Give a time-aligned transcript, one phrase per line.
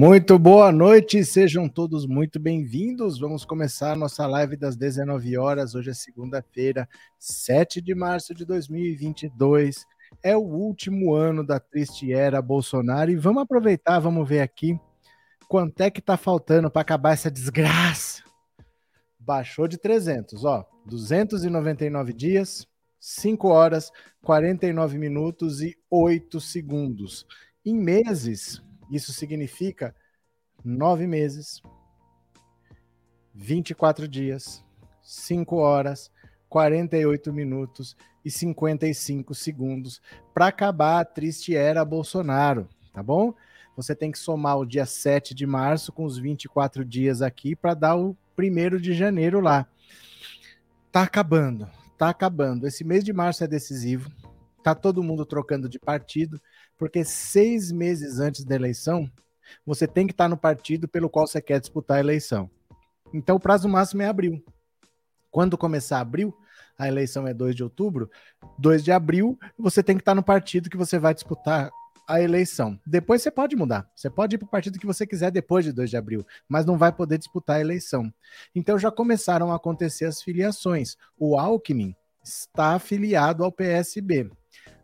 [0.00, 3.18] Muito boa noite, sejam todos muito bem-vindos.
[3.18, 5.74] Vamos começar nossa live das 19 horas.
[5.74, 9.84] Hoje é segunda-feira, 7 de março de 2022.
[10.22, 14.78] É o último ano da triste era Bolsonaro e vamos aproveitar, vamos ver aqui
[15.48, 18.22] quanto é que tá faltando para acabar essa desgraça.
[19.18, 22.68] Baixou de 300, ó, 299 dias,
[23.00, 23.90] 5 horas,
[24.22, 27.26] 49 minutos e 8 segundos.
[27.66, 29.94] Em meses, isso significa
[30.64, 31.62] nove meses,
[33.34, 34.64] 24 dias,
[35.02, 36.10] 5 horas,
[36.48, 40.00] 48 minutos e 55 segundos
[40.34, 43.34] para acabar a triste era Bolsonaro, tá bom?
[43.76, 47.74] Você tem que somar o dia 7 de março com os 24 dias aqui para
[47.74, 49.68] dar o primeiro de janeiro lá.
[50.90, 52.66] Tá acabando, tá acabando.
[52.66, 54.10] Esse mês de março é decisivo.
[54.64, 56.40] Tá todo mundo trocando de partido
[56.78, 59.10] porque seis meses antes da eleição,
[59.66, 62.48] você tem que estar no partido pelo qual você quer disputar a eleição.
[63.12, 64.42] Então, o prazo máximo é abril.
[65.30, 66.34] Quando começar abril,
[66.78, 68.10] a eleição é 2 de outubro,
[68.58, 71.70] 2 de abril, você tem que estar no partido que você vai disputar
[72.08, 72.80] a eleição.
[72.86, 73.86] Depois você pode mudar.
[73.94, 76.64] Você pode ir para o partido que você quiser depois de 2 de abril, mas
[76.64, 78.12] não vai poder disputar a eleição.
[78.54, 80.96] Então já começaram a acontecer as filiações.
[81.18, 81.94] O Alckmin
[82.24, 84.30] está afiliado ao PSB.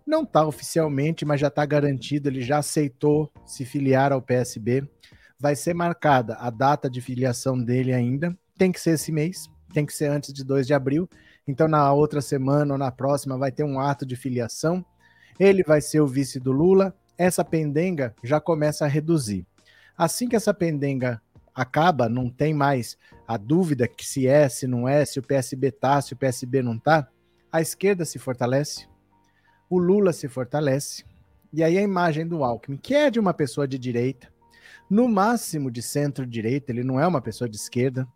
[0.07, 4.87] Não está oficialmente, mas já está garantido, ele já aceitou se filiar ao PSB.
[5.39, 8.37] Vai ser marcada a data de filiação dele ainda.
[8.59, 11.09] Tem que ser esse mês, tem que ser antes de 2 de abril.
[11.49, 14.85] Então, na outra semana ou na próxima, vai ter um ato de filiação.
[15.39, 16.95] Ele vai ser o vice do Lula.
[17.17, 19.47] Essa pendenga já começa a reduzir.
[19.97, 21.21] Assim que essa pendenga
[21.55, 25.71] acaba, não tem mais a dúvida que se é, se não é, se o PSB
[25.71, 27.09] tá, se o PSB não tá,
[27.51, 28.89] a esquerda se fortalece,
[29.75, 31.05] o Lula se fortalece,
[31.53, 34.33] e aí a imagem do Alckmin, que é de uma pessoa de direita,
[34.89, 38.07] no máximo de centro-direita, ele não é uma pessoa de esquerda,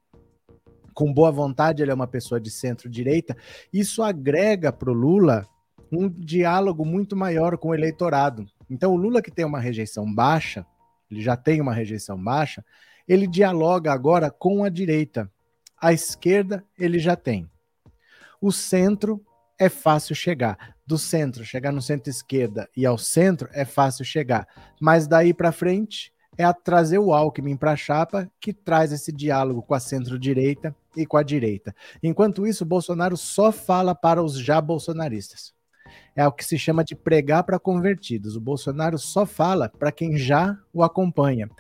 [0.95, 3.37] com boa vontade ele é uma pessoa de centro-direita,
[3.73, 5.47] isso agrega para o Lula
[5.91, 8.47] um diálogo muito maior com o eleitorado.
[8.69, 10.67] Então o Lula que tem uma rejeição baixa,
[11.11, 12.65] ele já tem uma rejeição baixa,
[13.07, 15.31] ele dialoga agora com a direita.
[15.81, 17.49] A esquerda ele já tem.
[18.41, 19.25] O centro
[19.59, 20.77] é fácil chegar.
[20.87, 24.47] Do centro, chegar no centro-esquerda e ao centro é fácil chegar.
[24.81, 29.13] Mas daí para frente é a trazer o Alckmin para a chapa que traz esse
[29.13, 31.75] diálogo com a centro-direita e com a direita.
[32.03, 35.53] Enquanto isso, Bolsonaro só fala para os já bolsonaristas.
[36.15, 38.37] É o que se chama de pregar para convertidos.
[38.37, 41.51] O Bolsonaro só fala para quem já o acompanha.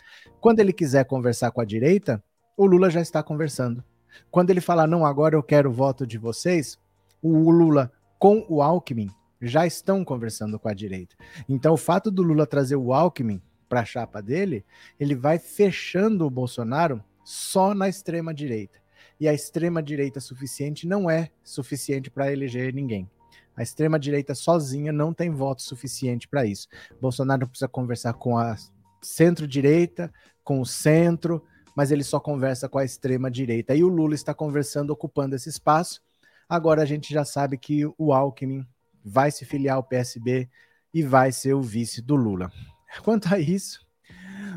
[0.40, 2.22] Quando ele quiser conversar com a direita,
[2.56, 3.82] o Lula já está conversando.
[4.30, 6.78] Quando ele falar, não, agora eu quero o voto de vocês,
[7.22, 11.14] o Lula com o Alckmin já estão conversando com a direita.
[11.48, 14.64] Então, o fato do Lula trazer o Alckmin para a chapa dele,
[14.98, 18.80] ele vai fechando o Bolsonaro só na extrema direita.
[19.20, 23.08] E a extrema direita suficiente não é suficiente para eleger ninguém.
[23.56, 26.68] A extrema direita sozinha não tem voto suficiente para isso.
[27.00, 28.56] Bolsonaro precisa conversar com a
[29.02, 30.12] centro-direita,
[30.44, 31.44] com o centro,
[31.74, 33.74] mas ele só conversa com a extrema direita.
[33.74, 36.00] E o Lula está conversando, ocupando esse espaço
[36.48, 38.66] Agora a gente já sabe que o Alckmin
[39.04, 40.48] vai se filiar ao PSB
[40.94, 42.50] e vai ser o vice do Lula.
[43.04, 43.86] Quanto a isso,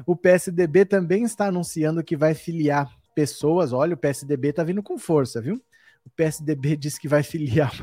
[0.06, 3.74] o PSDB também está anunciando que vai filiar pessoas.
[3.74, 5.62] Olha, o PSDB está vindo com força, viu?
[6.06, 7.74] O PSDB disse que vai filiar.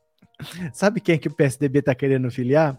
[0.72, 2.78] Sabe quem é que o PSDB está querendo filiar?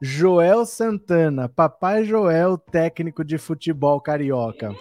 [0.00, 4.72] Joel Santana, Papai Joel, técnico de futebol carioca.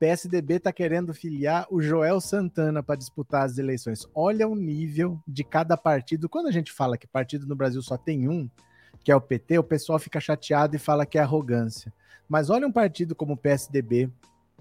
[0.00, 4.08] PSDB está querendo filiar o Joel Santana para disputar as eleições.
[4.14, 6.26] Olha o nível de cada partido.
[6.26, 8.48] Quando a gente fala que partido no Brasil só tem um,
[9.04, 11.92] que é o PT, o pessoal fica chateado e fala que é arrogância.
[12.26, 14.10] Mas olha um partido como o PSDB,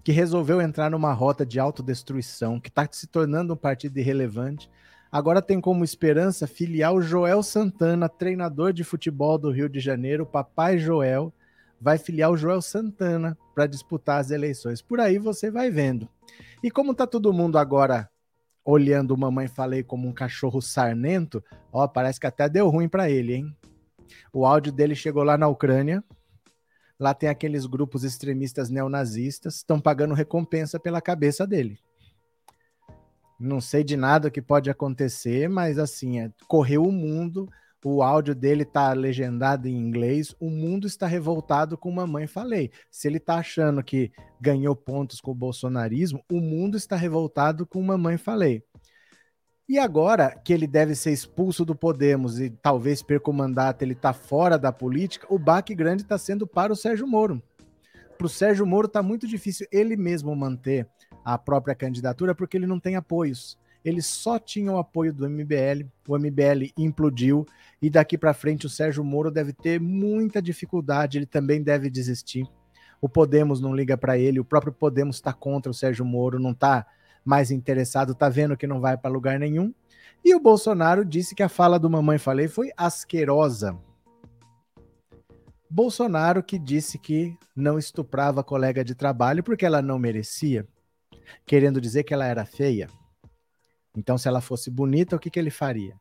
[0.04, 4.70] que resolveu entrar numa rota de autodestruição, que está se tornando um partido irrelevante.
[5.10, 10.26] Agora tem como esperança filiar o Joel Santana, treinador de futebol do Rio de Janeiro,
[10.26, 11.34] papai Joel,
[11.82, 14.82] vai filiar o Joel Santana para disputar as eleições.
[14.82, 16.08] Por aí você vai vendo.
[16.64, 18.10] E como tá todo mundo agora
[18.64, 23.10] olhando o Mamãe Falei como um cachorro sarnento, ó, parece que até deu ruim para
[23.10, 23.58] ele, hein?
[24.34, 26.04] O áudio dele chegou lá na Ucrânia.
[27.00, 31.80] Lá tem aqueles grupos extremistas neonazistas, estão pagando recompensa pela cabeça dele.
[33.40, 37.50] Não sei de nada que pode acontecer, mas assim, é, correu o mundo
[37.84, 42.72] o áudio dele tá legendado em inglês, o mundo está revoltado com Mamãe Falei.
[42.92, 47.82] Se ele tá achando que ganhou pontos com o bolsonarismo, o mundo está revoltado com
[47.82, 48.64] Mamãe Falei.
[49.68, 53.94] E agora que ele deve ser expulso do Podemos e talvez perca o mandato, ele
[53.94, 57.42] tá fora da política, o baque grande está sendo para o Sérgio Moro.
[58.18, 60.88] para o Sérgio Moro está muito difícil ele mesmo manter
[61.24, 63.58] a própria candidatura porque ele não tem apoios.
[63.84, 67.46] Ele só tinha o apoio do MBL, o MBL implodiu
[67.82, 72.46] e daqui para frente o Sérgio Moro deve ter muita dificuldade, ele também deve desistir.
[73.02, 76.52] O Podemos não liga para ele, o próprio Podemos está contra o Sérgio Moro, não
[76.52, 76.86] está
[77.24, 79.74] mais interessado, está vendo que não vai para lugar nenhum.
[80.24, 83.78] E o Bolsonaro disse que a fala do Mamãe Falei foi asquerosa.
[85.70, 90.68] Bolsonaro que disse que não estuprava a colega de trabalho porque ela não merecia,
[91.46, 92.90] querendo dizer que ela era feia.
[93.96, 96.00] Então, se ela fosse bonita, o que, que ele faria?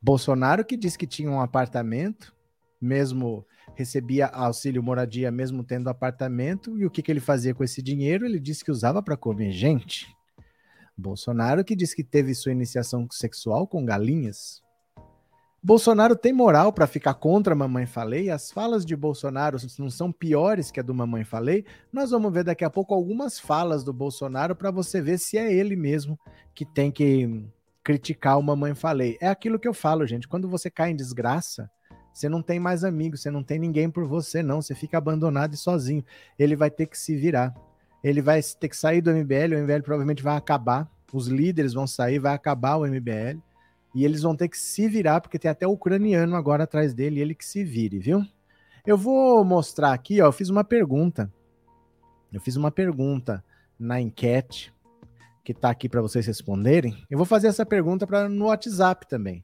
[0.00, 2.34] Bolsonaro que disse que tinha um apartamento,
[2.80, 7.82] mesmo recebia auxílio moradia, mesmo tendo apartamento, e o que, que ele fazia com esse
[7.82, 8.26] dinheiro?
[8.26, 10.14] Ele disse que usava para comer gente.
[10.96, 14.62] Bolsonaro que disse que teve sua iniciação sexual com galinhas.
[15.66, 18.28] Bolsonaro tem moral para ficar contra a Mamãe Falei?
[18.28, 21.64] As falas de Bolsonaro não são piores que a do Mamãe Falei?
[21.90, 25.50] Nós vamos ver daqui a pouco algumas falas do Bolsonaro para você ver se é
[25.50, 26.20] ele mesmo
[26.54, 27.46] que tem que
[27.82, 29.16] criticar o Mamãe Falei.
[29.22, 30.28] É aquilo que eu falo, gente.
[30.28, 31.70] Quando você cai em desgraça,
[32.12, 34.60] você não tem mais amigos, você não tem ninguém por você, não.
[34.60, 36.04] Você fica abandonado e sozinho.
[36.38, 37.54] Ele vai ter que se virar.
[38.02, 40.86] Ele vai ter que sair do MBL, o MBL provavelmente vai acabar.
[41.10, 43.40] Os líderes vão sair, vai acabar o MBL
[43.94, 47.20] e eles vão ter que se virar, porque tem até o ucraniano agora atrás dele,
[47.20, 48.26] ele que se vire, viu?
[48.84, 51.32] Eu vou mostrar aqui, ó, eu fiz uma pergunta.
[52.32, 53.44] Eu fiz uma pergunta
[53.78, 54.72] na enquete
[55.44, 57.04] que tá aqui para vocês responderem.
[57.08, 59.42] Eu vou fazer essa pergunta para no WhatsApp também.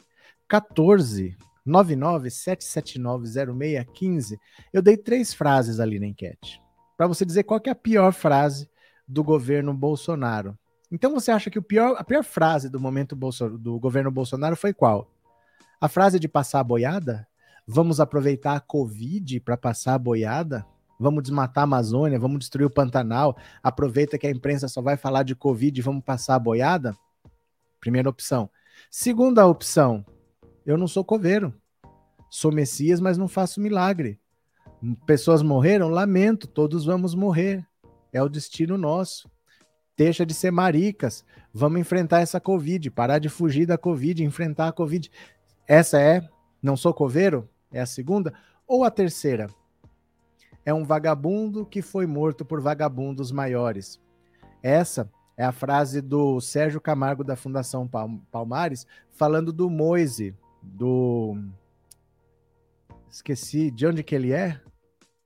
[0.48, 1.36] 14
[1.66, 4.38] 997790615.
[4.72, 6.60] Eu dei três frases ali na enquete
[7.00, 8.68] para você dizer qual é a pior frase
[9.08, 10.54] do governo Bolsonaro.
[10.90, 14.72] Então você acha que pior, a pior frase do momento Bolso, do governo Bolsonaro foi
[14.72, 15.08] qual?
[15.80, 17.26] A frase de passar a boiada?
[17.66, 20.66] Vamos aproveitar a Covid para passar a boiada?
[20.98, 25.22] Vamos desmatar a Amazônia, vamos destruir o Pantanal, aproveita que a imprensa só vai falar
[25.22, 26.94] de Covid e vamos passar a boiada?
[27.80, 28.50] Primeira opção.
[28.90, 30.04] Segunda opção,
[30.66, 31.54] eu não sou coveiro.
[32.28, 34.20] Sou Messias, mas não faço milagre.
[35.06, 35.88] Pessoas morreram?
[35.88, 37.66] Lamento, todos vamos morrer.
[38.12, 39.30] É o destino nosso.
[40.00, 41.22] Deixa de ser maricas.
[41.52, 45.10] Vamos enfrentar essa Covid, parar de fugir da Covid, enfrentar a Covid.
[45.68, 46.26] Essa é,
[46.62, 47.46] não sou coveiro?
[47.70, 48.32] É a segunda?
[48.66, 49.46] Ou a terceira?
[50.64, 54.00] É um vagabundo que foi morto por vagabundos maiores.
[54.62, 57.86] Essa é a frase do Sérgio Camargo da Fundação
[58.32, 61.36] Palmares, falando do Moise, do.
[63.10, 64.62] Esqueci de onde que ele é?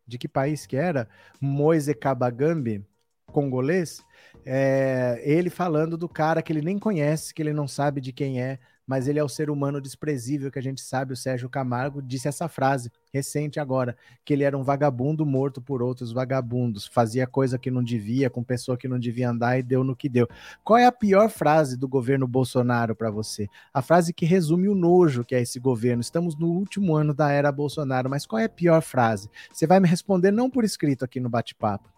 [0.05, 1.09] De que país que era?
[1.41, 2.85] Moise Kabagambi,
[3.27, 4.05] congolês
[4.45, 8.41] é, ele falando do cara que ele nem conhece, que ele não sabe de quem
[8.41, 11.13] é, mas ele é o ser humano desprezível que a gente sabe.
[11.13, 15.83] O Sérgio Camargo disse essa frase recente agora, que ele era um vagabundo morto por
[15.83, 19.83] outros vagabundos, fazia coisa que não devia, com pessoa que não devia andar e deu
[19.83, 20.29] no que deu.
[20.63, 23.49] Qual é a pior frase do governo Bolsonaro para você?
[23.73, 26.03] A frase que resume o nojo que é esse governo.
[26.03, 29.31] Estamos no último ano da era Bolsonaro, mas qual é a pior frase?
[29.51, 31.89] Você vai me responder não por escrito aqui no bate-papo.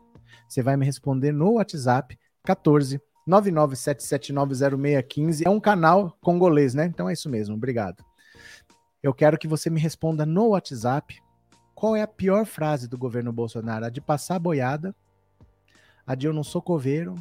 [0.48, 2.98] Você vai me responder no WhatsApp 14
[3.28, 5.42] 997790615.
[5.44, 6.86] É um canal congolês, né?
[6.86, 8.04] Então é isso mesmo, obrigado.
[9.02, 11.20] Eu quero que você me responda no WhatsApp
[11.74, 14.94] qual é a pior frase do governo Bolsonaro: a de passar boiada,
[16.06, 17.16] a de eu não sou coveiro,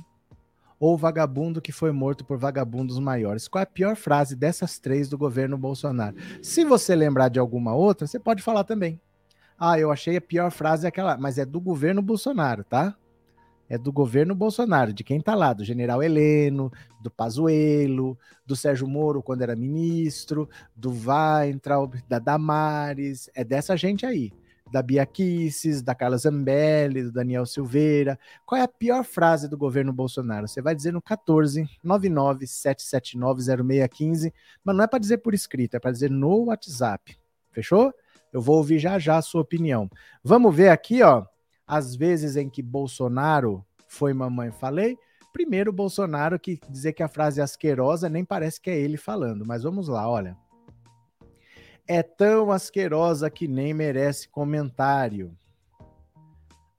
[0.80, 3.48] ou vagabundo que foi morto por vagabundos maiores.
[3.48, 6.16] Qual é a pior frase dessas três do governo Bolsonaro?
[6.42, 9.02] Se você lembrar de alguma outra, você pode falar também.
[9.58, 12.96] Ah, eu achei a pior frase aquela, mas é do governo Bolsonaro, tá?
[13.70, 18.88] É do governo Bolsonaro, de quem está lá, do general Heleno, do Pazuello, do Sérgio
[18.88, 24.32] Moro quando era ministro, do Weintraub, da Damares, é dessa gente aí.
[24.72, 28.20] Da Bia Kicis, da Carla Zambelli, do Daniel Silveira.
[28.46, 30.48] Qual é a pior frase do governo Bolsonaro?
[30.48, 35.76] Você vai dizer no 14 99 779 0615, mas não é para dizer por escrito,
[35.76, 37.16] é para dizer no WhatsApp.
[37.52, 37.94] Fechou?
[38.34, 39.90] Eu vou ouvir já já a sua opinião.
[40.24, 41.26] Vamos ver aqui, ó
[41.68, 44.98] as vezes em que Bolsonaro foi mamãe falei.
[45.34, 49.46] Primeiro, Bolsonaro que dizer que a frase é asquerosa nem parece que é ele falando,
[49.46, 50.38] mas vamos lá, olha.
[51.88, 55.36] É tão asquerosa que nem merece comentário.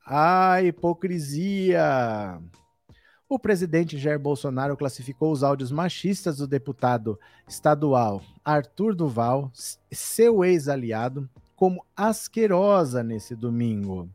[0.05, 2.40] Ah, hipocrisia!
[3.28, 9.50] O presidente Jair Bolsonaro classificou os áudios machistas do deputado estadual Arthur Duval,
[9.90, 14.09] seu ex-aliado, como asquerosa nesse domingo.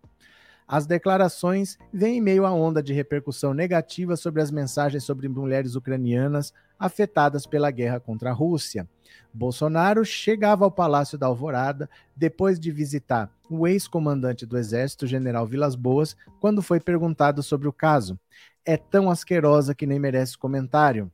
[0.71, 5.75] As declarações vêm em meio à onda de repercussão negativa sobre as mensagens sobre mulheres
[5.75, 8.87] ucranianas afetadas pela guerra contra a Rússia.
[9.33, 15.75] Bolsonaro chegava ao Palácio da Alvorada depois de visitar o ex-comandante do Exército, general Vilas
[15.75, 18.17] Boas, quando foi perguntado sobre o caso.
[18.65, 21.11] É tão asquerosa que nem merece comentário.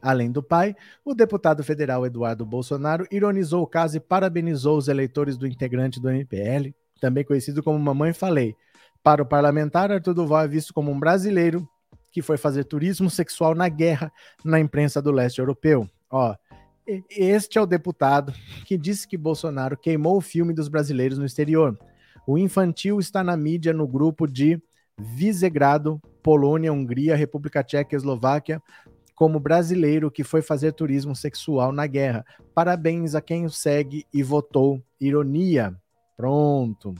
[0.00, 5.36] Além do pai, o deputado federal Eduardo Bolsonaro ironizou o caso e parabenizou os eleitores
[5.36, 8.56] do integrante do MPL, também conhecido como Mamãe Falei.
[9.02, 11.68] Para o parlamentar, Arthur Duval é visto como um brasileiro
[12.10, 14.10] que foi fazer turismo sexual na guerra
[14.42, 15.86] na imprensa do leste europeu.
[16.10, 16.34] Ó,
[17.10, 18.32] este é o deputado
[18.64, 21.78] que disse que Bolsonaro queimou o filme dos brasileiros no exterior.
[22.26, 24.58] O infantil está na mídia no grupo de
[24.98, 28.62] Visegrado, Polônia, Hungria, República Tcheca e Eslováquia,
[29.14, 32.24] como brasileiro que foi fazer turismo sexual na guerra.
[32.54, 34.82] Parabéns a quem o segue e votou.
[34.98, 35.76] Ironia.
[36.16, 36.94] Pronto.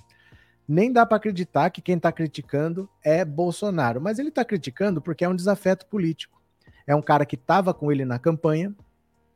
[0.66, 5.24] Nem dá para acreditar que quem está criticando é Bolsonaro, mas ele está criticando porque
[5.24, 6.40] é um desafeto político.
[6.86, 8.74] É um cara que estava com ele na campanha,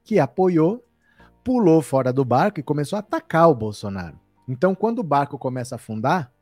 [0.04, 0.84] que apoiou,
[1.44, 4.18] pulou fora do barco e começou a atacar o Bolsonaro.
[4.48, 6.32] Então, quando o barco começa a afundar,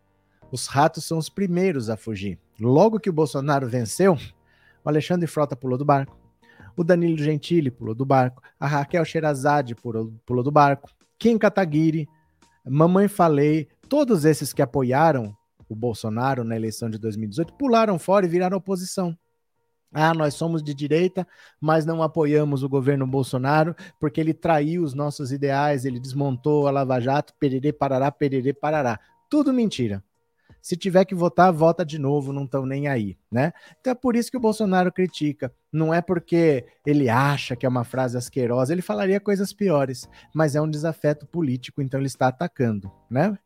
[0.50, 2.38] os ratos são os primeiros a fugir.
[2.60, 4.16] Logo que o Bolsonaro venceu,
[4.84, 6.16] o Alexandre Frota pulou do barco,
[6.76, 10.88] o Danilo Gentili pulou do barco, a Raquel Sherazade pulou, pulou do barco,
[11.18, 12.08] Kim Kataguiri,
[12.68, 15.36] Mamãe Falei, todos esses que apoiaram
[15.68, 19.16] o Bolsonaro na eleição de 2018 pularam fora e viraram oposição.
[19.92, 21.26] Ah, nós somos de direita,
[21.60, 26.70] mas não apoiamos o governo Bolsonaro porque ele traiu os nossos ideais, ele desmontou a
[26.70, 28.98] Lava Jato, pererê, parará, pererê, parará.
[29.30, 30.02] Tudo mentira.
[30.66, 33.52] Se tiver que votar, vota de novo, não estão nem aí, né?
[33.80, 35.54] Então é por isso que o Bolsonaro critica.
[35.72, 40.56] Não é porque ele acha que é uma frase asquerosa, ele falaria coisas piores, mas
[40.56, 43.38] é um desafeto político, então ele está atacando, né?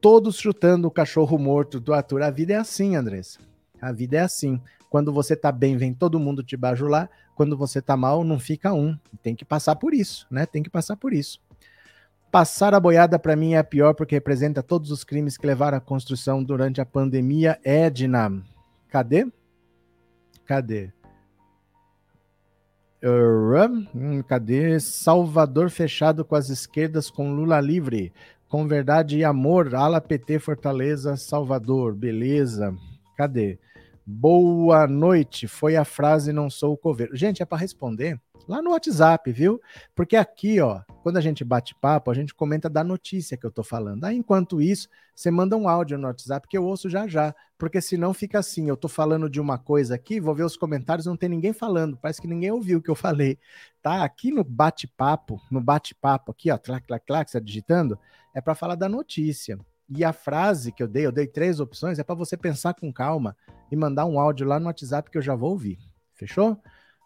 [0.00, 2.22] Todos chutando o cachorro morto do Arthur.
[2.22, 3.38] A vida é assim, Andressa.
[3.80, 4.60] A vida é assim.
[4.90, 7.08] Quando você tá bem, vem todo mundo te bajular.
[7.36, 8.98] Quando você tá mal, não fica um.
[9.22, 10.44] Tem que passar por isso, né?
[10.44, 11.38] Tem que passar por isso.
[12.36, 15.80] Passar a boiada para mim é pior porque representa todos os crimes que levaram à
[15.80, 17.58] construção durante a pandemia.
[17.64, 18.42] Edna,
[18.90, 19.26] cadê?
[20.44, 20.92] Cadê?
[23.94, 24.78] Hum, cadê?
[24.78, 28.12] Salvador fechado com as esquerdas com Lula livre.
[28.50, 31.94] Com verdade e amor, ala PT Fortaleza, Salvador.
[31.94, 32.76] Beleza.
[33.16, 33.58] Cadê?
[34.08, 35.48] Boa noite.
[35.48, 37.16] Foi a frase não sou o coveiro.
[37.16, 39.60] Gente, é para responder lá no WhatsApp, viu?
[39.96, 43.50] Porque aqui, ó, quando a gente bate papo, a gente comenta da notícia que eu
[43.50, 44.04] tô falando.
[44.04, 47.80] Aí, enquanto isso, você manda um áudio no WhatsApp que eu ouço já já, porque
[47.80, 51.16] senão fica assim, eu tô falando de uma coisa aqui, vou ver os comentários, não
[51.16, 53.36] tem ninguém falando, parece que ninguém ouviu o que eu falei.
[53.82, 54.04] Tá?
[54.04, 57.98] Aqui no bate-papo, no bate-papo aqui, ó, clac, clac, clac, você tá digitando,
[58.32, 59.58] é para falar da notícia.
[59.88, 62.92] E a frase que eu dei, eu dei três opções, é para você pensar com
[62.92, 63.36] calma
[63.70, 65.78] e mandar um áudio lá no WhatsApp que eu já vou ouvir.
[66.14, 66.60] Fechou?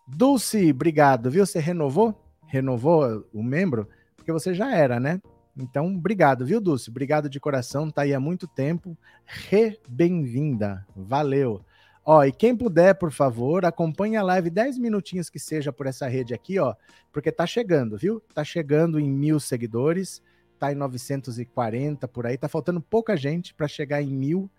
[0.07, 1.45] Dulce, obrigado, viu?
[1.45, 2.19] Você renovou?
[2.47, 3.89] Renovou o membro?
[4.17, 5.21] Porque você já era, né?
[5.57, 6.91] Então, obrigado, viu, Dulce?
[6.91, 8.97] Obrigado de coração, tá aí há muito tempo.
[9.25, 10.87] Re bem-vinda.
[10.97, 11.65] Valeu.
[12.05, 16.09] Ó, e quem puder, por favor, acompanhe a live 10 minutinhos que seja por essa
[16.09, 16.75] rede aqui, ó,
[17.13, 18.21] porque tá chegando, viu?
[18.35, 20.23] Tá chegando em mil seguidores,
[20.69, 24.51] tá em 940 por aí, tá faltando pouca gente para chegar em mil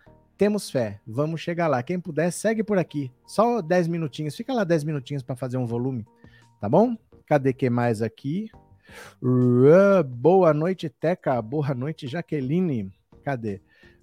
[0.41, 1.83] temos fé, vamos chegar lá.
[1.83, 3.11] Quem puder, segue por aqui.
[3.27, 6.03] Só 10 minutinhos, fica lá 10 minutinhos para fazer um volume,
[6.59, 6.97] tá bom?
[7.27, 8.49] Cadê que mais aqui?
[9.21, 11.39] Uh, boa noite, Teca.
[11.43, 12.91] Boa noite, Jaqueline.
[13.23, 13.61] Cadê?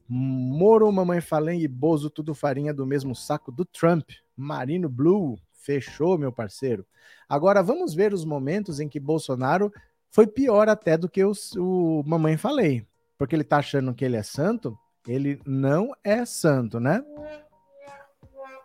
[0.08, 4.08] Moro, Mamãe Falém e Bozo, tudo farinha do mesmo saco do Trump.
[4.36, 6.86] Marino Blue, fechou, meu parceiro.
[7.28, 9.72] Agora vamos ver os momentos em que Bolsonaro
[10.18, 12.84] foi pior até do que o Mamãe Falei.
[13.16, 17.04] Porque ele tá achando que ele é santo, ele não é santo, né?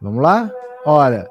[0.01, 0.51] Vamos lá?
[0.83, 1.29] Olha,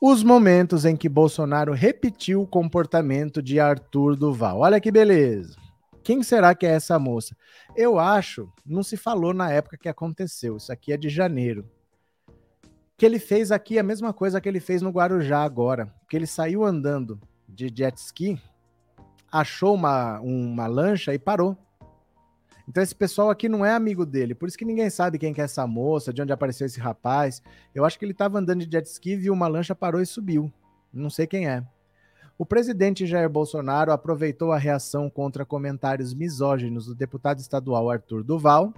[0.00, 4.60] os momentos em que Bolsonaro repetiu o comportamento de Arthur Duval.
[4.60, 5.56] Olha que beleza.
[6.04, 7.36] Quem será que é essa moça?
[7.74, 10.56] Eu acho, não se falou na época que aconteceu.
[10.56, 11.68] Isso aqui é de janeiro.
[12.96, 15.92] Que ele fez aqui a mesma coisa que ele fez no Guarujá agora.
[16.08, 18.40] Que ele saiu andando de jet ski,
[19.32, 21.56] achou uma, uma lancha e parou.
[22.68, 25.40] Então esse pessoal aqui não é amigo dele, por isso que ninguém sabe quem que
[25.40, 27.42] é essa moça, de onde apareceu esse rapaz.
[27.74, 30.52] Eu acho que ele estava andando de jet ski, viu uma lancha, parou e subiu.
[30.92, 31.64] Não sei quem é.
[32.38, 38.72] O presidente Jair Bolsonaro aproveitou a reação contra comentários misóginos do deputado estadual Arthur Duval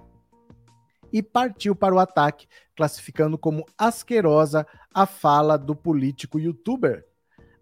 [1.13, 7.05] e partiu para o ataque, classificando como asquerosa a fala do político youtuber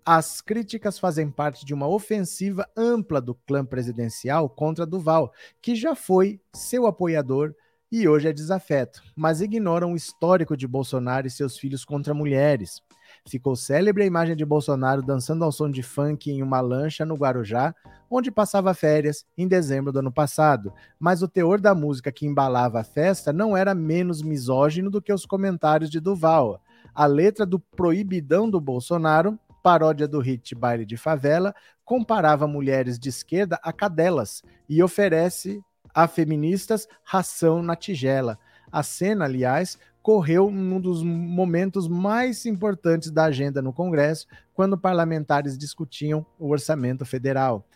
[0.04, 5.94] as críticas fazem parte de uma ofensiva ampla do clã presidencial contra Duval, que já
[5.94, 7.54] foi seu apoiador
[7.90, 12.82] e hoje é desafeto, mas ignoram o histórico de Bolsonaro e seus filhos contra mulheres.
[13.28, 17.14] Ficou célebre a imagem de Bolsonaro dançando ao som de funk em uma lancha no
[17.14, 17.74] Guarujá,
[18.10, 20.72] onde passava férias em dezembro do ano passado.
[20.98, 25.12] Mas o teor da música que embalava a festa não era menos misógino do que
[25.12, 26.60] os comentários de Duval.
[26.94, 31.54] A letra do Proibidão do Bolsonaro, paródia do hit Baile de Favela,
[31.84, 35.62] comparava mulheres de esquerda a cadelas e oferece
[35.94, 38.38] a feministas ração na tigela.
[38.70, 45.56] A cena, aliás, correu num dos momentos mais importantes da agenda no Congresso, quando parlamentares
[45.56, 47.66] discutiam o orçamento federal.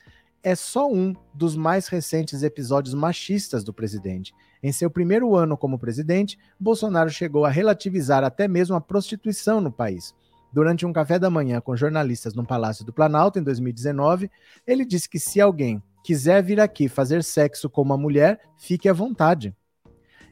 [0.42, 4.32] É só um dos mais recentes episódios machistas do presidente.
[4.62, 9.72] Em seu primeiro ano como presidente, Bolsonaro chegou a relativizar até mesmo a prostituição no
[9.72, 10.14] país.
[10.52, 14.30] Durante um café da manhã com jornalistas no Palácio do Planalto, em 2019,
[14.66, 18.92] ele disse que se alguém quiser vir aqui fazer sexo com uma mulher, fique à
[18.92, 19.54] vontade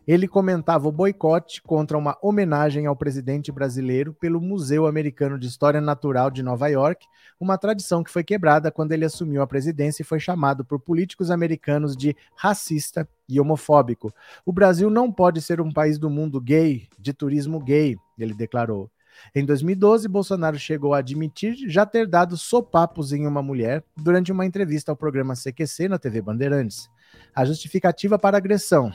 [0.06, 5.80] ele comentava o boicote contra uma homenagem ao presidente brasileiro pelo Museu Americano de História
[5.80, 7.06] Natural de Nova York,
[7.40, 11.30] uma tradição que foi quebrada quando ele assumiu a presidência e foi chamado por políticos
[11.30, 14.12] americanos de racista e homofóbico.
[14.44, 18.90] O Brasil não pode ser um país do mundo gay, de turismo gay, ele declarou.
[19.35, 24.46] Em 2012, Bolsonaro chegou a admitir já ter dado sopapos em uma mulher durante uma
[24.46, 26.88] entrevista ao programa CQC na TV Bandeirantes.
[27.35, 28.92] A justificativa para a agressão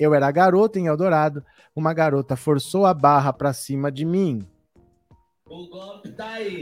[0.00, 1.44] eu era garota em Eldorado,
[1.76, 4.48] uma garota forçou a barra para cima de mim.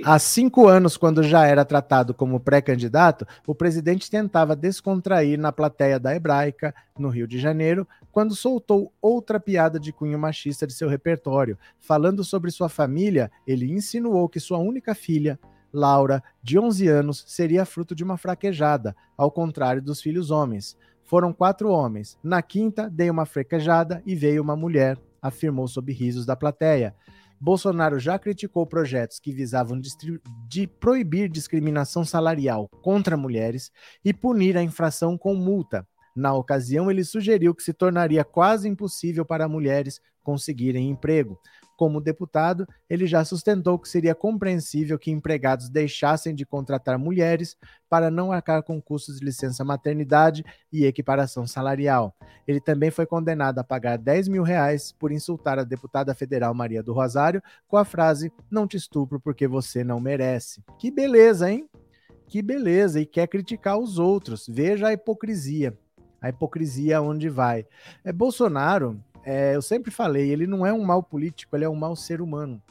[0.03, 6.01] Há cinco anos, quando já era tratado como pré-candidato, o presidente tentava descontrair na plateia
[6.01, 10.89] da Hebraica, no Rio de Janeiro, quando soltou outra piada de cunho machista de seu
[10.89, 11.59] repertório.
[11.79, 15.39] Falando sobre sua família, ele insinuou que sua única filha,
[15.71, 20.79] Laura, de 11 anos, seria fruto de uma fraquejada, ao contrário dos filhos homens.
[21.05, 22.19] Foram quatro homens.
[22.23, 26.95] Na quinta, dei uma frequejada e veio uma mulher, afirmou sob risos da plateia.
[27.41, 29.81] Bolsonaro já criticou projetos que visavam
[30.49, 33.71] de proibir discriminação salarial contra mulheres
[34.05, 35.87] e punir a infração com multa.
[36.17, 41.41] Na ocasião, ele sugeriu que se tornaria quase impossível para mulheres conseguirem emprego.
[41.79, 47.57] Como deputado, ele já sustentou que seria compreensível que empregados deixassem de contratar mulheres
[47.89, 52.13] para não arcar com custos de licença maternidade e equiparação salarial.
[52.49, 56.83] Ele também foi condenado a pagar 10 mil reais por insultar a deputada federal Maria
[56.83, 60.65] do Rosário com a frase: Não te estupro porque você não merece.
[60.81, 61.71] Que beleza, hein?
[62.27, 63.01] Que beleza!
[63.01, 64.49] E quer criticar os outros.
[64.49, 65.79] Veja a hipocrisia.
[66.21, 67.65] A hipocrisia onde vai.
[68.05, 71.75] É Bolsonaro é, eu sempre falei, ele não é um mau político, ele é um
[71.75, 72.63] mau ser humano.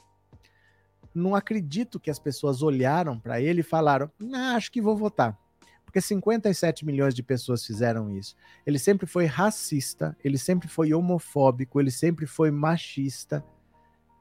[1.13, 5.37] Não acredito que as pessoas olharam para ele e falaram: ah, acho que vou votar.
[5.83, 8.35] Porque 57 milhões de pessoas fizeram isso.
[8.65, 13.43] Ele sempre foi racista, ele sempre foi homofóbico, ele sempre foi machista.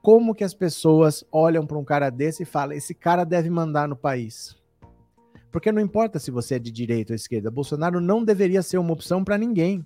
[0.01, 3.89] Como que as pessoas olham para um cara desse e falam: esse cara deve mandar
[3.89, 4.57] no país?
[5.51, 8.93] Porque não importa se você é de direita ou esquerda, Bolsonaro não deveria ser uma
[8.93, 9.85] opção para ninguém.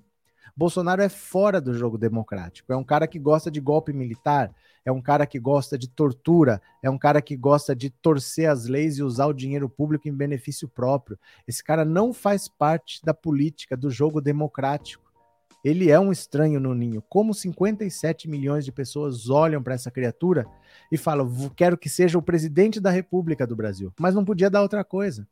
[0.56, 2.72] Bolsonaro é fora do jogo democrático.
[2.72, 6.60] É um cara que gosta de golpe militar, é um cara que gosta de tortura,
[6.82, 10.12] é um cara que gosta de torcer as leis e usar o dinheiro público em
[10.12, 11.18] benefício próprio.
[11.46, 15.10] Esse cara não faz parte da política, do jogo democrático.
[15.62, 17.02] Ele é um estranho no ninho.
[17.02, 20.46] Como 57 milhões de pessoas olham para essa criatura
[20.90, 23.92] e falam: quero que seja o presidente da República do Brasil.
[24.00, 25.28] Mas não podia dar outra coisa.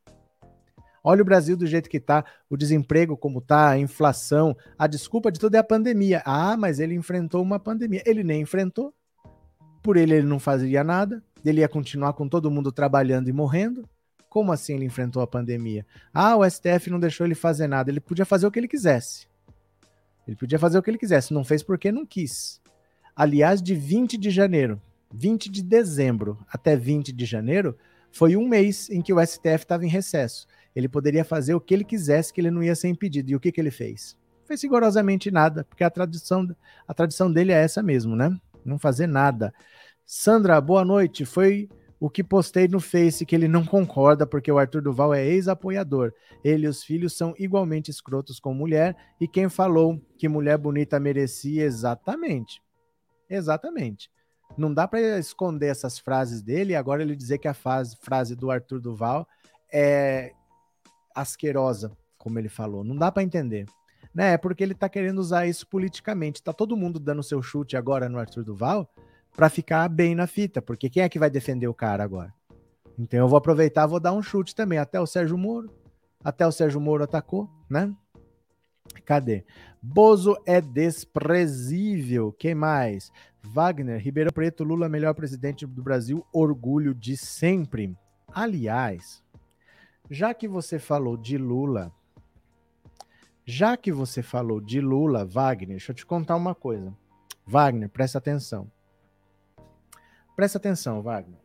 [1.02, 4.56] Olha o Brasil do jeito que está, o desemprego como está, a inflação.
[4.78, 6.22] A desculpa de tudo é a pandemia.
[6.24, 8.02] Ah, mas ele enfrentou uma pandemia.
[8.04, 8.92] Ele nem enfrentou.
[9.82, 11.22] Por ele, ele não fazia nada.
[11.44, 13.88] Ele ia continuar com todo mundo trabalhando e morrendo.
[14.28, 15.86] Como assim ele enfrentou a pandemia?
[16.12, 17.90] Ah, o STF não deixou ele fazer nada.
[17.90, 19.26] Ele podia fazer o que ele quisesse.
[20.26, 21.32] Ele podia fazer o que ele quisesse.
[21.32, 22.60] Não fez porque não quis.
[23.16, 24.80] Aliás, de 20 de janeiro,
[25.12, 27.76] 20 de dezembro até 20 de janeiro,
[28.12, 30.46] foi um mês em que o STF estava em recesso.
[30.78, 33.32] Ele poderia fazer o que ele quisesse, que ele não ia ser impedido.
[33.32, 34.16] E o que, que ele fez?
[34.44, 36.48] Fez rigorosamente nada, porque a tradição,
[36.86, 38.30] a tradição dele é essa mesmo, né?
[38.64, 39.52] Não fazer nada.
[40.06, 41.24] Sandra, boa noite.
[41.24, 45.26] Foi o que postei no Face que ele não concorda, porque o Arthur Duval é
[45.26, 46.12] ex-apoiador.
[46.44, 51.00] Ele e os filhos são igualmente escrotos com mulher, e quem falou que mulher bonita
[51.00, 52.62] merecia exatamente.
[53.28, 54.08] Exatamente.
[54.56, 58.36] Não dá para esconder essas frases dele e agora ele dizer que a frase, frase
[58.36, 59.26] do Arthur Duval
[59.72, 60.32] é
[61.20, 62.84] asquerosa, como ele falou.
[62.84, 63.66] Não dá para entender.
[64.14, 64.32] Né?
[64.32, 66.42] É porque ele tá querendo usar isso politicamente.
[66.42, 68.88] Tá todo mundo dando seu chute agora no Arthur Duval
[69.36, 72.34] para ficar bem na fita, porque quem é que vai defender o cara agora?
[72.98, 75.70] Então eu vou aproveitar, vou dar um chute também, até o Sérgio Moro.
[76.24, 77.94] Até o Sérgio Moro atacou, né?
[79.04, 79.44] Cadê?
[79.80, 82.32] Bozo é desprezível.
[82.32, 83.12] Quem mais?
[83.42, 87.96] Wagner, Ribeirão Preto, Lula, melhor presidente do Brasil, orgulho de sempre.
[88.34, 89.22] Aliás,
[90.10, 91.92] já que você falou de Lula,
[93.44, 96.94] já que você falou de Lula, Wagner, deixa eu te contar uma coisa.
[97.46, 98.70] Wagner, presta atenção.
[100.36, 101.40] Presta atenção, Wagner.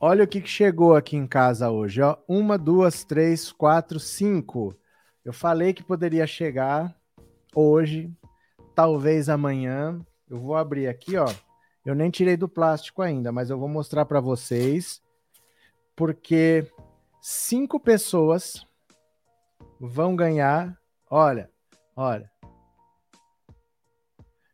[0.00, 2.16] Olha o que chegou aqui em casa hoje, ó.
[2.26, 4.76] Uma, duas, três, quatro, cinco.
[5.24, 6.92] Eu falei que poderia chegar
[7.54, 8.12] hoje,
[8.74, 10.04] talvez amanhã.
[10.28, 11.32] Eu vou abrir aqui, ó.
[11.84, 15.02] Eu nem tirei do plástico ainda, mas eu vou mostrar para vocês,
[15.96, 16.66] porque
[17.20, 18.66] cinco pessoas
[19.80, 20.78] vão ganhar.
[21.10, 21.50] Olha,
[21.96, 22.30] olha.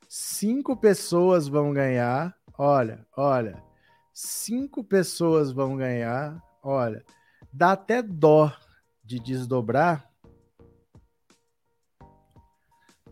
[0.09, 2.35] Cinco pessoas vão ganhar.
[2.57, 3.69] Olha, olha
[4.19, 6.43] cinco pessoas vão ganhar.
[6.61, 7.05] Olha,
[7.53, 8.53] dá até dó
[9.05, 10.11] de desdobrar.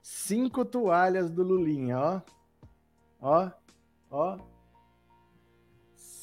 [0.00, 2.20] Cinco toalhas do Lulinha, ó.
[3.20, 3.50] Ó,
[4.10, 4.38] ó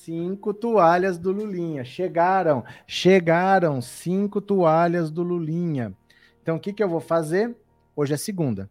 [0.08, 1.84] cinco toalhas do Lulinha.
[1.84, 5.94] Chegaram, chegaram cinco toalhas do Lulinha.
[6.42, 7.54] Então, o que, que eu vou fazer?
[7.94, 8.70] Hoje é segunda.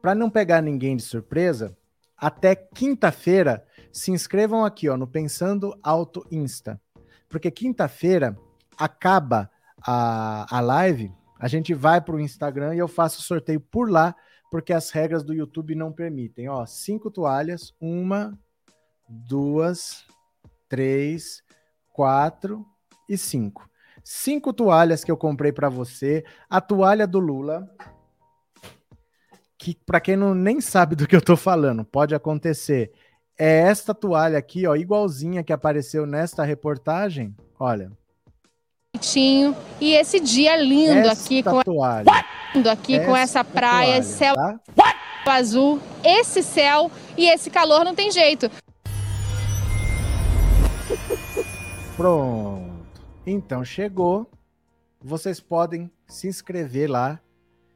[0.00, 1.76] Para não pegar ninguém de surpresa,
[2.16, 6.80] até quinta-feira, se inscrevam aqui ó, no Pensando Auto Insta.
[7.28, 8.38] Porque quinta-feira
[8.78, 9.50] acaba
[9.86, 14.14] a, a live, a gente vai para o Instagram e eu faço sorteio por lá,
[14.50, 16.48] porque as regras do YouTube não permitem.
[16.48, 18.38] Ó, cinco toalhas, uma,
[19.08, 20.06] duas,
[20.68, 21.42] três,
[21.92, 22.64] quatro
[23.08, 23.68] e cinco.
[24.02, 26.24] Cinco toalhas que eu comprei para você.
[26.48, 27.68] A toalha do Lula,
[29.58, 32.92] que para quem não nem sabe do que eu tô falando, pode acontecer.
[33.38, 37.36] É esta toalha aqui, ó, igualzinha que apareceu nesta reportagem.
[37.58, 37.90] Olha.
[39.80, 42.04] E esse dia lindo esta aqui com toalha.
[42.54, 44.60] lindo aqui esta com essa praia, toalha, céu tá?
[45.30, 48.50] azul, esse céu e esse calor não tem jeito.
[51.96, 52.76] Pronto.
[53.26, 54.30] Então chegou.
[55.00, 57.20] Vocês podem se inscrever lá.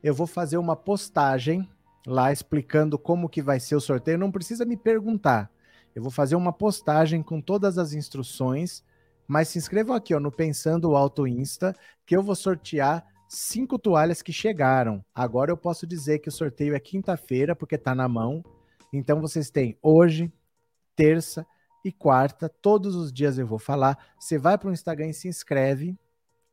[0.02, 1.68] Eu vou fazer uma postagem
[2.06, 4.18] lá explicando como que vai ser o sorteio.
[4.18, 5.50] Não precisa me perguntar.
[5.94, 8.82] Eu vou fazer uma postagem com todas as instruções.
[9.30, 11.72] Mas se inscrevam aqui ó, no Pensando Auto Insta,
[12.04, 15.04] que eu vou sortear cinco toalhas que chegaram.
[15.14, 18.42] Agora eu posso dizer que o sorteio é quinta-feira, porque está na mão.
[18.92, 20.32] Então vocês têm hoje,
[20.96, 21.46] terça,
[21.84, 23.96] e quarta, todos os dias eu vou falar.
[24.18, 25.96] Você vai para o Instagram e se inscreve,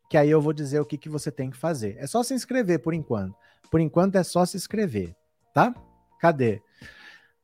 [0.08, 1.98] que aí eu vou dizer o que, que você tem que fazer.
[1.98, 3.36] É só se inscrever por enquanto.
[3.72, 5.16] Por enquanto é só se inscrever,
[5.52, 5.74] tá?
[6.20, 6.62] Cadê?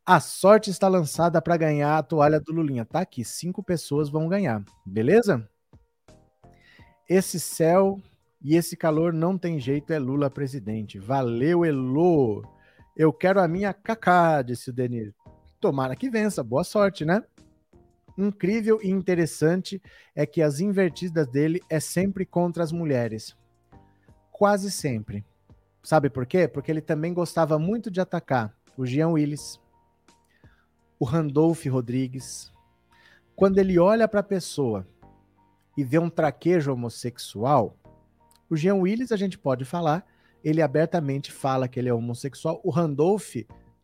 [0.05, 2.83] A sorte está lançada para ganhar a toalha do Lulinha.
[2.83, 5.49] Tá aqui, cinco pessoas vão ganhar, beleza?
[7.07, 8.01] Esse céu
[8.41, 10.99] e esse calor não tem jeito, é Lula presidente.
[10.99, 12.43] Valeu, Elo!
[12.97, 15.15] Eu quero a minha cacá, disse o Denir.
[15.61, 17.23] Tomara que vença, boa sorte, né?
[18.17, 19.81] incrível e interessante
[20.15, 23.35] é que as invertidas dele é sempre contra as mulheres.
[24.31, 25.25] Quase sempre.
[25.81, 26.47] Sabe por quê?
[26.47, 29.59] Porque ele também gostava muito de atacar o Jean Willis,
[31.03, 32.49] o Randolph Rodrigues.
[33.35, 34.87] Quando ele olha para a pessoa
[35.77, 37.75] e vê um traquejo homossexual,
[38.49, 40.05] o Jean Willis a gente pode falar,
[40.41, 42.61] ele abertamente fala que ele é homossexual.
[42.63, 43.35] O Randolph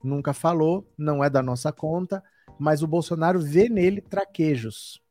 [0.01, 2.23] nunca falou, não é da nossa conta
[2.58, 5.01] mas o Bolsonaro vê nele traquejos.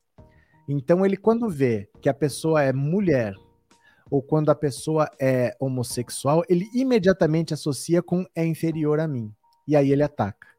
[0.66, 3.35] Então ele quando vê que a pessoa é mulher
[4.11, 9.31] ou quando a pessoa é homossexual, ele imediatamente associa com é inferior a mim.
[9.66, 10.58] E aí ele ataca.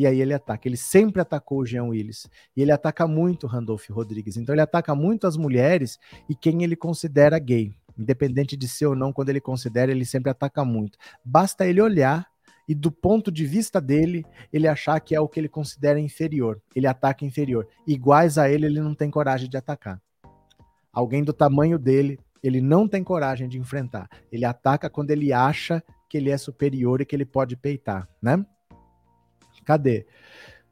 [0.00, 0.66] E aí ele ataca.
[0.66, 2.26] Ele sempre atacou o Jean Willis.
[2.56, 4.38] E ele ataca muito o Randolph Rodrigues.
[4.38, 7.70] Então ele ataca muito as mulheres e quem ele considera gay.
[7.98, 10.96] Independente de ser ou não, quando ele considera, ele sempre ataca muito.
[11.22, 12.26] Basta ele olhar
[12.66, 16.58] e do ponto de vista dele, ele achar que é o que ele considera inferior.
[16.74, 17.68] Ele ataca inferior.
[17.86, 20.00] Iguais a ele, ele não tem coragem de atacar.
[20.90, 24.08] Alguém do tamanho dele, ele não tem coragem de enfrentar.
[24.32, 28.42] Ele ataca quando ele acha que ele é superior e que ele pode peitar, né?
[29.70, 30.04] Cadê?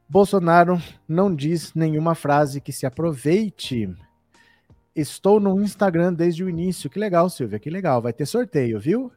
[0.09, 3.89] Bolsonaro não diz nenhuma frase que se aproveite.
[4.93, 6.91] Estou no Instagram desde o início.
[6.91, 8.03] Que legal, Silvia, que legal.
[8.03, 9.13] Vai ter sorteio, viu?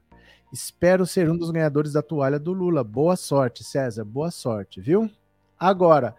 [0.54, 2.84] Espero ser um dos ganhadores da toalha do Lula.
[2.84, 4.06] Boa sorte, César.
[4.06, 5.10] Boa sorte, viu?
[5.60, 6.15] Agora,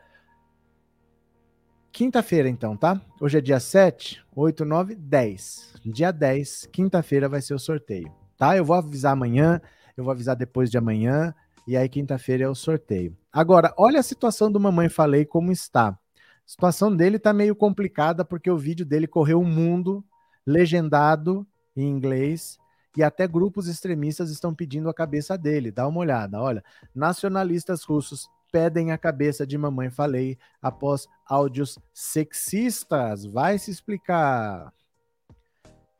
[1.93, 3.01] quinta-feira, então, tá?
[3.21, 5.75] Hoje é dia 7, 8, 9, 10.
[5.87, 8.57] Dia 10, quinta-feira vai ser o sorteio, tá?
[8.57, 9.61] Eu vou avisar amanhã,
[9.97, 11.33] eu vou avisar depois de amanhã,
[11.67, 13.17] e aí quinta-feira é o sorteio.
[13.33, 15.89] Agora, olha a situação do Mamãe Falei como está.
[15.89, 15.99] A
[16.45, 20.05] situação dele tá meio complicada porque o vídeo dele correu o mundo,
[20.47, 21.47] legendado
[21.77, 22.59] em inglês,
[22.97, 25.71] e até grupos extremistas estão pedindo a cabeça dele.
[25.71, 26.63] Dá uma olhada, olha.
[26.95, 33.25] Nacionalistas russos pedem a cabeça de mamãe falei após áudios sexistas.
[33.25, 34.73] Vai se explicar.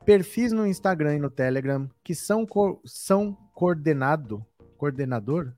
[0.05, 3.35] Perfis no Instagram e no Telegram que são, co são
[4.83, 5.53] coordenador,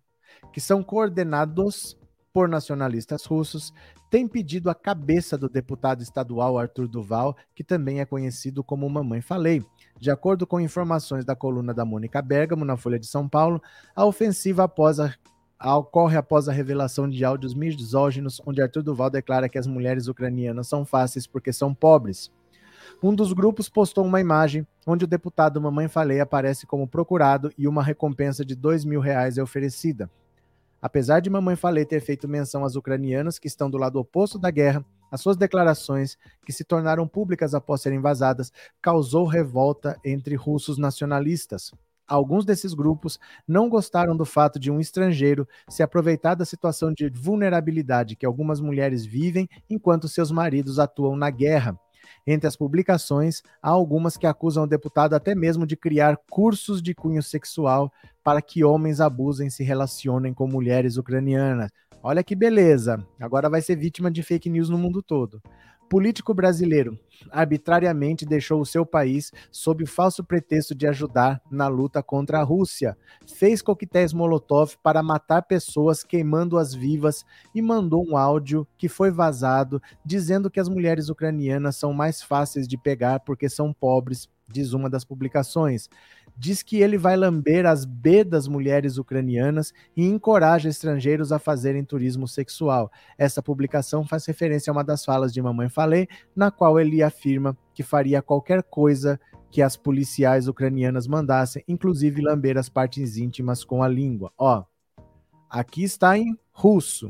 [0.53, 1.97] que são coordenados
[2.31, 3.73] por nacionalistas russos,
[4.11, 9.21] têm pedido a cabeça do deputado estadual Arthur Duval, que também é conhecido como Mamãe
[9.21, 9.65] Falei.
[9.99, 13.59] De acordo com informações da coluna da Mônica Bergamo na Folha de São Paulo,
[13.95, 19.49] a ofensiva após a ocorre após a revelação de áudios misóginos, onde Arthur Duval declara
[19.49, 22.29] que as mulheres ucranianas são fáceis porque são pobres.
[23.07, 27.67] Um dos grupos postou uma imagem onde o deputado Mamãe Falei aparece como procurado e
[27.67, 30.09] uma recompensa de dois mil reais é oferecida.
[30.81, 34.49] Apesar de Mamãe Falei ter feito menção às ucranianas que estão do lado oposto da
[34.49, 40.79] guerra, as suas declarações, que se tornaram públicas após serem vazadas, causou revolta entre russos
[40.79, 41.71] nacionalistas.
[42.07, 47.07] Alguns desses grupos não gostaram do fato de um estrangeiro se aproveitar da situação de
[47.09, 51.79] vulnerabilidade que algumas mulheres vivem enquanto seus maridos atuam na guerra.
[52.25, 56.93] Entre as publicações, há algumas que acusam o deputado até mesmo de criar cursos de
[56.93, 57.91] cunho sexual
[58.23, 61.71] para que homens abusem e se relacionem com mulheres ucranianas.
[62.01, 63.03] Olha que beleza!
[63.19, 65.41] Agora vai ser vítima de fake news no mundo todo.
[65.89, 66.99] Político brasileiro
[67.31, 72.43] arbitrariamente deixou o seu país sob o falso pretexto de ajudar na luta contra a
[72.43, 72.97] Rússia.
[73.25, 79.81] Fez coquetéis Molotov para matar pessoas queimando-as vivas e mandou um áudio que foi vazado
[80.03, 84.89] dizendo que as mulheres ucranianas são mais fáceis de pegar porque são pobres, diz uma
[84.89, 85.87] das publicações
[86.37, 91.83] diz que ele vai lamber as B das mulheres ucranianas e encoraja estrangeiros a fazerem
[91.83, 92.91] turismo sexual.
[93.17, 97.57] Essa publicação faz referência a uma das falas de Mamãe Falei, na qual ele afirma
[97.73, 99.19] que faria qualquer coisa
[99.49, 104.31] que as policiais ucranianas mandassem, inclusive lamber as partes íntimas com a língua.
[104.37, 104.65] Ó,
[105.49, 107.09] aqui está em russo.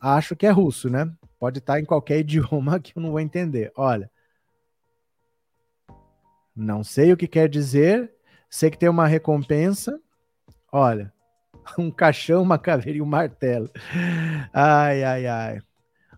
[0.00, 1.12] Acho que é russo, né?
[1.38, 3.70] Pode estar em qualquer idioma que eu não vou entender.
[3.76, 4.10] Olha.
[6.54, 8.12] Não sei o que quer dizer,
[8.52, 9.98] Sei que tem uma recompensa.
[10.70, 11.10] Olha,
[11.78, 13.70] um caixão, uma caveira e um martelo.
[14.52, 15.58] Ai, ai, ai.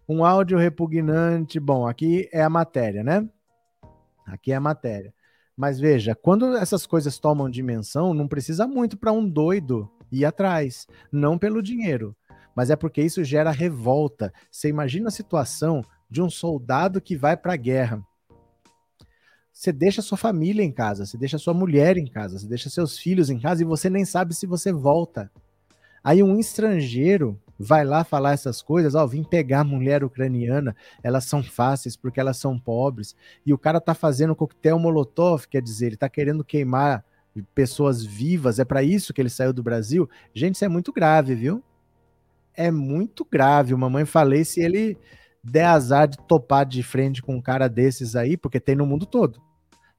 [0.08, 1.60] Um áudio repugnante.
[1.60, 3.26] Bom, aqui é a matéria, né?
[4.26, 5.14] Aqui é a matéria.
[5.56, 10.88] Mas veja, quando essas coisas tomam dimensão, não precisa muito para um doido ir atrás.
[11.12, 12.16] Não pelo dinheiro,
[12.52, 14.34] mas é porque isso gera revolta.
[14.50, 18.04] Você imagina a situação de um soldado que vai para a guerra
[19.54, 22.98] você deixa sua família em casa, você deixa sua mulher em casa, você deixa seus
[22.98, 25.30] filhos em casa e você nem sabe se você volta.
[26.02, 30.74] Aí um estrangeiro vai lá falar essas coisas, ó, oh, vim pegar a mulher ucraniana,
[31.04, 33.14] elas são fáceis porque elas são pobres,
[33.46, 37.04] e o cara tá fazendo coquetel molotov, quer dizer, ele tá querendo queimar
[37.54, 40.10] pessoas vivas, é para isso que ele saiu do Brasil.
[40.34, 41.62] Gente, isso é muito grave, viu?
[42.54, 43.74] É muito grave.
[43.74, 44.96] Mamãe falei se ele
[45.44, 49.04] der azar de topar de frente com um cara desses aí, porque tem no mundo
[49.04, 49.42] todo.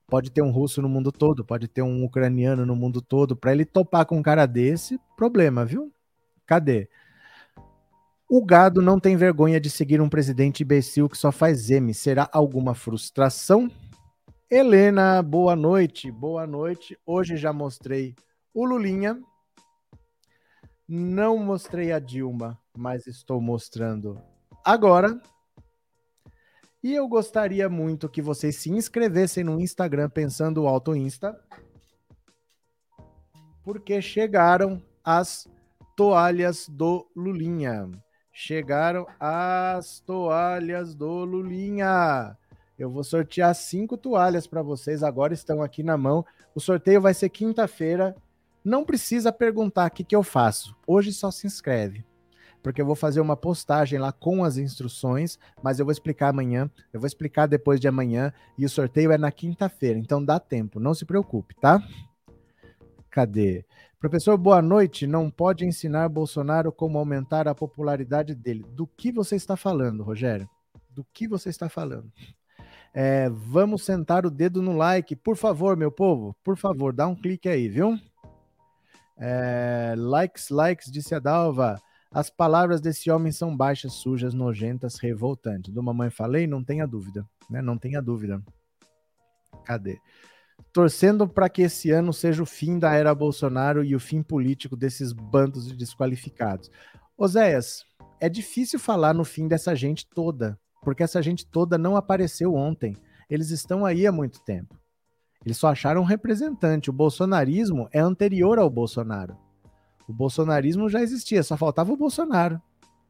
[0.07, 3.35] Pode ter um russo no mundo todo, pode ter um ucraniano no mundo todo.
[3.35, 5.91] Para ele topar com um cara desse, problema, viu?
[6.45, 6.89] Cadê?
[8.29, 11.93] O gado não tem vergonha de seguir um presidente imbecil que só faz M.
[11.93, 13.69] Será alguma frustração?
[14.49, 16.11] Helena, boa noite.
[16.11, 16.97] Boa noite.
[17.05, 18.15] Hoje já mostrei
[18.53, 19.19] o Lulinha.
[20.87, 24.19] Não mostrei a Dilma, mas estou mostrando
[24.63, 25.19] agora.
[26.85, 31.35] E eu gostaria muito que vocês se inscrevessem no Instagram pensando Auto Insta,
[33.63, 35.47] porque chegaram as
[35.97, 37.89] toalhas do Lulinha.
[38.31, 42.37] Chegaram as toalhas do Lulinha.
[42.77, 46.23] Eu vou sortear cinco toalhas para vocês, agora estão aqui na mão.
[46.53, 48.15] O sorteio vai ser quinta-feira.
[48.63, 50.75] Não precisa perguntar o que, que eu faço.
[50.85, 52.05] Hoje só se inscreve
[52.65, 56.67] porque eu vou fazer uma postagem lá com as instruções, mas eu vou explicar amanhã,
[56.91, 60.79] eu vou explicar depois de amanhã, e o sorteio é na quinta-feira, então dá tempo,
[60.79, 61.79] não se preocupe, tá?
[63.11, 63.63] Cadê?
[63.99, 65.05] Professor, boa noite.
[65.05, 68.65] Não pode ensinar Bolsonaro como aumentar a popularidade dele.
[68.69, 70.49] Do que você está falando, Rogério?
[70.89, 72.11] Do que você está falando?
[72.95, 76.35] É, vamos sentar o dedo no like, por favor, meu povo.
[76.43, 77.95] Por favor, dá um clique aí, viu?
[79.19, 81.79] É, likes, likes, disse a Dalva.
[82.11, 85.73] As palavras desse homem são baixas, sujas, nojentas, revoltantes.
[85.73, 87.61] Do mamãe falei, não tenha dúvida, né?
[87.61, 88.41] Não tenha dúvida.
[89.65, 89.99] Cadê?
[90.71, 94.75] Torcendo para que esse ano seja o fim da era Bolsonaro e o fim político
[94.75, 96.71] desses bandos de desqualificados.
[97.17, 97.83] Oséias,
[98.19, 102.95] é difícil falar no fim dessa gente toda, porque essa gente toda não apareceu ontem.
[103.29, 104.79] Eles estão aí há muito tempo.
[105.45, 106.89] Eles só acharam um representante.
[106.89, 109.37] O bolsonarismo é anterior ao Bolsonaro.
[110.07, 112.61] O bolsonarismo já existia, só faltava o Bolsonaro.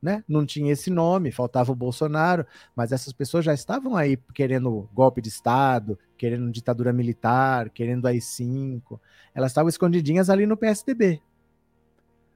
[0.01, 0.23] Né?
[0.27, 5.19] Não tinha esse nome, faltava o Bolsonaro, mas essas pessoas já estavam aí querendo golpe
[5.19, 8.99] de Estado, querendo ditadura militar, querendo AI-5.
[9.33, 11.21] Elas estavam escondidinhas ali no PSDB.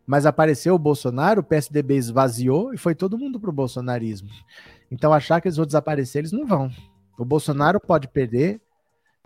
[0.08, 4.30] Mas apareceu o Bolsonaro, o PSDB esvaziou e foi todo mundo pro bolsonarismo.
[4.90, 6.72] Então achar que eles vão desaparecer, eles não vão.
[7.20, 8.60] O Bolsonaro pode perder,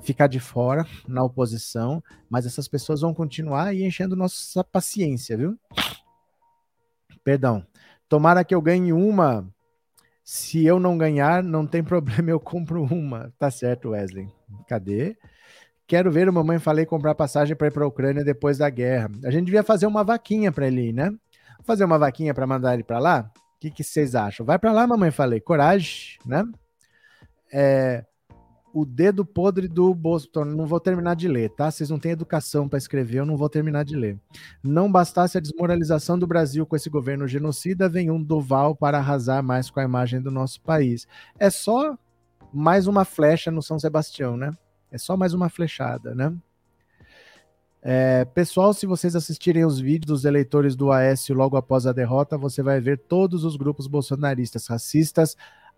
[0.04, 5.58] ficar de fora na oposição, mas essas pessoas vão continuar aí enchendo nossa paciência, viu?
[7.24, 7.66] Perdão.
[8.08, 9.48] Tomara que eu ganhe uma.
[10.24, 13.34] Se eu não ganhar, não tem problema, eu compro uma.
[13.39, 14.30] Tá certo, Wesley.
[14.68, 15.18] Cadê?
[15.88, 19.10] Quero ver o mamãe falei comprar passagem para ir para a Ucrânia depois da guerra.
[19.24, 21.12] A gente devia fazer uma vaquinha para ele ir, né?
[21.63, 23.32] Fazer uma vaquinha para mandar ele para lá?
[23.56, 24.46] O que, que vocês acham?
[24.46, 25.39] Vai para lá, mamãe falei.
[25.39, 26.44] Coragem, né?
[27.52, 28.06] É,
[28.74, 30.58] o dedo podre do Bolsonaro.
[30.58, 31.70] Não vou terminar de ler, tá?
[31.70, 34.18] Vocês não têm educação para escrever, eu não vou terminar de ler.
[34.64, 39.44] Não bastasse a desmoralização do Brasil com esse governo genocida, vem um Duval para arrasar
[39.44, 41.08] mais com a imagem do nosso país.
[41.38, 41.96] É só
[42.52, 44.52] mais uma flecha no São Sebastião, né?
[44.92, 46.34] É só mais uma flechada, né?
[47.86, 52.38] É, pessoal, se vocês assistirem os vídeos dos eleitores do Aécio logo após a derrota,
[52.38, 55.36] você vai ver todos os grupos bolsonaristas racistas,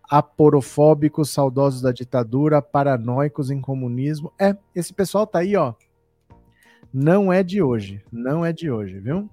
[0.10, 4.32] aporofóbicos, saudosos da ditadura, paranoicos em comunismo.
[4.40, 5.74] É, esse pessoal tá aí, ó.
[6.94, 9.30] Não é de hoje, não é de hoje, viu?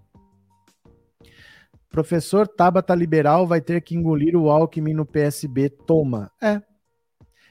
[1.93, 5.69] Professor Tabata Liberal vai ter que engolir o Alckmin no PSB.
[5.69, 6.33] Toma.
[6.43, 6.61] É.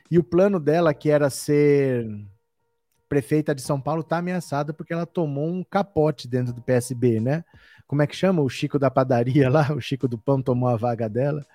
[0.10, 2.06] E o plano dela, que era ser
[3.08, 7.46] prefeita de São Paulo, tá ameaçada porque ela tomou um capote dentro do PSB, né?
[7.86, 8.42] Como é que chama?
[8.42, 11.46] O Chico da padaria lá, o Chico do pão tomou a vaga dela.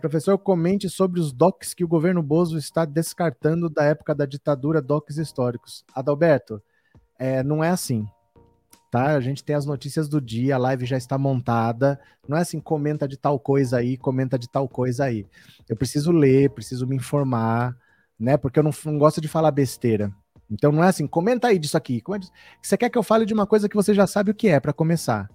[0.00, 4.80] Professor, comente sobre os DOCs que o governo Bozo está descartando da época da ditadura,
[4.80, 5.84] DOCs históricos.
[5.94, 6.62] Adalberto,
[7.18, 8.06] é, não é assim.
[8.90, 9.14] Tá?
[9.14, 12.00] A gente tem as notícias do dia, a live já está montada.
[12.26, 15.26] Não é assim, comenta de tal coisa aí, comenta de tal coisa aí.
[15.68, 17.76] Eu preciso ler, preciso me informar,
[18.18, 18.38] né?
[18.38, 20.10] Porque eu não, não gosto de falar besteira.
[20.50, 22.02] Então não é assim, comenta aí disso aqui.
[22.14, 22.20] É
[22.62, 24.58] você quer que eu fale de uma coisa que você já sabe o que é
[24.58, 25.28] para começar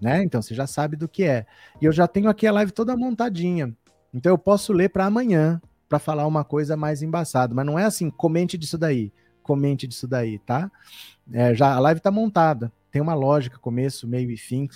[0.00, 0.22] né?
[0.22, 1.46] Então você já sabe do que é.
[1.80, 3.74] E eu já tenho aqui a live toda montadinha.
[4.12, 7.84] Então eu posso ler para amanhã para falar uma coisa mais embaçada, mas não é
[7.84, 10.70] assim, comente disso daí, comente disso daí, tá?
[11.32, 14.68] É, já a live tá montada, tem uma lógica, começo, meio e fim.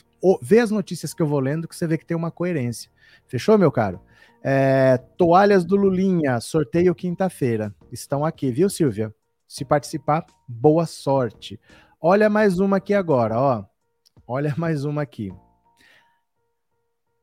[0.42, 2.90] Vê as notícias que eu vou lendo que você vê que tem uma coerência.
[3.28, 4.00] Fechou, meu caro?
[4.42, 7.74] É, toalhas do Lulinha, sorteio quinta-feira.
[7.90, 9.14] Estão aqui, viu, Silvia?
[9.46, 11.60] Se participar, boa sorte.
[12.00, 13.64] Olha mais uma aqui agora, ó.
[14.26, 15.30] Olha mais uma aqui.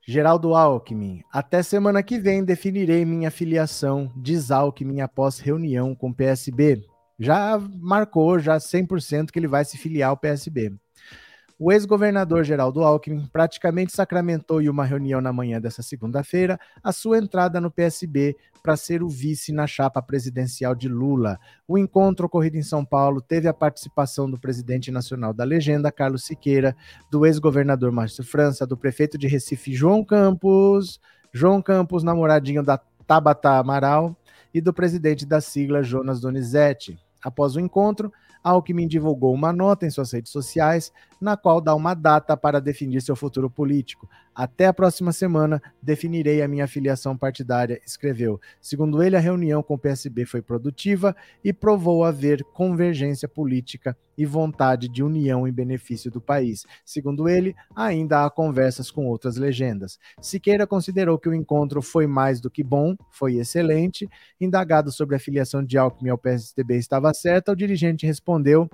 [0.07, 6.13] Geraldo Alckmin, até semana que vem definirei minha filiação, diz Alckmin após reunião com o
[6.13, 6.83] PSB.
[7.19, 10.75] Já marcou, já 100% que ele vai se filiar ao PSB.
[11.63, 17.19] O ex-governador Geraldo Alckmin praticamente sacramentou em uma reunião na manhã dessa segunda-feira a sua
[17.19, 21.37] entrada no PSB para ser o vice na chapa presidencial de Lula.
[21.67, 26.23] O encontro ocorrido em São Paulo teve a participação do presidente nacional da legenda, Carlos
[26.23, 26.75] Siqueira,
[27.11, 30.99] do ex-governador Márcio França, do prefeito de Recife, João Campos,
[31.31, 34.17] João Campos, namoradinho da Tabata Amaral,
[34.51, 36.97] e do presidente da sigla, Jonas Donizete.
[37.23, 38.11] Após o encontro,
[38.43, 40.91] Alckmin divulgou uma nota em suas redes sociais,
[41.21, 44.09] na qual dá uma data para definir seu futuro político.
[44.33, 48.39] Até a próxima semana definirei a minha filiação partidária, escreveu.
[48.59, 54.25] Segundo ele, a reunião com o PSB foi produtiva e provou haver convergência política e
[54.25, 56.65] vontade de união em benefício do país.
[56.85, 59.99] Segundo ele, ainda há conversas com outras legendas.
[60.21, 64.09] Siqueira considerou que o encontro foi mais do que bom, foi excelente.
[64.39, 68.69] Indagado sobre a filiação de Alckmin ao PSDB estava certa, o dirigente respondeu: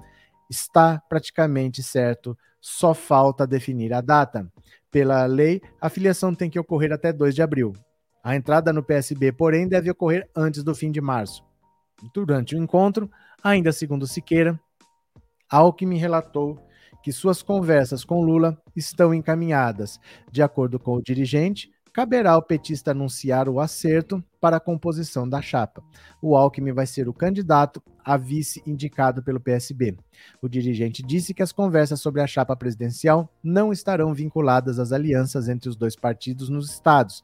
[0.50, 4.52] está praticamente certo, só falta definir a data.
[4.92, 7.74] Pela lei, a filiação tem que ocorrer até 2 de abril.
[8.24, 11.44] A entrada no PSB, porém, deve ocorrer antes do fim de março.
[12.14, 13.10] Durante o encontro,
[13.44, 14.60] ainda segundo Siqueira,
[15.50, 16.60] Alckmin relatou
[17.02, 20.00] que suas conversas com Lula estão encaminhadas.
[20.32, 25.42] De acordo com o dirigente, caberá ao petista anunciar o acerto para a composição da
[25.42, 25.84] chapa.
[26.22, 29.98] O Alckmin vai ser o candidato a vice indicado pelo PSB.
[30.40, 35.50] O dirigente disse que as conversas sobre a chapa presidencial não estarão vinculadas às alianças
[35.50, 37.24] entre os dois partidos nos estados.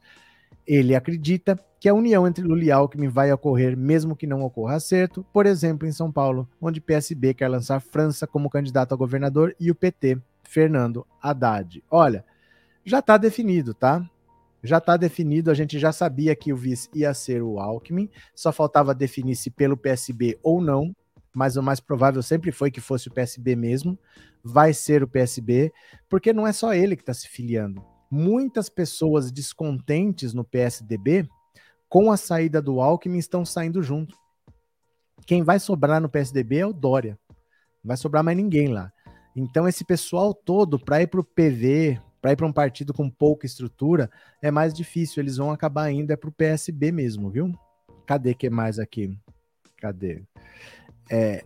[0.66, 4.74] Ele acredita que a união entre Lula e Alckmin vai ocorrer mesmo que não ocorra
[4.74, 9.54] acerto, por exemplo, em São Paulo, onde PSB quer lançar França como candidato a governador
[9.60, 11.80] e o PT, Fernando Haddad.
[11.88, 12.24] Olha,
[12.84, 14.04] já está definido, tá?
[14.64, 18.50] Já está definido, a gente já sabia que o vice ia ser o Alckmin, só
[18.50, 20.96] faltava definir se pelo PSB ou não,
[21.34, 23.98] mas o mais provável sempre foi que fosse o PSB mesmo.
[24.42, 25.70] Vai ser o PSB,
[26.08, 27.84] porque não é só ele que está se filiando.
[28.10, 31.28] Muitas pessoas descontentes no PSDB,
[31.86, 34.16] com a saída do Alckmin, estão saindo junto.
[35.26, 37.18] Quem vai sobrar no PSDB é o Dória.
[37.82, 38.90] Não vai sobrar mais ninguém lá.
[39.36, 43.10] Então, esse pessoal todo, para ir para o PV, para ir para um partido com
[43.10, 44.10] pouca estrutura,
[44.40, 45.22] é mais difícil.
[45.22, 47.52] Eles vão acabar indo é para o PSB mesmo, viu?
[48.06, 49.14] Cadê que mais aqui?
[49.76, 50.22] Cadê?
[51.10, 51.44] É,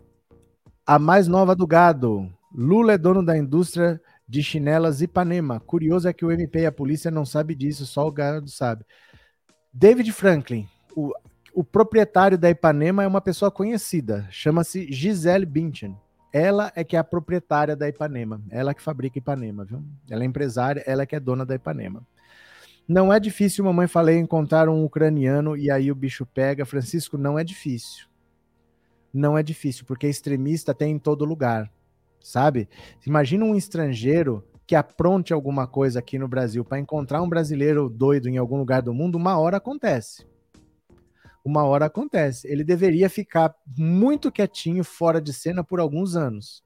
[0.87, 2.33] a mais nova do gado.
[2.55, 5.59] Lula é dono da indústria de chinelas Ipanema.
[5.59, 8.85] Curioso é que o MP e a polícia não sabe disso, só o gado sabe.
[9.73, 11.13] David Franklin, o,
[11.53, 15.97] o proprietário da Ipanema é uma pessoa conhecida, chama-se Gisele Bündchen.
[16.33, 18.41] Ela é que é a proprietária da Ipanema.
[18.51, 19.83] Ela que fabrica Ipanema, viu?
[20.11, 22.07] Ela é empresária, ela é que é dona da Ipanema.
[22.87, 26.65] Não é difícil, mamãe falei, encontrar um ucraniano e aí o bicho pega.
[26.65, 28.07] Francisco, não é difícil.
[29.13, 31.71] Não é difícil, porque extremista tem em todo lugar,
[32.21, 32.69] sabe?
[33.07, 38.29] Imagina um estrangeiro que apronte alguma coisa aqui no Brasil para encontrar um brasileiro doido
[38.29, 40.27] em algum lugar do mundo, uma hora acontece
[41.49, 42.47] uma hora acontece.
[42.47, 46.63] Ele deveria ficar muito quietinho, fora de cena por alguns anos.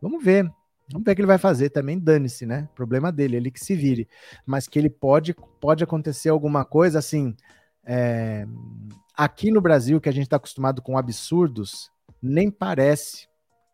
[0.00, 0.50] Vamos ver.
[0.90, 2.68] Vamos ver o que ele vai fazer também, dane-se, né?
[2.74, 4.08] Problema dele, ele que se vire.
[4.46, 7.36] Mas que ele pode, pode acontecer alguma coisa assim.
[7.84, 8.46] É...
[9.14, 13.28] Aqui no Brasil, que a gente está acostumado com absurdos, nem parece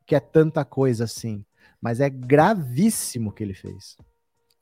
[0.05, 1.45] que é tanta coisa assim.
[1.81, 3.97] Mas é gravíssimo o que ele fez.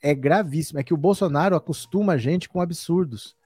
[0.02, 0.78] É gravíssimo.
[0.78, 3.37] É que o Bolsonaro acostuma a gente com absurdos.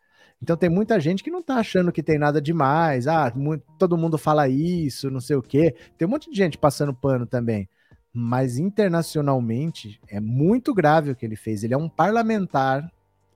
[0.42, 3.06] Então tem muita gente que não tá achando que tem nada demais.
[3.06, 5.74] Ah, muito, todo mundo fala isso, não sei o quê.
[5.96, 7.68] Tem um monte de gente passando pano também.
[8.12, 11.62] Mas internacionalmente é muito grave o que ele fez.
[11.62, 12.90] Ele é um parlamentar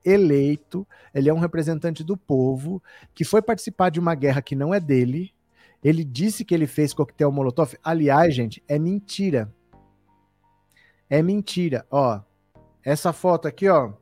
[0.04, 2.82] eleito, ele é um representante do povo
[3.14, 5.32] que foi participar de uma guerra que não é dele.
[5.84, 7.76] Ele disse que ele fez coquetel Molotov.
[7.84, 9.54] Aliás, gente, é mentira.
[11.08, 11.86] É mentira.
[11.88, 12.20] Ó,
[12.84, 13.92] essa foto aqui, ó.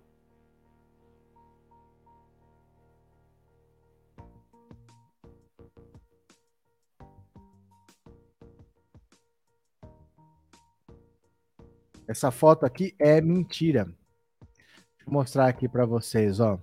[12.07, 13.85] Essa foto aqui é mentira.
[13.85, 16.59] Deixa eu mostrar aqui para vocês, ó.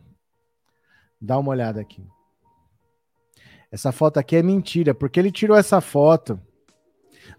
[1.19, 2.05] Dá uma olhada aqui.
[3.71, 6.39] Essa foto aqui é mentira, porque ele tirou essa foto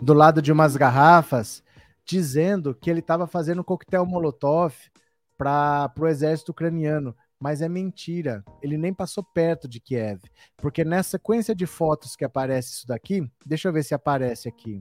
[0.00, 1.62] do lado de umas garrafas,
[2.04, 4.74] dizendo que ele estava fazendo coquetel molotov
[5.36, 7.14] para o exército ucraniano.
[7.38, 8.44] Mas é mentira.
[8.62, 10.22] Ele nem passou perto de Kiev.
[10.56, 14.80] Porque nessa sequência de fotos que aparece isso daqui, deixa eu ver se aparece aqui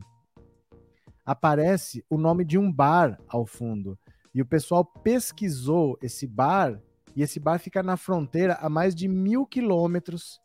[1.25, 3.97] aparece o nome de um bar ao fundo.
[4.33, 6.79] E o pessoal pesquisou esse bar,
[7.15, 10.41] e esse bar fica na fronteira a mais de mil quilômetros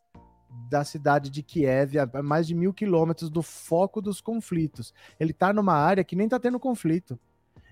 [0.68, 4.93] da cidade de Kiev, a mais de mil quilômetros do foco dos conflitos.
[5.20, 7.18] Ele está numa área que nem está tendo conflito.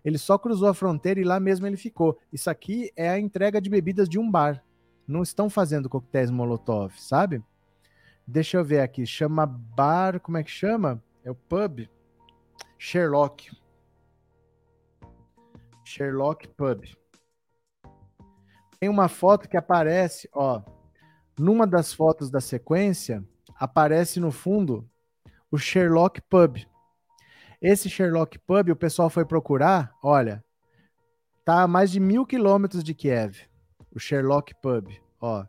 [0.05, 2.19] Ele só cruzou a fronteira e lá mesmo ele ficou.
[2.33, 4.63] Isso aqui é a entrega de bebidas de um bar.
[5.09, 7.43] Não estão fazendo coquetéis Molotov, sabe?
[8.27, 9.07] Deixa eu ver aqui.
[9.07, 10.21] Chama bar.
[10.21, 11.03] Como é que chama?
[11.25, 11.89] É o pub?
[12.87, 13.51] Sherlock.
[15.87, 16.85] Sherlock Pub.
[18.78, 20.61] Tem uma foto que aparece, ó,
[21.39, 23.24] numa das fotos da sequência,
[23.59, 24.87] aparece no fundo
[25.51, 26.59] o Sherlock Pub.
[27.59, 30.45] Esse Sherlock Pub, o pessoal foi procurar, olha,
[31.43, 33.49] tá a mais de mil quilômetros de Kiev.
[33.95, 35.47] O Sherlock Pub, ó.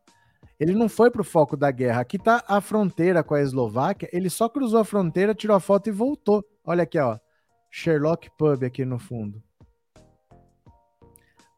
[0.57, 1.99] Ele não foi pro foco da guerra.
[1.99, 4.09] Aqui tá a fronteira com a Eslováquia.
[4.13, 6.41] Ele só cruzou a fronteira, tirou a foto e voltou.
[6.63, 7.19] Olha aqui, ó.
[7.77, 9.43] Sherlock Pub aqui no fundo.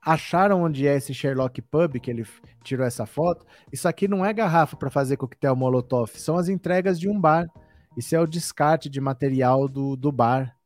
[0.04, 2.26] Acharam onde é esse Sherlock Pub que ele
[2.64, 3.46] tirou essa foto?
[3.72, 7.46] Isso aqui não é garrafa para fazer coquetel Molotov, são as entregas de um bar.
[7.96, 10.58] Isso é o descarte de material do, do bar.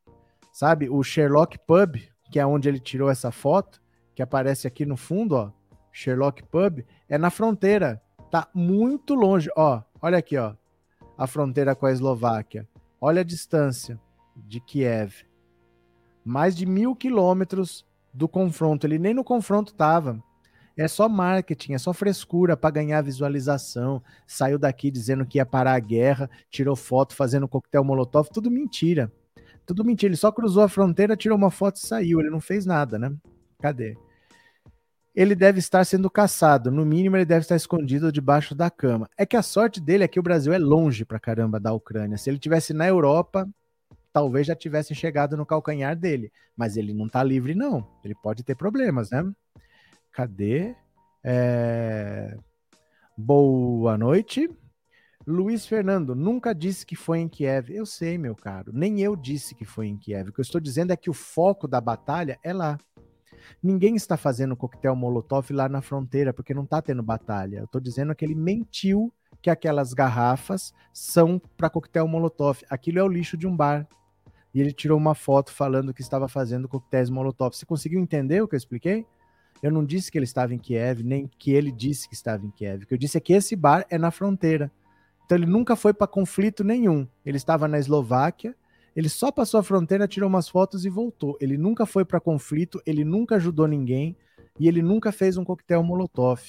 [0.54, 0.89] Sabe?
[0.89, 1.97] O Sherlock Pub,
[2.32, 3.82] que é onde ele tirou essa foto,
[4.16, 5.52] que aparece aqui no fundo, ó.
[5.91, 6.80] Sherlock Pub,
[7.10, 8.02] é na fronteira.
[8.32, 9.84] Tá muito longe, ó.
[10.02, 10.56] Olha aqui, ó.
[11.18, 12.66] A fronteira com a Eslováquia.
[13.02, 13.99] Olha a distância
[14.34, 15.30] de Kiev
[16.24, 18.86] mais de mil quilômetros do confronto.
[18.86, 20.22] Ele nem no confronto estava.
[20.78, 24.01] É só marketing, é só frescura para ganhar visualização.
[24.26, 29.11] Saiu daqui dizendo que ia parar a guerra, tirou foto fazendo coquetel molotov, tudo mentira.
[29.65, 30.09] Tudo mentira.
[30.09, 32.19] Ele só cruzou a fronteira, tirou uma foto e saiu.
[32.19, 33.13] Ele não fez nada, né?
[33.59, 33.95] Cadê?
[35.13, 36.72] Ele deve estar sendo caçado.
[36.72, 39.09] No mínimo, ele deve estar escondido debaixo da cama.
[39.17, 42.17] É que a sorte dele é que o Brasil é longe pra caramba da Ucrânia.
[42.17, 43.47] Se ele tivesse na Europa,
[44.12, 46.32] talvez já tivesse chegado no calcanhar dele.
[46.55, 47.88] Mas ele não tá livre, não.
[48.03, 49.30] Ele pode ter problemas, né?
[50.12, 50.76] Cadê?
[51.24, 52.38] É...
[53.18, 54.49] Boa noite.
[55.26, 57.70] Luiz Fernando, nunca disse que foi em Kiev.
[57.70, 58.72] Eu sei, meu caro.
[58.74, 60.30] Nem eu disse que foi em Kiev.
[60.30, 62.78] O que eu estou dizendo é que o foco da batalha é lá.
[63.62, 67.59] Ninguém está fazendo coquetel Molotov lá na fronteira, porque não está tendo batalha.
[67.59, 72.64] Eu estou dizendo que ele mentiu que aquelas garrafas são para coquetel Molotov.
[72.70, 73.88] Aquilo é o lixo de um bar.
[74.54, 77.56] E ele tirou uma foto falando que estava fazendo coquetéis Molotov.
[77.56, 79.06] Você conseguiu entender o que eu expliquei?
[79.62, 82.49] Eu não disse que ele estava em Kiev, nem que ele disse que estava em
[82.49, 82.84] Kiev.
[82.84, 84.72] O que eu disse é que esse bar é na fronteira.
[85.26, 87.08] Então ele nunca foi para conflito nenhum.
[87.26, 88.56] Ele estava na Eslováquia,
[88.95, 91.38] ele só passou a fronteira, tirou umas fotos e voltou.
[91.39, 94.16] Ele nunca foi para conflito, ele nunca ajudou ninguém
[94.60, 96.41] e ele nunca fez um coquetel Molotov.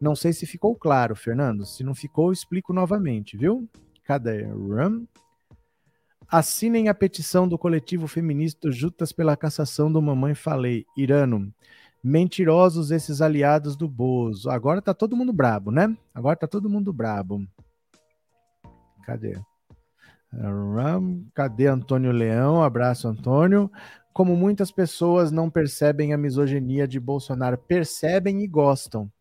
[0.00, 1.66] Não sei se ficou claro, Fernando.
[1.66, 3.68] Se não ficou, eu explico novamente, viu?
[4.04, 4.44] Cadê?
[4.44, 5.06] Rum.
[6.32, 10.86] Assinem a petição do coletivo feminista Juntas pela Cassação do Mamãe Falei.
[10.96, 11.52] Irano,
[12.02, 14.48] Mentirosos esses aliados do Bozo.
[14.48, 15.94] Agora tá todo mundo brabo, né?
[16.14, 17.46] Agora tá todo mundo brabo.
[19.04, 19.38] Cadê?
[21.34, 22.62] Cadê Antônio Leão?
[22.62, 23.70] Abraço, Antônio.
[24.14, 29.12] Como muitas pessoas não percebem a misoginia de Bolsonaro, percebem e gostam.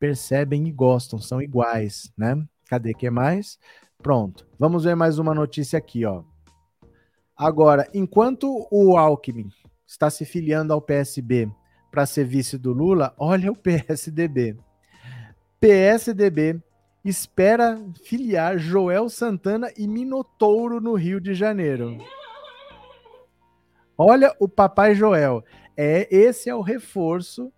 [0.00, 2.44] Percebem e gostam, são iguais, né?
[2.68, 3.56] Cadê que mais?
[4.02, 4.48] Pronto.
[4.58, 6.24] Vamos ver mais uma notícia aqui, ó.
[7.40, 9.48] Agora, enquanto o Alckmin
[9.86, 11.50] está se filiando ao PSB
[11.90, 14.58] para ser vice do Lula, olha o PSDB.
[15.58, 16.62] PSDB
[17.02, 21.96] espera filiar Joel Santana e Minotouro no Rio de Janeiro.
[23.96, 25.42] Olha o papai Joel.
[25.74, 27.50] É esse é o reforço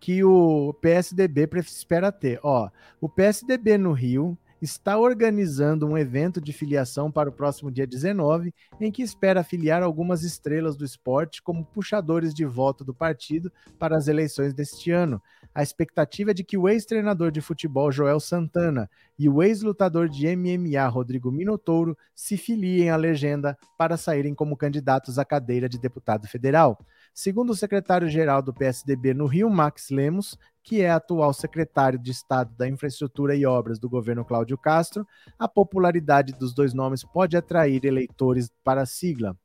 [0.00, 2.40] que o PSDB espera ter.
[2.42, 2.68] Ó,
[3.00, 8.54] o PSDB no Rio está organizando um evento de filiação para o próximo dia 19,
[8.80, 13.96] em que espera filiar algumas estrelas do esporte como puxadores de voto do partido para
[13.96, 15.20] as eleições deste ano.
[15.54, 18.88] A expectativa é de que o ex-treinador de futebol Joel Santana
[19.18, 25.18] e o ex-lutador de MMA Rodrigo Minotouro se filiem à legenda para saírem como candidatos
[25.18, 26.78] à cadeira de deputado federal.
[27.12, 32.54] Segundo o secretário-geral do PSDB no Rio, Max Lemos, que é atual secretário de Estado
[32.56, 35.06] da Infraestrutura e Obras do governo Cláudio Castro,
[35.38, 39.36] a popularidade dos dois nomes pode atrair eleitores para a sigla.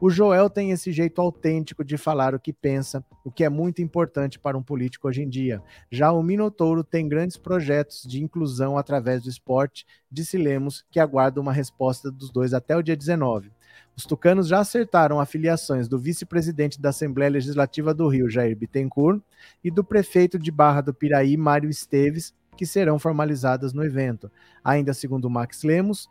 [0.00, 3.82] O Joel tem esse jeito autêntico de falar o que pensa, o que é muito
[3.82, 5.60] importante para um político hoje em dia.
[5.90, 11.40] Já o Minotouro tem grandes projetos de inclusão através do esporte, disse Lemos, que aguarda
[11.40, 13.50] uma resposta dos dois até o dia 19.
[13.96, 19.20] Os tucanos já acertaram afiliações do vice-presidente da Assembleia Legislativa do Rio, Jair Bittencourt,
[19.62, 24.30] e do prefeito de Barra do Piraí, Mário Esteves, que serão formalizadas no evento.
[24.62, 26.08] Ainda segundo Max Lemos,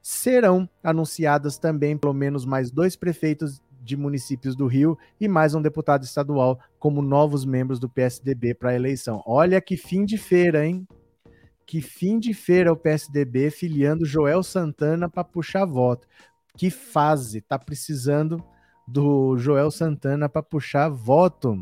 [0.00, 5.62] serão anunciadas também pelo menos mais dois prefeitos de municípios do Rio e mais um
[5.62, 9.22] deputado estadual como novos membros do PSDB para a eleição.
[9.26, 10.86] Olha que fim de feira, hein?
[11.66, 16.06] Que fim de feira o PSDB filiando Joel Santana para puxar voto
[16.58, 18.44] que fase tá precisando
[18.86, 21.56] do Joel Santana para puxar voto.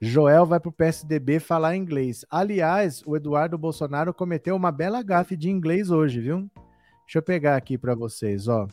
[0.00, 2.24] Joel vai para o PSDB falar inglês.
[2.28, 6.50] Aliás, o Eduardo Bolsonaro cometeu uma bela gafe de inglês hoje, viu?
[7.04, 8.66] Deixa eu pegar aqui para vocês, ó.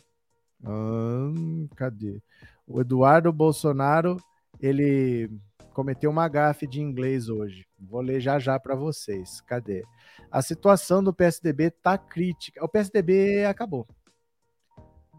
[0.65, 2.19] Hum, cadê?
[2.65, 4.17] O Eduardo Bolsonaro,
[4.59, 5.30] ele
[5.71, 7.67] cometeu uma gafe de inglês hoje.
[7.80, 9.39] Vou ler já já para vocês.
[9.41, 9.84] Cadê?
[10.32, 12.63] A situação do PSDB tá crítica.
[12.65, 13.88] O PSDB acabou.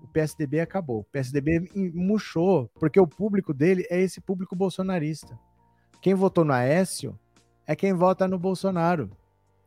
[0.08, 1.00] PSDB acabou.
[1.00, 5.38] O PSDB murchou, porque o público dele é esse público bolsonarista.
[6.00, 7.18] Quem votou no Aécio
[7.66, 9.10] é quem vota no Bolsonaro.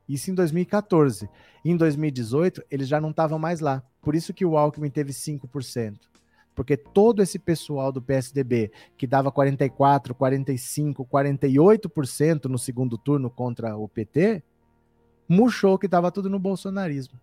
[0.08, 1.30] Isso em 2014.
[1.66, 3.84] Em 2018, eles já não estavam mais lá.
[4.02, 6.00] Por isso que o Alckmin teve 5%.
[6.56, 13.78] Porque todo esse pessoal do PSDB, que dava 44, 45, 48% no segundo turno contra
[13.78, 14.42] o PT,
[15.28, 17.20] murchou que estava tudo no bolsonarismo.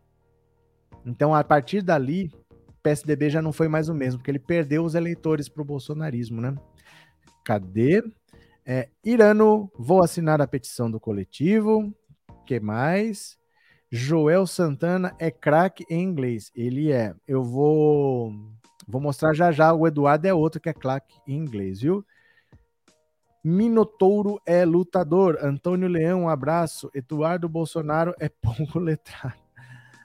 [1.07, 2.33] Então, a partir dali,
[2.85, 6.41] PSDB já não foi mais o mesmo, porque ele perdeu os eleitores para o bolsonarismo,
[6.41, 6.55] né?
[7.43, 8.05] Cadê?
[8.67, 11.93] É, Irano, vou assinar a petição do coletivo.
[12.47, 13.39] que mais?
[13.91, 16.51] Joel Santana é craque em inglês.
[16.55, 17.15] Ele é.
[17.27, 18.33] Eu vou
[18.87, 19.73] vou mostrar já já.
[19.73, 22.05] O Eduardo é outro que é craque em inglês, viu?
[23.43, 25.39] Minotouro é lutador.
[25.41, 26.91] Antônio Leão, um abraço.
[26.95, 29.43] Eduardo Bolsonaro é pouco letrado.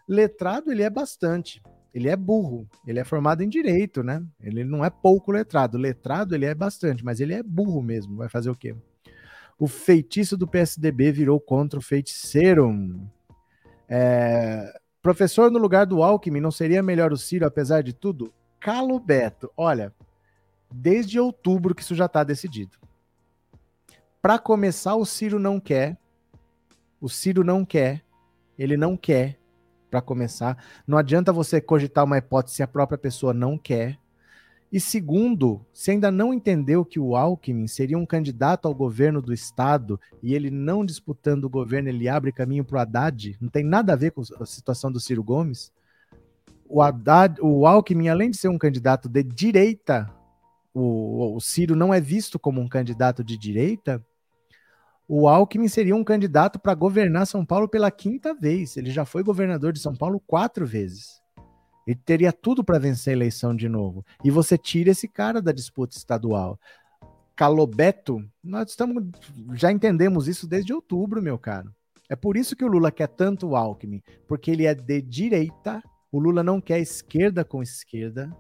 [0.07, 1.61] Letrado ele é bastante.
[1.93, 2.67] Ele é burro.
[2.85, 4.23] Ele é formado em direito, né?
[4.41, 5.77] Ele não é pouco letrado.
[5.77, 8.15] Letrado ele é bastante, mas ele é burro mesmo.
[8.15, 8.75] Vai fazer o quê?
[9.57, 13.01] O feitiço do PSDB virou contra o feiticeiro.
[13.87, 14.71] É...
[15.01, 18.33] Professor no lugar do Alckmin, não seria melhor o Ciro, apesar de tudo?
[18.59, 19.93] Calo Beto, olha,
[20.69, 22.77] desde outubro que isso já está decidido.
[24.21, 25.97] Para começar, o Ciro não quer.
[26.99, 28.03] O Ciro não quer.
[28.57, 29.38] Ele não quer,
[29.89, 30.57] para começar.
[30.87, 33.97] Não adianta você cogitar uma hipótese se a própria pessoa não quer.
[34.71, 39.33] E segundo, se ainda não entendeu que o Alckmin seria um candidato ao governo do
[39.33, 43.63] estado e ele não disputando o governo, ele abre caminho para o Haddad, não tem
[43.63, 45.71] nada a ver com a situação do Ciro Gomes.
[46.67, 50.07] O, Haddad, o Alckmin, além de ser um candidato de direita,
[50.71, 54.05] o, o Ciro não é visto como um candidato de direita,
[55.11, 58.77] o Alckmin seria um candidato para governar São Paulo pela quinta vez.
[58.77, 61.19] Ele já foi governador de São Paulo quatro vezes.
[61.87, 64.05] Ele teria tudo para vencer a eleição de novo.
[64.23, 66.59] E você tira esse cara da disputa estadual.
[67.35, 69.03] Calobeto, nós estamos
[69.55, 71.73] já entendemos isso desde outubro, meu caro.
[72.07, 75.81] É por isso que o Lula quer tanto o Alckmin, porque ele é de direita.
[76.11, 78.31] O Lula não quer esquerda com esquerda.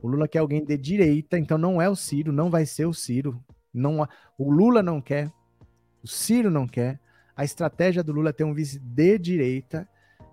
[0.00, 2.94] O Lula quer alguém de direita, então não é o Ciro, não vai ser o
[2.94, 3.38] Ciro.
[3.74, 4.08] Não,
[4.38, 5.30] o Lula não quer,
[6.02, 6.98] o Ciro não quer.
[7.36, 9.88] A estratégia do Lula é ter um vice de direita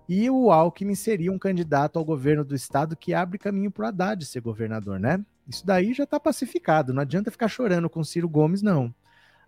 [0.08, 3.88] e o Alckmin seria um candidato ao governo do estado que abre caminho para o
[3.88, 5.24] Haddad ser governador, né?
[5.48, 6.92] Isso daí já está pacificado.
[6.92, 8.94] Não adianta ficar chorando com Ciro Gomes, não.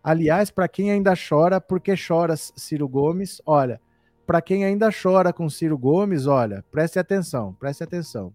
[0.02, 3.80] Aliás, para quem ainda chora, porque chora Ciro Gomes, olha,
[4.26, 8.32] para quem ainda chora com Ciro Gomes, olha, preste atenção, preste atenção.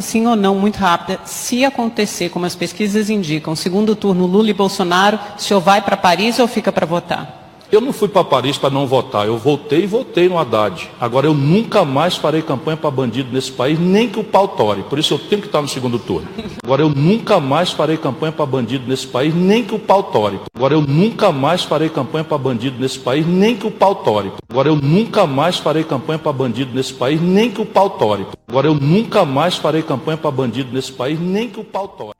[0.00, 1.20] Sim ou não, muito rápida.
[1.26, 5.98] Se acontecer, como as pesquisas indicam, segundo turno Lula e Bolsonaro, o senhor vai para
[5.98, 7.41] Paris ou fica para votar?
[7.72, 10.90] Eu não fui para Paris para não votar, eu voltei e votei no Haddad.
[11.00, 14.82] Agora eu nunca mais farei campanha para bandido nesse país, nem que o pau tore.
[14.82, 16.28] Por isso eu tenho que estar no segundo turno.
[16.62, 20.38] Agora eu nunca mais farei campanha para bandido nesse país, nem que o pau tore.
[20.54, 24.30] Agora eu nunca mais farei campanha para bandido nesse país, nem que o pau tore.
[24.50, 28.26] Agora eu nunca mais farei campanha para bandido nesse país, nem que o pau tore.
[28.48, 32.18] Agora eu nunca mais farei campanha para bandido nesse país, nem que o pau tore.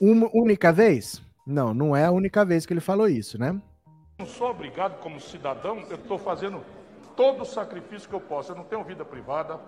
[0.00, 1.23] Uma única vez?
[1.46, 3.60] Não, não é a única vez que ele falou isso, né?
[4.18, 6.64] Não sou obrigado como cidadão, eu estou fazendo
[7.16, 8.52] todo o sacrifício que eu posso.
[8.52, 9.60] Eu não tenho vida privada,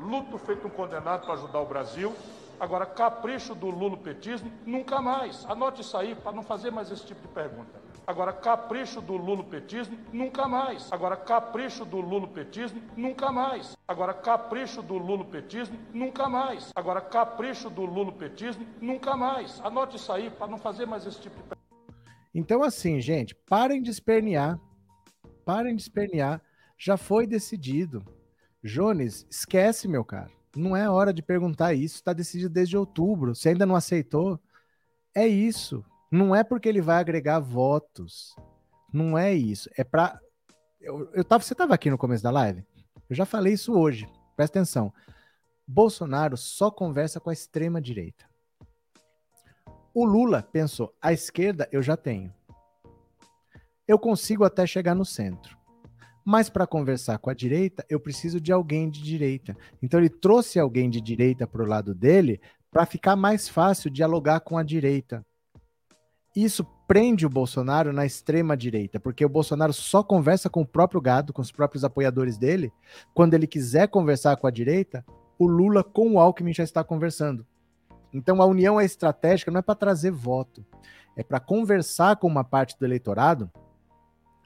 [0.00, 2.14] luto feito um condenado para ajudar o Brasil.
[2.58, 5.44] Agora, capricho do lulopetismo, nunca mais.
[5.46, 7.85] Anote isso aí para não fazer mais esse tipo de pergunta.
[8.06, 10.92] Agora, capricho do lulopetismo, nunca mais.
[10.92, 13.76] Agora, capricho do lulopetismo, nunca mais.
[13.88, 16.70] Agora, capricho do lulopetismo, nunca mais.
[16.76, 19.60] Agora, capricho do lulopetismo, nunca mais.
[19.60, 21.56] Anote isso aí para não fazer mais esse tipo de.
[22.32, 24.60] Então, assim, gente, parem de espernear.
[25.44, 26.40] Parem de espernear.
[26.78, 28.04] Já foi decidido.
[28.62, 30.30] Jones, esquece, meu cara.
[30.54, 31.96] Não é hora de perguntar isso.
[31.96, 33.34] Está decidido desde outubro.
[33.34, 34.38] Se ainda não aceitou,
[35.12, 35.84] é isso.
[36.16, 38.34] Não é porque ele vai agregar votos.
[38.90, 39.68] Não é isso.
[39.76, 40.18] É para.
[40.80, 42.64] Eu, eu tava, você estava aqui no começo da live?
[43.10, 44.08] Eu já falei isso hoje.
[44.34, 44.90] Presta atenção.
[45.68, 48.24] Bolsonaro só conversa com a extrema direita.
[49.92, 52.32] O Lula pensou: a esquerda eu já tenho.
[53.86, 55.54] Eu consigo até chegar no centro.
[56.24, 59.54] Mas para conversar com a direita, eu preciso de alguém de direita.
[59.82, 62.40] Então ele trouxe alguém de direita para o lado dele
[62.70, 65.22] para ficar mais fácil dialogar com a direita
[66.44, 71.00] isso prende o Bolsonaro na extrema direita, porque o Bolsonaro só conversa com o próprio
[71.00, 72.70] gado, com os próprios apoiadores dele.
[73.14, 75.04] Quando ele quiser conversar com a direita,
[75.38, 77.46] o Lula com o Alckmin já está conversando.
[78.12, 80.64] Então a união é estratégica, não é para trazer voto,
[81.16, 83.50] é para conversar com uma parte do eleitorado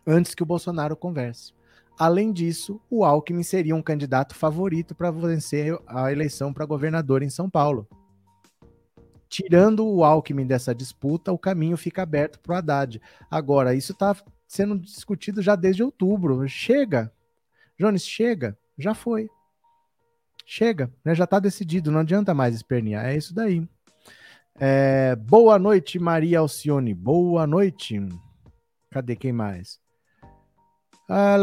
[0.06, 1.52] antes que o Bolsonaro converse.
[1.98, 7.28] Além disso, o Alckmin seria um candidato favorito para vencer a eleição para governador em
[7.28, 7.86] São Paulo
[9.30, 13.00] tirando o Alckmin dessa disputa, o caminho fica aberto para o Haddad.
[13.30, 14.14] Agora, isso está
[14.46, 16.46] sendo discutido já desde outubro.
[16.48, 17.12] Chega.
[17.78, 18.58] Jones, chega.
[18.76, 19.30] Já foi.
[20.44, 20.92] Chega.
[21.04, 21.14] Né?
[21.14, 21.92] Já está decidido.
[21.92, 23.06] Não adianta mais espernear.
[23.06, 23.66] É isso daí.
[24.58, 26.92] É, boa noite, Maria Alcione.
[26.92, 28.04] Boa noite.
[28.90, 29.78] Cadê quem mais?
[31.08, 31.36] Ah,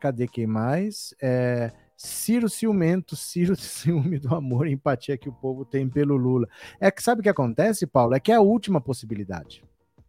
[0.00, 1.12] Cadê quem mais?
[1.20, 1.72] É,
[2.04, 6.48] Ciro ciumento, Ciro ciúme do amor e empatia que o povo tem pelo Lula.
[6.80, 8.12] É que sabe o que acontece, Paulo?
[8.14, 9.62] É que é a última possibilidade.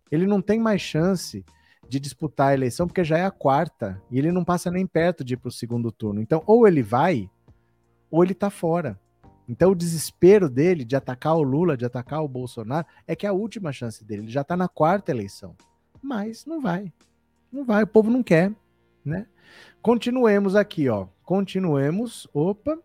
[0.10, 1.46] Ele não tem mais chance
[1.88, 5.24] de disputar a eleição porque já é a quarta e ele não passa nem perto
[5.24, 6.20] de ir para o segundo turno.
[6.20, 7.30] Então, ou ele vai,
[8.10, 9.00] ou ele tá fora.
[9.48, 13.30] Então o desespero dele de atacar o Lula, de atacar o Bolsonaro, é que é
[13.30, 14.24] a última chance dele.
[14.24, 15.56] Ele já está na quarta eleição.
[16.02, 16.92] Mas não vai.
[17.52, 18.52] Não vai, o povo não quer,
[19.06, 19.28] né?
[19.80, 21.08] Continuemos aqui, ó.
[21.24, 22.28] Continuemos.
[22.34, 22.78] Opa.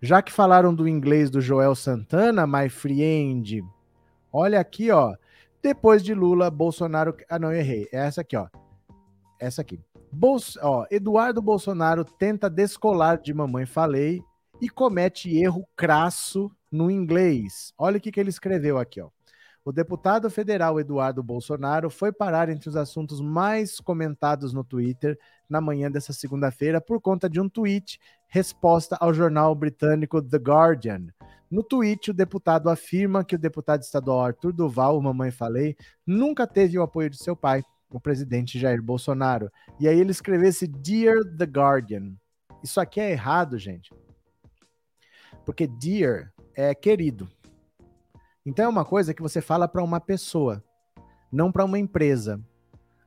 [0.00, 3.64] Já que falaram do inglês do Joel Santana, my friend,
[4.32, 5.14] olha aqui, ó.
[5.62, 7.16] Depois de Lula, Bolsonaro.
[7.28, 7.88] Ah, não, errei.
[7.90, 8.48] É essa aqui, ó.
[9.40, 9.80] Essa aqui.
[10.12, 10.58] Bolso...
[10.62, 14.22] Ó, Eduardo Bolsonaro tenta descolar de Mamãe Falei
[14.60, 17.72] e comete erro crasso no inglês.
[17.78, 19.08] Olha o que, que ele escreveu aqui, ó.
[19.64, 25.58] O deputado federal Eduardo Bolsonaro foi parar entre os assuntos mais comentados no Twitter na
[25.58, 27.98] manhã dessa segunda-feira por conta de um tweet
[28.28, 31.06] resposta ao jornal britânico The Guardian.
[31.50, 36.78] No tweet, o deputado afirma que o deputado estadual Arthur Duval, mamãe falei, nunca teve
[36.78, 39.50] o apoio de seu pai, o presidente Jair Bolsonaro.
[39.80, 42.12] E aí ele escrevesse Dear The Guardian.
[42.62, 43.90] Isso aqui é errado, gente.
[45.46, 47.30] Porque dear é querido.
[48.46, 50.62] Então é uma coisa que você fala para uma pessoa,
[51.32, 52.40] não para uma empresa.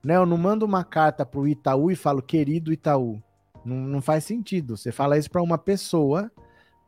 [0.04, 0.16] Né?
[0.16, 3.22] Eu não mando uma carta para o Itaú e falo querido Itaú.
[3.64, 4.76] Não, não faz sentido.
[4.76, 6.32] Você fala isso para uma pessoa,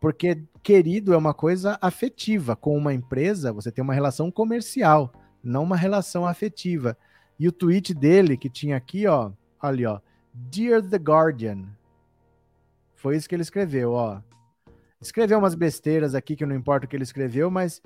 [0.01, 2.55] porque querido é uma coisa afetiva.
[2.55, 5.11] Com uma empresa, você tem uma relação comercial,
[5.43, 6.97] não uma relação afetiva.
[7.39, 9.31] E o tweet dele que tinha aqui, ó,
[9.61, 9.99] ali, ó,
[10.33, 11.65] Dear the Guardian.
[12.95, 14.21] Foi isso que ele escreveu, ó.
[15.01, 17.81] Escreveu umas besteiras aqui que não importa o que ele escreveu, mas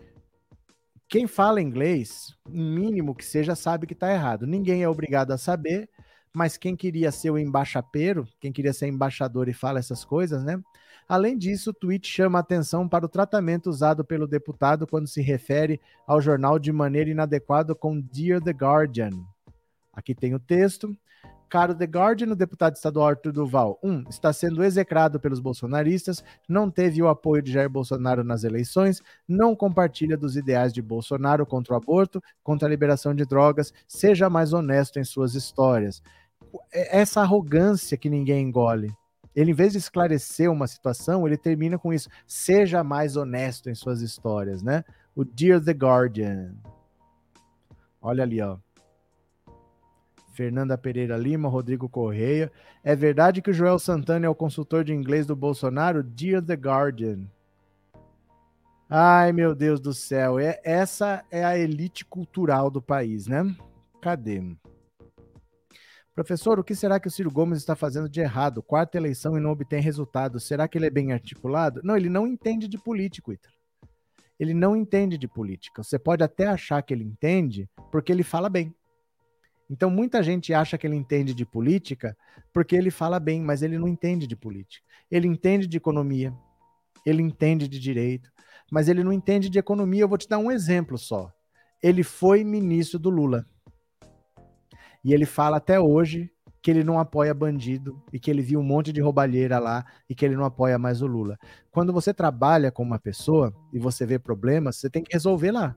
[1.13, 4.47] quem fala inglês, mínimo que seja, sabe que está errado.
[4.47, 5.87] Ninguém é obrigado a saber,
[6.33, 10.59] mas quem queria ser o embaixapeiro, quem queria ser embaixador e fala essas coisas, né?
[11.07, 15.79] Além disso, o tweet chama atenção para o tratamento usado pelo deputado quando se refere
[16.07, 19.11] ao jornal de maneira inadequada com Dear the Guardian.
[19.93, 20.97] Aqui tem o texto.
[21.53, 26.67] Caro The Guardian, o deputado estadual Arthur Duval, um, está sendo execrado pelos bolsonaristas, não
[26.67, 31.75] teve o apoio de Jair Bolsonaro nas eleições, não compartilha dos ideais de Bolsonaro contra
[31.75, 36.01] o aborto, contra a liberação de drogas, seja mais honesto em suas histórias.
[36.73, 38.91] É, essa arrogância que ninguém engole.
[39.35, 42.09] Ele, em vez de esclarecer uma situação, ele termina com isso.
[42.25, 44.83] Seja mais honesto em suas histórias, né?
[45.15, 46.55] O Dear The Guardian.
[48.01, 48.57] Olha ali, ó.
[50.33, 52.51] Fernanda Pereira Lima, Rodrigo Correia.
[52.83, 56.03] É verdade que o Joel Santana é o consultor de inglês do Bolsonaro?
[56.03, 57.19] Dear The Guardian.
[58.89, 60.39] Ai, meu Deus do céu.
[60.39, 63.55] É, essa é a elite cultural do país, né?
[64.01, 64.41] Cadê?
[66.15, 68.61] Professor, o que será que o Ciro Gomes está fazendo de errado?
[68.61, 70.39] Quarta eleição e não obtém resultado.
[70.39, 71.81] Será que ele é bem articulado?
[71.83, 73.49] Não, ele não entende de político, Ita.
[74.39, 75.83] Ele não entende de política.
[75.83, 78.73] Você pode até achar que ele entende porque ele fala bem.
[79.73, 82.15] Então, muita gente acha que ele entende de política
[82.53, 84.85] porque ele fala bem, mas ele não entende de política.
[85.09, 86.31] Ele entende de economia,
[87.03, 88.31] ele entende de direito,
[88.71, 90.03] mas ele não entende de economia.
[90.03, 91.33] Eu vou te dar um exemplo só.
[91.81, 93.47] Ele foi ministro do Lula.
[95.03, 98.63] E ele fala até hoje que ele não apoia bandido e que ele viu um
[98.63, 101.35] monte de roubalheira lá e que ele não apoia mais o Lula.
[101.71, 105.75] Quando você trabalha com uma pessoa e você vê problemas, você tem que resolver lá.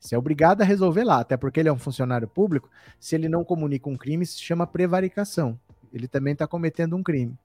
[0.00, 2.70] Você é obrigado a resolver lá, até porque ele é um funcionário público.
[2.98, 5.60] Se ele não comunica um crime, se chama prevaricação.
[5.92, 7.38] Ele também está cometendo um crime.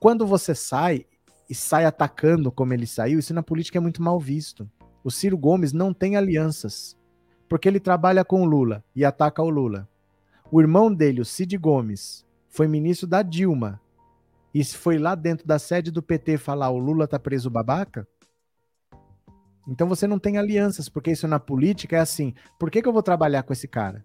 [0.00, 1.06] Quando você sai
[1.48, 4.68] e sai atacando como ele saiu, isso na política é muito mal visto.
[5.04, 6.98] O Ciro Gomes não tem alianças,
[7.48, 9.88] porque ele trabalha com o Lula e ataca o Lula.
[10.50, 13.80] O irmão dele, o Cid Gomes, foi ministro da Dilma
[14.52, 18.06] e foi lá dentro da sede do PT falar o Lula tá preso babaca,
[19.70, 22.34] então você não tem alianças, porque isso na política é assim.
[22.58, 24.04] Por que, que eu vou trabalhar com esse cara?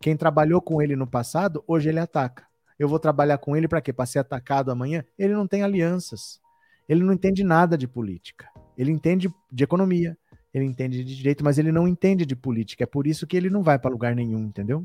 [0.00, 2.44] Quem trabalhou com ele no passado, hoje ele ataca.
[2.76, 3.92] Eu vou trabalhar com ele para quê?
[3.92, 5.04] Para ser atacado amanhã?
[5.16, 6.40] Ele não tem alianças.
[6.88, 8.48] Ele não entende nada de política.
[8.76, 10.18] Ele entende de economia,
[10.52, 12.82] ele entende de direito, mas ele não entende de política.
[12.82, 14.84] É por isso que ele não vai para lugar nenhum, entendeu?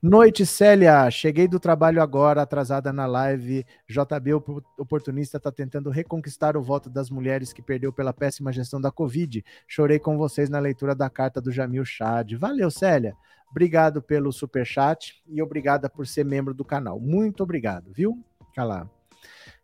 [0.00, 1.10] Noite, Célia.
[1.10, 3.66] Cheguei do trabalho agora, atrasada na live.
[3.88, 4.34] JB
[4.78, 9.44] oportunista está tentando reconquistar o voto das mulheres que perdeu pela péssima gestão da Covid.
[9.66, 12.32] Chorei com vocês na leitura da carta do Jamil Chad.
[12.34, 13.16] Valeu, Célia.
[13.50, 17.00] Obrigado pelo super chat e obrigada por ser membro do canal.
[17.00, 18.22] Muito obrigado, viu?
[18.54, 18.88] Calá.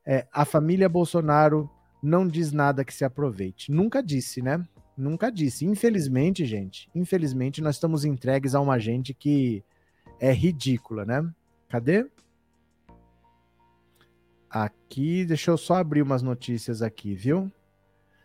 [0.05, 1.71] É, a família Bolsonaro
[2.03, 3.71] não diz nada que se aproveite.
[3.71, 4.67] Nunca disse, né?
[4.97, 5.65] Nunca disse.
[5.65, 9.63] Infelizmente, gente, infelizmente nós estamos entregues a uma gente que
[10.25, 11.31] é ridícula, né?
[11.69, 12.07] Cadê?
[14.49, 17.53] Aqui, deixa eu só abrir umas notícias aqui, viu?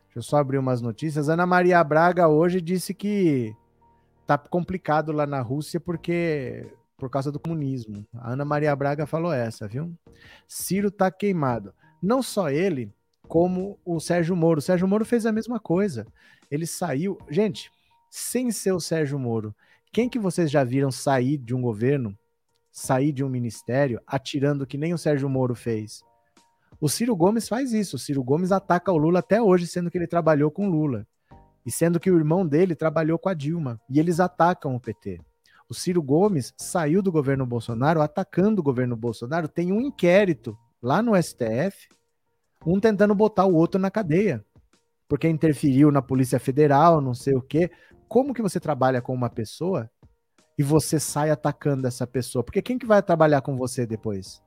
[0.05, 1.27] Deixa eu só abrir umas notícias.
[1.27, 3.53] Ana Maria Braga hoje disse que
[4.25, 8.05] tá complicado lá na Rússia porque por causa do comunismo.
[8.13, 9.93] A Ana Maria Braga falou essa, viu?
[10.47, 11.73] Ciro tá queimado.
[12.01, 12.93] Não só ele,
[13.27, 14.59] como o Sérgio Moro.
[14.59, 16.07] O Sérgio Moro fez a mesma coisa.
[16.49, 17.17] Ele saiu.
[17.29, 17.69] Gente,
[18.09, 19.53] sem ser o Sérgio Moro,
[19.91, 22.17] quem que vocês já viram sair de um governo,
[22.71, 26.01] sair de um ministério, atirando que nem o Sérgio Moro fez?
[26.79, 27.95] O Ciro Gomes faz isso.
[27.95, 31.05] O Ciro Gomes ataca o Lula até hoje, sendo que ele trabalhou com Lula.
[31.65, 33.81] E sendo que o irmão dele trabalhou com a Dilma.
[33.89, 35.19] E eles atacam o PT.
[35.69, 39.47] O Ciro Gomes saiu do governo Bolsonaro atacando o governo Bolsonaro.
[39.47, 41.89] Tem um inquérito lá no STF,
[42.65, 44.43] um tentando botar o outro na cadeia,
[45.07, 47.69] porque interferiu na Polícia Federal, não sei o quê.
[48.09, 49.89] Como que você trabalha com uma pessoa
[50.57, 52.43] e você sai atacando essa pessoa?
[52.43, 54.43] Porque quem que vai trabalhar com você depois?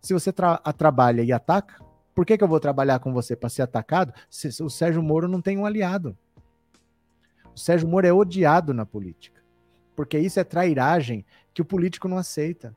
[0.00, 1.82] Se você tra trabalha e ataca,
[2.14, 4.12] por que, que eu vou trabalhar com você para ser atacado?
[4.30, 6.16] Se, o Sérgio Moro não tem um aliado.
[7.52, 9.36] O Sérgio Moro é odiado na política
[9.96, 12.76] porque isso é trairagem que o político não aceita.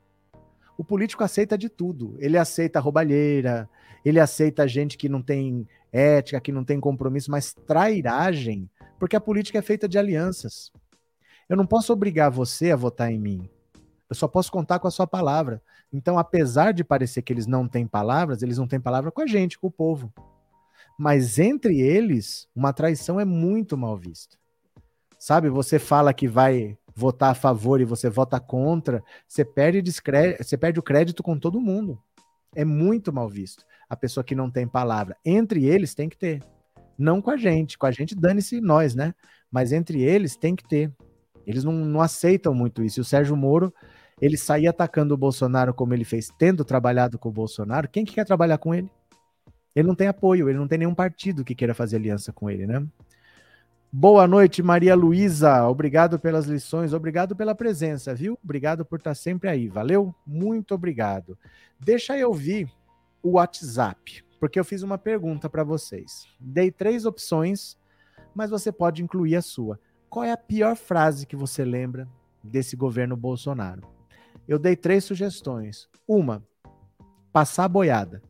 [0.76, 2.16] O político aceita de tudo.
[2.18, 3.68] Ele aceita roubalheira,
[4.02, 8.68] ele aceita gente que não tem ética, que não tem compromisso, mas trairagem,
[9.00, 10.70] porque a política é feita de alianças.
[11.48, 13.50] Eu não posso obrigar você a votar em mim.
[14.10, 15.62] Eu só posso contar com a sua palavra.
[15.90, 19.26] Então, apesar de parecer que eles não têm palavras, eles não têm palavra com a
[19.26, 20.12] gente, com o povo.
[20.98, 24.36] Mas entre eles, uma traição é muito mal vista.
[25.18, 29.90] Sabe, você fala que vai votar a favor e você vota contra, você perde,
[30.38, 31.98] você perde o crédito com todo mundo.
[32.54, 33.64] É muito mal visto.
[33.88, 35.16] A pessoa que não tem palavra.
[35.24, 36.42] Entre eles tem que ter.
[37.00, 37.78] Não com a gente.
[37.78, 39.14] Com a gente, dane-se nós, né?
[39.50, 40.92] Mas entre eles tem que ter.
[41.46, 43.00] Eles não, não aceitam muito isso.
[43.00, 43.72] E o Sérgio Moro,
[44.20, 48.14] ele sair atacando o Bolsonaro como ele fez, tendo trabalhado com o Bolsonaro, quem que
[48.14, 48.90] quer trabalhar com ele?
[49.74, 52.66] Ele não tem apoio, ele não tem nenhum partido que queira fazer aliança com ele,
[52.66, 52.84] né?
[53.92, 55.66] Boa noite, Maria Luísa.
[55.66, 58.38] Obrigado pelas lições, obrigado pela presença, viu?
[58.44, 59.68] Obrigado por estar sempre aí.
[59.68, 60.14] Valeu?
[60.26, 61.36] Muito obrigado.
[61.78, 62.70] Deixa eu ouvir
[63.22, 66.26] o WhatsApp, porque eu fiz uma pergunta para vocês.
[66.40, 67.76] Dei três opções,
[68.34, 69.78] mas você pode incluir a sua.
[70.08, 72.08] Qual é a pior frase que você lembra
[72.42, 73.82] desse governo Bolsonaro?
[74.48, 75.88] Eu dei três sugestões.
[76.08, 76.42] Uma,
[77.30, 78.22] passar boiada.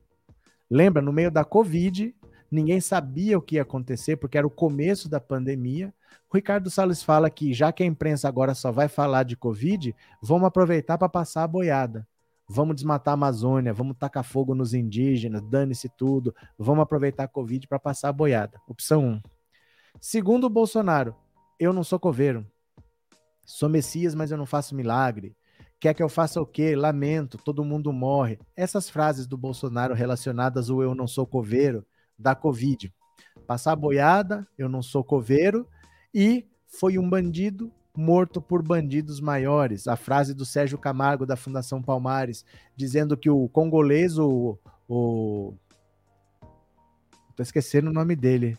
[0.68, 2.14] Lembra, no meio da Covid,
[2.50, 5.94] ninguém sabia o que ia acontecer, porque era o começo da pandemia.
[6.28, 9.94] O Ricardo Salles fala que, já que a imprensa agora só vai falar de Covid,
[10.20, 12.06] vamos aproveitar para passar a boiada.
[12.52, 17.68] Vamos desmatar a Amazônia, vamos tacar fogo nos indígenas, dane-se tudo, vamos aproveitar a Covid
[17.68, 18.60] para passar a boiada.
[18.66, 19.08] Opção 1.
[19.08, 19.22] Um.
[20.00, 21.14] Segundo o Bolsonaro,
[21.60, 22.44] eu não sou coveiro.
[23.46, 25.36] Sou Messias, mas eu não faço milagre.
[25.78, 26.74] Quer que eu faça o quê?
[26.74, 28.36] Lamento, todo mundo morre.
[28.56, 31.86] Essas frases do Bolsonaro relacionadas ao eu não sou coveiro
[32.18, 32.92] da Covid.
[33.46, 35.68] Passar boiada, eu não sou coveiro,
[36.12, 39.86] e foi um bandido morto por bandidos maiores.
[39.86, 42.44] A frase do Sérgio Camargo, da Fundação Palmares,
[42.74, 44.58] dizendo que o congolês, o.
[44.88, 45.54] o
[47.36, 48.58] tô esquecendo o nome dele.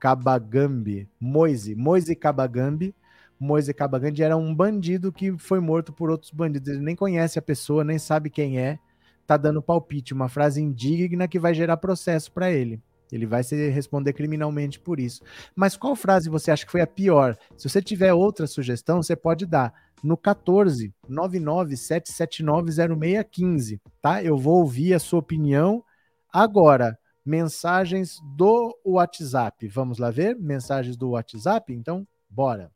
[0.00, 2.94] Kabagambi, Moise, Moise Kabagambi,
[3.38, 6.68] Moise Kabagambi era um bandido que foi morto por outros bandidos.
[6.68, 8.78] Ele nem conhece a pessoa, nem sabe quem é,
[9.26, 12.82] tá dando palpite, uma frase indigna que vai gerar processo para ele.
[13.10, 15.22] Ele vai se responder criminalmente por isso.
[15.54, 17.38] Mas qual frase você acha que foi a pior?
[17.56, 24.22] Se você tiver outra sugestão, você pode dar no 14 997790615, tá?
[24.22, 25.84] Eu vou ouvir a sua opinião
[26.32, 26.98] agora.
[27.24, 29.68] Mensagens do WhatsApp.
[29.68, 30.36] Vamos lá ver?
[30.38, 31.72] Mensagens do WhatsApp?
[31.72, 32.70] Então, bora.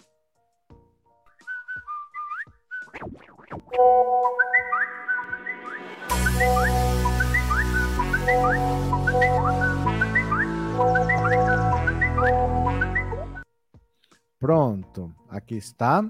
[14.39, 16.03] Pronto, aqui está.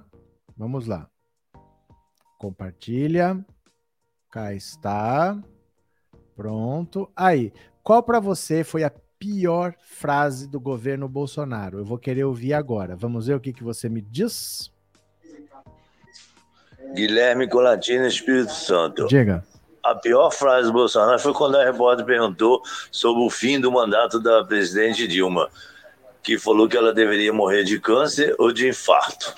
[0.57, 1.09] Vamos lá.
[2.39, 3.45] Compartilha.
[4.31, 5.37] Cá está.
[6.37, 7.11] Pronto.
[7.16, 7.53] Aí,
[7.83, 11.79] qual para você foi a pior frase do governo Bolsonaro?
[11.79, 12.95] Eu vou querer ouvir agora.
[12.95, 14.73] Vamos ver o que, que você me diz.
[16.95, 19.07] Guilherme Colatina, Espírito Santo.
[19.07, 19.45] Diga.
[19.83, 24.20] A pior frase do Bolsonaro foi quando a repórter perguntou sobre o fim do mandato
[24.20, 25.49] da presidente Dilma,
[26.22, 29.35] que falou que ela deveria morrer de câncer ou de infarto.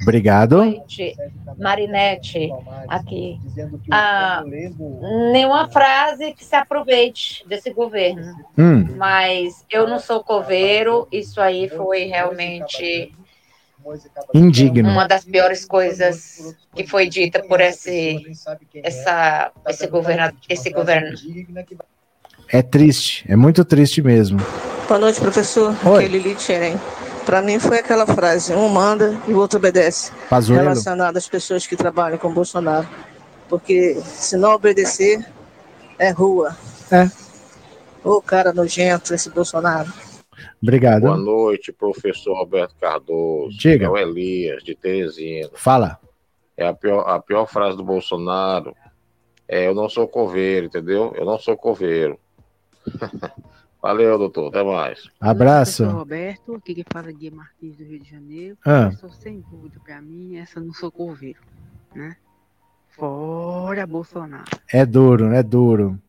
[0.00, 0.56] Obrigado.
[0.56, 1.14] Noite.
[1.58, 2.50] Marinete,
[2.88, 3.38] aqui.
[3.90, 4.42] Ah,
[5.32, 8.34] nenhuma frase que se aproveite desse governo.
[8.58, 8.96] Hum.
[8.96, 13.14] Mas eu não sou coveiro, isso aí foi realmente
[14.32, 14.88] Indigno.
[14.88, 18.22] Uma das piores coisas que foi dita por esse,
[18.82, 21.16] essa, esse, governo, esse governo.
[22.48, 24.38] É triste, é muito triste mesmo.
[24.88, 25.74] Boa noite, professor.
[25.86, 26.04] Oi.
[26.04, 26.36] É Lili
[27.24, 30.12] Para mim foi aquela frase, um manda e o outro obedece.
[30.28, 30.62] Pazuello.
[30.62, 32.88] Relacionado às pessoas que trabalham com Bolsonaro.
[33.48, 35.24] Porque se não obedecer,
[35.98, 36.56] é rua.
[36.90, 37.10] É.
[38.02, 39.92] Ô, cara nojento, esse Bolsonaro.
[40.62, 41.02] Obrigado.
[41.02, 43.56] Boa noite, professor Roberto Cardoso.
[43.58, 43.86] Diga.
[43.86, 45.50] É o Elias, de Teresina.
[45.54, 45.98] Fala.
[46.56, 48.74] É a pior, a pior frase do Bolsonaro.
[49.46, 51.12] É, eu não sou coveiro, entendeu?
[51.16, 52.18] Eu não sou coveiro.
[53.82, 54.48] Valeu, doutor.
[54.48, 55.10] Até mais.
[55.20, 55.82] Abraço.
[55.84, 58.56] Eu sou Roberto, aqui que fala de Martins do Rio de Janeiro.
[58.64, 58.88] Ah.
[58.90, 61.40] Estou sem dúvida para mim, essa não sou coveiro,
[61.94, 62.16] né?
[62.88, 64.44] Fora Bolsonaro.
[64.72, 66.00] É duro, é duro.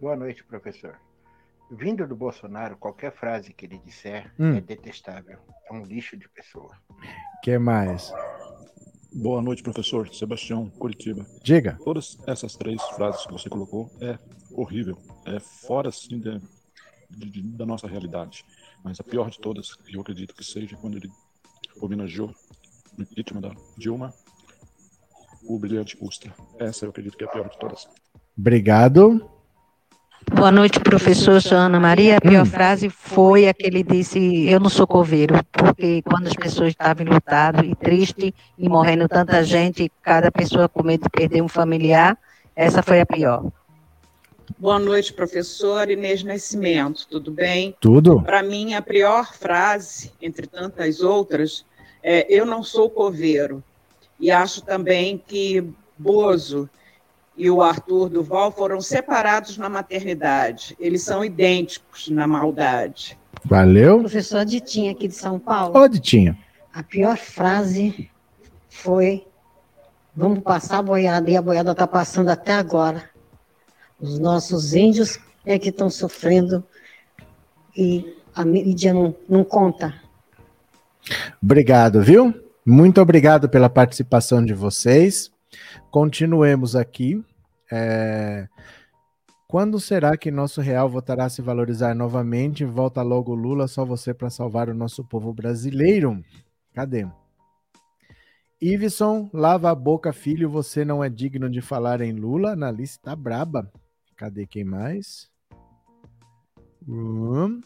[0.00, 0.94] Boa noite, professor.
[1.70, 4.56] Vindo do Bolsonaro, qualquer frase que ele disser Hum.
[4.56, 5.38] é detestável.
[5.70, 6.74] É um lixo de pessoa.
[7.42, 8.12] que mais?
[9.12, 10.12] Boa noite, professor.
[10.14, 11.24] Sebastião, Curitiba.
[11.42, 11.78] Diga.
[11.84, 14.18] Todas essas três frases que você colocou é
[14.52, 14.96] horrível.
[15.26, 16.40] É fora, assim, de-
[17.10, 18.44] de- de- da nossa realidade.
[18.82, 21.10] Mas a pior de todas, eu acredito que seja quando ele
[21.80, 22.34] homenageou
[22.98, 24.12] o impeachment da Dilma,
[25.44, 26.34] o brilhante Ustra.
[26.58, 27.88] Essa eu acredito que é a pior de todas.
[28.36, 29.30] Obrigado.
[30.34, 31.40] Boa noite, professor.
[31.40, 32.18] Sou Ana Maria.
[32.18, 36.34] A pior frase foi a que ele disse: Eu não sou coveiro, porque quando as
[36.34, 41.42] pessoas estavam lutando e triste e morrendo tanta gente, cada pessoa com medo de perder
[41.42, 42.16] um familiar,
[42.54, 43.46] essa foi a pior.
[44.58, 47.74] Boa noite, professor Inês Nascimento, tudo bem?
[47.80, 48.22] Tudo.
[48.22, 51.64] Para mim, a pior frase, entre tantas outras,
[52.02, 53.62] é eu não sou coveiro.
[54.20, 55.64] E acho também que
[55.98, 56.68] Bozo
[57.38, 60.76] e o Arthur Duval foram separados na maternidade.
[60.78, 63.16] Eles são idênticos na maldade.
[63.44, 64.00] Valeu.
[64.00, 65.78] Professor Ditinha, aqui de São Paulo.
[65.78, 66.36] Ô, Ditinha.
[66.74, 68.10] A pior frase
[68.68, 69.24] foi:
[70.14, 73.08] Vamos passar a boiada, e a boiada está passando até agora.
[74.00, 76.64] Os nossos índios é que estão sofrendo
[77.76, 79.94] e a mídia não, não conta.
[81.42, 82.34] Obrigado, viu?
[82.66, 85.30] Muito obrigado pela participação de vocês.
[85.90, 87.24] Continuemos aqui.
[87.70, 88.48] É,
[89.46, 92.64] Quando será que nosso real voltará a se valorizar novamente?
[92.64, 96.22] Volta logo Lula, só você para salvar o nosso povo brasileiro.
[96.74, 97.06] Cadê?
[98.60, 102.56] Iveson, lava a boca, filho, você não é digno de falar em Lula.
[102.56, 103.70] Na lista tá braba.
[104.16, 105.30] Cadê quem mais?
[106.86, 107.60] Hum.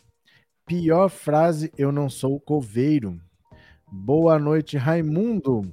[0.66, 3.20] Pior frase, eu não sou coveiro.
[3.90, 5.72] Boa noite, Raimundo.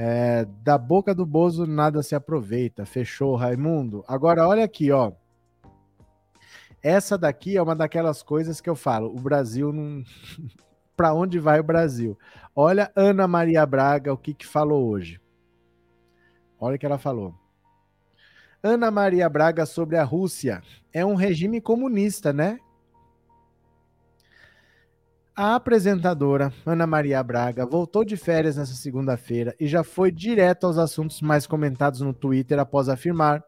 [0.00, 2.86] É, da boca do Bozo nada se aproveita.
[2.86, 4.04] Fechou, Raimundo.
[4.06, 5.10] Agora olha aqui, ó.
[6.80, 9.08] Essa daqui é uma daquelas coisas que eu falo.
[9.08, 10.04] O Brasil não.
[10.96, 12.16] Para onde vai o Brasil?
[12.54, 15.20] Olha Ana Maria Braga, o que, que falou hoje.
[16.60, 17.34] Olha o que ela falou.
[18.62, 20.62] Ana Maria Braga sobre a Rússia.
[20.92, 22.58] É um regime comunista, né?
[25.40, 30.78] A apresentadora Ana Maria Braga voltou de férias nessa segunda-feira e já foi direto aos
[30.78, 33.44] assuntos mais comentados no Twitter após afirmar,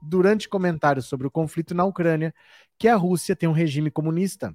[0.00, 2.32] durante comentários sobre o conflito na Ucrânia,
[2.78, 4.54] que a Rússia tem um regime comunista.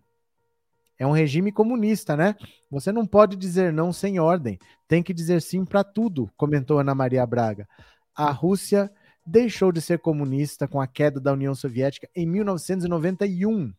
[0.98, 2.38] É um regime comunista, né?
[2.72, 4.58] Você não pode dizer não sem ordem,
[4.88, 7.68] tem que dizer sim para tudo, comentou Ana Maria Braga.
[8.16, 8.90] A Rússia
[9.26, 13.74] deixou de ser comunista com a queda da União Soviética em 1991.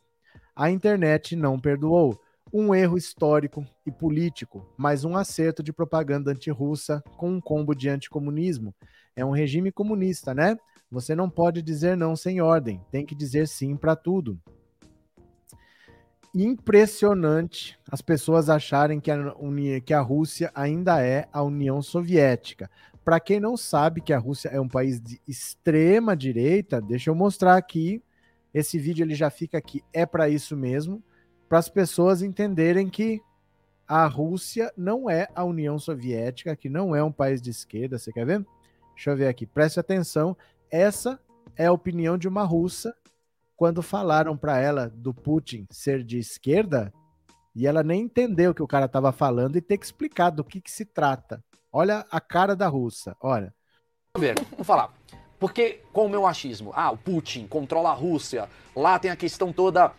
[0.55, 2.21] A internet não perdoou
[2.53, 7.89] um erro histórico e político, mas um acerto de propaganda antirrussa com um combo de
[7.89, 8.75] anticomunismo.
[9.15, 10.57] É um regime comunista, né?
[10.91, 14.41] Você não pode dizer não sem ordem, tem que dizer sim para tudo.
[16.35, 19.35] Impressionante as pessoas acharem que a,
[19.85, 22.71] que a Rússia ainda é a União Soviética.
[23.05, 27.15] Para quem não sabe que a Rússia é um país de extrema direita, deixa eu
[27.15, 28.03] mostrar aqui.
[28.53, 31.03] Esse vídeo ele já fica aqui, é para isso mesmo
[31.49, 33.23] para as pessoas entenderem que
[33.87, 37.99] a Rússia não é a União Soviética, que não é um país de esquerda.
[37.99, 38.45] Você quer ver?
[38.95, 39.47] Deixa eu ver aqui.
[39.47, 40.37] Preste atenção.
[40.71, 41.19] Essa
[41.57, 42.95] é a opinião de uma russa
[43.57, 46.93] quando falaram para ela do Putin ser de esquerda
[47.57, 50.45] e ela nem entendeu o que o cara estava falando e ter que explicar do
[50.45, 51.43] que, que se trata.
[51.73, 53.17] Olha a cara da russa.
[53.21, 53.55] Olha.
[54.15, 54.93] Vamos falar.
[55.39, 56.73] Porque qual o meu achismo?
[56.75, 58.49] Ah, o Putin controla a Rússia.
[58.77, 59.93] Lá tem a questão toda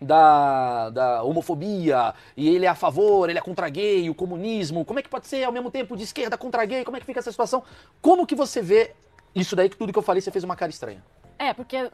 [0.00, 4.84] da, da homofobia, e ele é a favor, ele é contra gay, o comunismo.
[4.84, 6.84] Como é que pode ser ao mesmo tempo de esquerda contra gay?
[6.84, 7.62] Como é que fica essa situação?
[8.00, 8.92] Como que você vê
[9.34, 11.04] isso daí que tudo que eu falei você fez uma cara estranha?
[11.38, 11.90] É, porque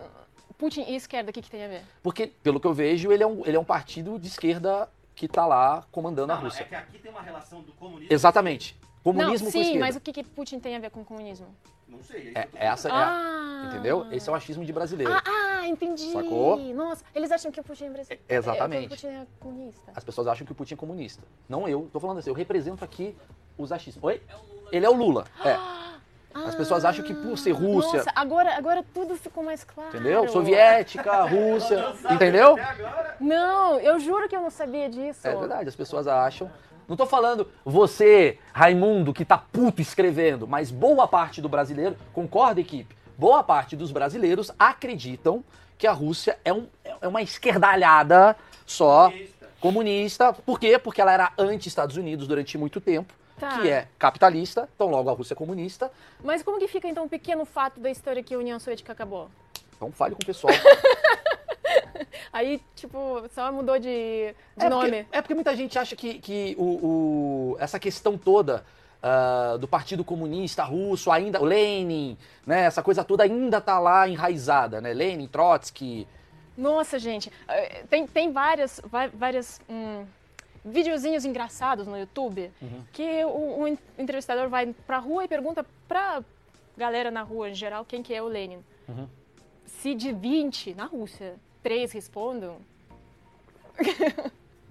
[0.57, 1.83] Putin e esquerda, o que, que tem a ver?
[2.03, 5.27] Porque, pelo que eu vejo, ele é um, ele é um partido de esquerda que
[5.27, 6.63] tá lá comandando a Não, Rússia.
[6.63, 8.13] é que aqui tem uma relação do comunismo.
[8.13, 8.79] Exatamente.
[9.03, 9.81] Comunismo Não, com sim, esquerda.
[9.81, 11.47] mas o que, que Putin tem a ver com comunismo?
[11.89, 12.33] Não sei.
[12.35, 13.67] É, essa é a- Ah.
[13.69, 14.07] Entendeu?
[14.13, 15.13] Esse é o achismo de brasileiro.
[15.13, 15.23] Ah,
[15.61, 16.13] ah, entendi.
[16.13, 16.57] Sacou?
[16.75, 18.25] Nossa, eles acham que o Putin é brasileiro.
[18.29, 18.87] Exatamente.
[18.87, 19.93] O Putin é comunista.
[19.95, 21.23] As pessoas acham que o Putin é comunista.
[21.49, 21.89] Não eu.
[21.93, 23.17] Tô falando assim, eu represento aqui
[23.57, 24.05] os achismos.
[24.05, 24.21] Oi?
[24.71, 25.25] Ele é o Lula.
[25.45, 25.57] É.
[26.37, 29.89] As pessoas acham que por ser Rússia, Nossa, agora, agora tudo ficou mais claro.
[29.89, 30.29] entendeu?
[30.29, 32.57] Soviética, Rússia, entendeu?
[33.19, 35.27] Não, eu juro que eu não sabia disso.
[35.27, 36.51] É verdade, as pessoas acham.
[36.89, 42.61] Não tô falando você, Raimundo, que tá puto escrevendo, mas boa parte do brasileiro, concorda,
[42.61, 42.97] equipe?
[43.19, 45.43] Boa parte dos brasileiros acreditam
[45.79, 46.67] que a Rússia é, um,
[47.01, 49.13] é uma esquerdalhada só
[49.61, 50.33] comunista.
[50.33, 50.79] Por quê?
[50.79, 53.59] Porque ela era anti-Estados Unidos durante muito tempo, Tá.
[53.61, 55.91] que é capitalista, então logo a Rússia é comunista.
[56.25, 59.29] Mas como que fica então um pequeno fato da história que a União Soviética acabou?
[59.77, 60.55] Então fale com o pessoal.
[62.33, 65.03] Aí, tipo, só mudou de, de É nome.
[65.05, 66.65] porque, é porque muita gente acha que, que o,
[67.53, 68.65] o- essa questão toda
[69.03, 72.17] ah, do Partido Comunista Russo, ainda o Lenin,
[72.47, 74.93] né, essa coisa toda ainda tá lá enraizada, né?
[74.93, 76.07] Lenin, Trotsky.
[76.57, 78.81] Nossa, gente, eh, tem, tem várias,
[79.13, 80.05] várias hum,
[80.65, 82.81] videozinhos engraçados no YouTube Uhum.
[82.93, 86.23] que o, o en- entrevistador vai pra rua e pergunta pra
[86.77, 88.65] galera na rua em geral quem que é o Lenin.
[88.89, 89.07] Uhum.
[89.67, 91.35] Se de 20 na Rússia,
[91.67, 92.59] três respondam,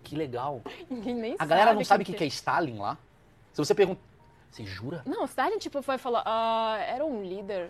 [0.01, 0.61] Que legal.
[0.89, 1.49] ninguém nem A sabe.
[1.49, 2.97] galera não sabe o que, que é Stalin lá?
[3.51, 3.99] Se você pergunta.
[4.49, 5.03] Você jura?
[5.05, 7.69] Não, Stalin, tipo, vai falar, ah, era um líder.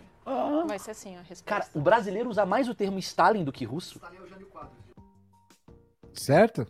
[0.68, 1.44] Vai ser assim a resposta.
[1.44, 4.00] Cara, o brasileiro usa mais o termo Stalin do que russo.
[6.14, 6.64] Certo?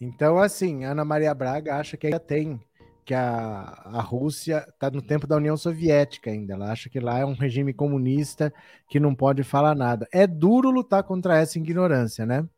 [0.00, 2.60] Então, assim, Ana Maria Braga acha que ainda tem,
[3.04, 6.54] que a, a Rússia está no tempo da União Soviética ainda.
[6.54, 8.52] Ela acha que lá é um regime comunista
[8.88, 10.08] que não pode falar nada.
[10.12, 12.48] É duro lutar contra essa ignorância, né?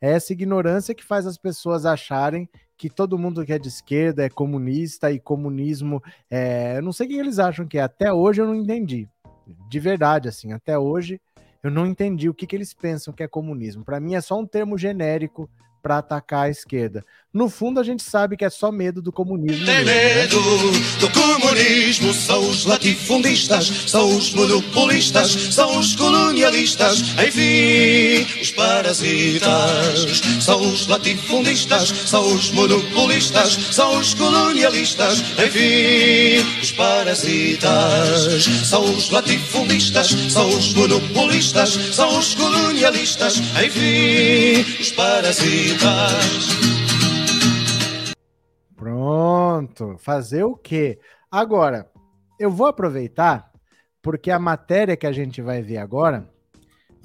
[0.00, 4.24] É essa ignorância que faz as pessoas acharem que todo mundo que é de esquerda
[4.24, 6.78] é comunista e comunismo é.
[6.78, 7.82] Eu não sei o que eles acham que é.
[7.82, 9.06] Até hoje eu não entendi.
[9.68, 11.20] De verdade, assim, até hoje
[11.62, 13.84] eu não entendi o que, que eles pensam que é comunismo.
[13.84, 15.50] Para mim é só um termo genérico
[15.82, 17.04] para atacar a esquerda.
[17.32, 19.64] No fundo, a gente sabe que é só medo do comunismo.
[19.64, 20.14] Tem mesmo, né?
[20.16, 20.40] medo
[20.98, 30.20] do comunismo, são os latifundistas, são os monopolistas, são os colonialistas, enfim, os parasitas.
[30.40, 38.44] São os latifundistas, são os monopolistas, são os colonialistas, enfim, os parasitas.
[38.64, 46.79] São os latifundistas, são os monopolistas, são os colonialistas, enfim, os parasitas.
[48.80, 49.96] Pronto.
[49.98, 50.98] Fazer o quê?
[51.30, 51.86] Agora,
[52.38, 53.52] eu vou aproveitar,
[54.00, 56.26] porque a matéria que a gente vai ver agora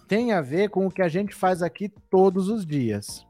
[0.07, 3.28] tem a ver com o que a gente faz aqui todos os dias,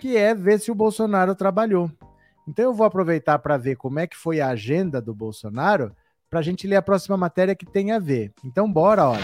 [0.00, 1.88] que é ver se o Bolsonaro trabalhou.
[2.48, 5.94] Então eu vou aproveitar para ver como é que foi a agenda do Bolsonaro,
[6.28, 8.32] para a gente ler a próxima matéria que tem a ver.
[8.44, 9.22] Então bora, hora.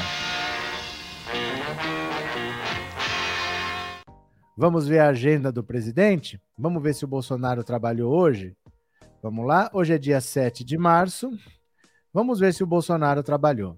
[4.56, 6.40] Vamos ver a agenda do presidente?
[6.62, 8.56] Vamos ver se o Bolsonaro trabalhou hoje?
[9.20, 11.28] Vamos lá, hoje é dia 7 de março.
[12.14, 13.76] Vamos ver se o Bolsonaro trabalhou.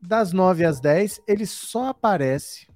[0.00, 2.66] Das 9 às 10, ele só aparece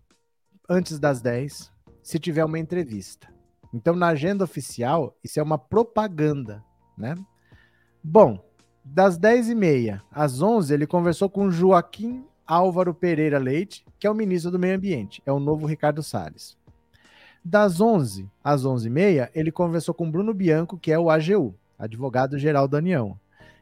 [0.69, 1.73] antes das 10
[2.03, 3.27] se tiver uma entrevista.
[3.73, 6.63] Então, na agenda oficial, isso é uma propaganda,
[6.95, 7.15] né?
[8.03, 8.47] Bom,
[8.85, 14.51] das 10h30 às 11 ele conversou com Joaquim Álvaro Pereira Leite, que é o ministro
[14.51, 16.63] do Meio Ambiente, é o novo Ricardo Salles.
[17.45, 22.79] Das 11 às 11h30, ele conversou com Bruno Bianco, que é o AGU, advogado-geral da
[22.79, 23.21] União.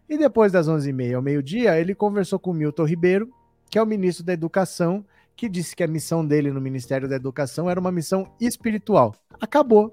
[0.08, 3.32] E depois das 11h30 ao meio-dia, ele conversou com Milton Ribeiro,
[3.68, 5.04] que é o ministro da Educação,
[5.34, 9.16] que disse que a missão dele no Ministério da Educação era uma missão espiritual.
[9.40, 9.92] Acabou.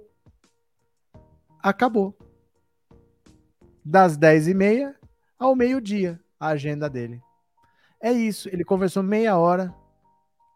[1.64, 2.16] Acabou.
[3.84, 4.94] Das 10h30
[5.40, 7.20] ao meio-dia, a agenda dele.
[8.00, 8.50] É isso.
[8.50, 9.74] Ele conversou meia hora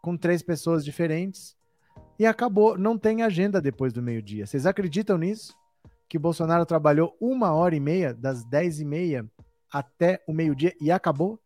[0.00, 1.56] com três pessoas diferentes
[2.18, 2.78] e acabou.
[2.78, 4.46] Não tem agenda depois do meio-dia.
[4.46, 5.56] Vocês acreditam nisso?
[6.08, 9.26] Que Bolsonaro trabalhou uma hora e meia, das dez e meia
[9.72, 11.40] até o meio-dia e acabou?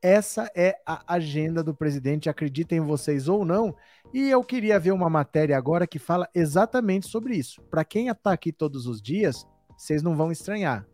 [0.00, 3.74] Essa é a agenda do presidente, acreditem vocês ou não.
[4.12, 7.62] E eu queria ver uma matéria agora que fala exatamente sobre isso.
[7.70, 9.46] Para quem está aqui todos os dias,
[9.76, 10.86] vocês não vão estranhar.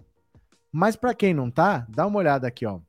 [0.73, 2.81] Mas para quem não tá, dá uma olhada aqui, ó.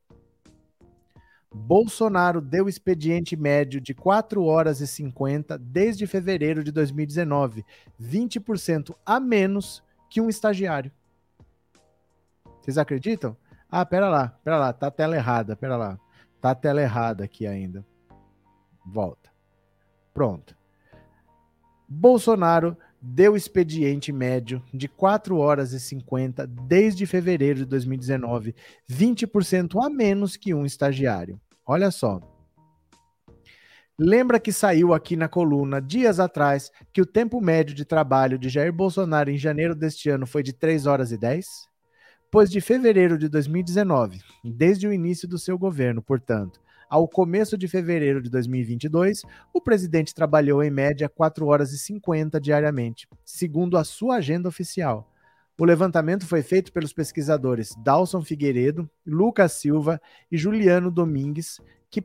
[1.54, 7.66] Bolsonaro deu expediente médio de 4 horas e 50 desde fevereiro de 2019,
[8.02, 10.92] 20% a menos que um estagiário.
[12.62, 13.36] Vocês acreditam?
[13.70, 16.00] Ah, pera lá, pera lá, tá a tela errada, pera lá.
[16.40, 17.86] Tá a tela errada aqui ainda.
[18.86, 19.30] Volta.
[20.14, 20.56] Pronto.
[21.88, 28.56] Bolsonaro deu expediente médio de 4 horas e 50 desde fevereiro de 2019,
[28.90, 31.40] 20% a menos que um estagiário.
[31.66, 32.20] Olha só.
[33.98, 38.50] Lembra que saiu aqui na coluna dias atrás que o tempo médio de trabalho de
[38.50, 41.72] Jair Bolsonaro em janeiro deste ano foi de 3 horas e 10?
[42.32, 46.62] pois de fevereiro de 2019, desde o início do seu governo, portanto,
[46.92, 49.22] ao começo de fevereiro de 2022,
[49.54, 55.10] o presidente trabalhou em média 4 horas e 50 diariamente, segundo a sua agenda oficial.
[55.58, 62.04] O levantamento foi feito pelos pesquisadores Dalson Figueiredo, Lucas Silva e Juliano Domingues, que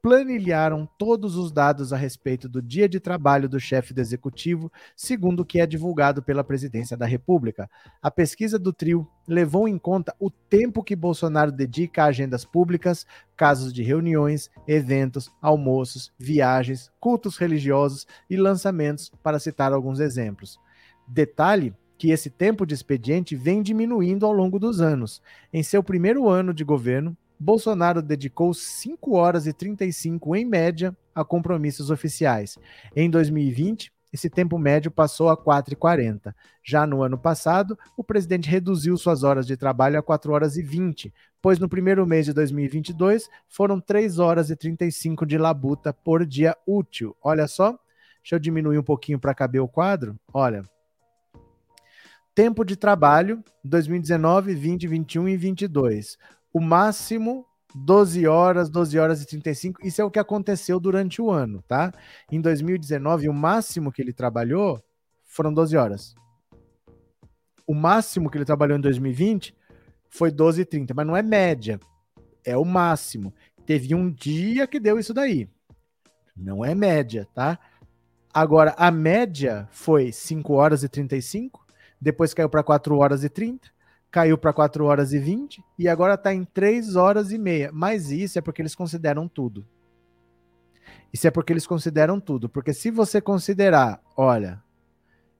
[0.00, 5.40] planilharam todos os dados a respeito do dia de trabalho do chefe do executivo, segundo
[5.40, 7.68] o que é divulgado pela Presidência da República.
[8.00, 13.06] A pesquisa do trio levou em conta o tempo que Bolsonaro dedica a agendas públicas,
[13.36, 20.58] casos de reuniões, eventos, almoços, viagens, cultos religiosos e lançamentos, para citar alguns exemplos.
[21.06, 25.20] Detalhe que esse tempo de expediente vem diminuindo ao longo dos anos.
[25.52, 31.24] Em seu primeiro ano de governo, Bolsonaro dedicou 5 horas e 35 em média a
[31.24, 32.58] compromissos oficiais.
[32.94, 36.34] Em 2020, esse tempo médio passou a 4,40.
[36.62, 40.62] Já no ano passado, o presidente reduziu suas horas de trabalho a 4 horas e
[40.62, 46.26] 20, pois no primeiro mês de 2022 foram 3 horas e 35 de labuta por
[46.26, 47.16] dia útil.
[47.22, 47.70] Olha só,
[48.22, 50.14] deixa eu diminuir um pouquinho para caber o quadro.
[50.30, 50.62] Olha,
[52.34, 56.18] tempo de trabalho 2019, 20, 21 e 22
[56.52, 59.86] o máximo 12 horas, 12 horas e 35.
[59.86, 61.92] Isso é o que aconteceu durante o ano, tá?
[62.30, 64.82] Em 2019, o máximo que ele trabalhou
[65.24, 66.14] foram 12 horas.
[67.66, 69.54] O máximo que ele trabalhou em 2020
[70.08, 71.78] foi 12 e 30, mas não é média,
[72.44, 73.32] é o máximo.
[73.64, 75.48] Teve um dia que deu isso daí.
[76.36, 77.58] Não é média, tá?
[78.32, 81.64] Agora, a média foi 5 horas e 35,
[82.00, 83.68] depois caiu para 4 horas e 30,
[84.10, 87.70] caiu para 4 horas e 20 e agora está em 3 horas e meia.
[87.72, 89.66] Mas isso é porque eles consideram tudo.
[91.12, 92.48] Isso é porque eles consideram tudo.
[92.48, 94.62] Porque se você considerar, olha,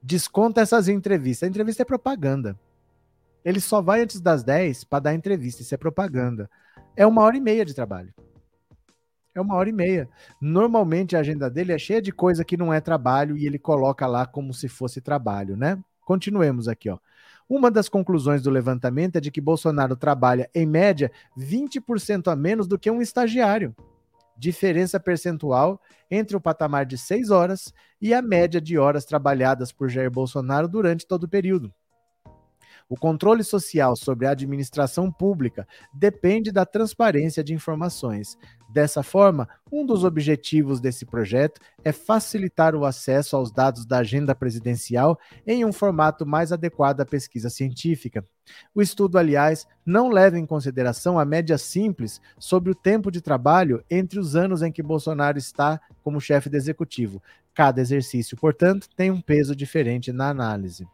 [0.02, 1.46] desconta essas entrevistas.
[1.46, 2.58] A entrevista é propaganda.
[3.44, 5.62] Ele só vai antes das 10 para dar entrevista.
[5.62, 6.48] Isso é propaganda.
[6.96, 8.12] É uma hora e meia de trabalho.
[9.34, 10.08] É uma hora e meia.
[10.40, 14.06] Normalmente a agenda dele é cheia de coisa que não é trabalho e ele coloca
[14.06, 15.78] lá como se fosse trabalho, né?
[16.04, 16.98] Continuemos aqui, ó.
[17.50, 22.68] Uma das conclusões do levantamento é de que Bolsonaro trabalha, em média, 20% a menos
[22.68, 23.74] do que um estagiário.
[24.38, 29.88] Diferença percentual entre o patamar de 6 horas e a média de horas trabalhadas por
[29.88, 31.74] Jair Bolsonaro durante todo o período.
[32.88, 38.38] O controle social sobre a administração pública depende da transparência de informações.
[38.72, 44.32] Dessa forma, um dos objetivos desse projeto é facilitar o acesso aos dados da agenda
[44.32, 48.24] presidencial em um formato mais adequado à pesquisa científica.
[48.72, 53.84] O estudo, aliás, não leva em consideração a média simples sobre o tempo de trabalho
[53.90, 57.20] entre os anos em que Bolsonaro está como chefe do executivo.
[57.52, 60.86] Cada exercício, portanto, tem um peso diferente na análise.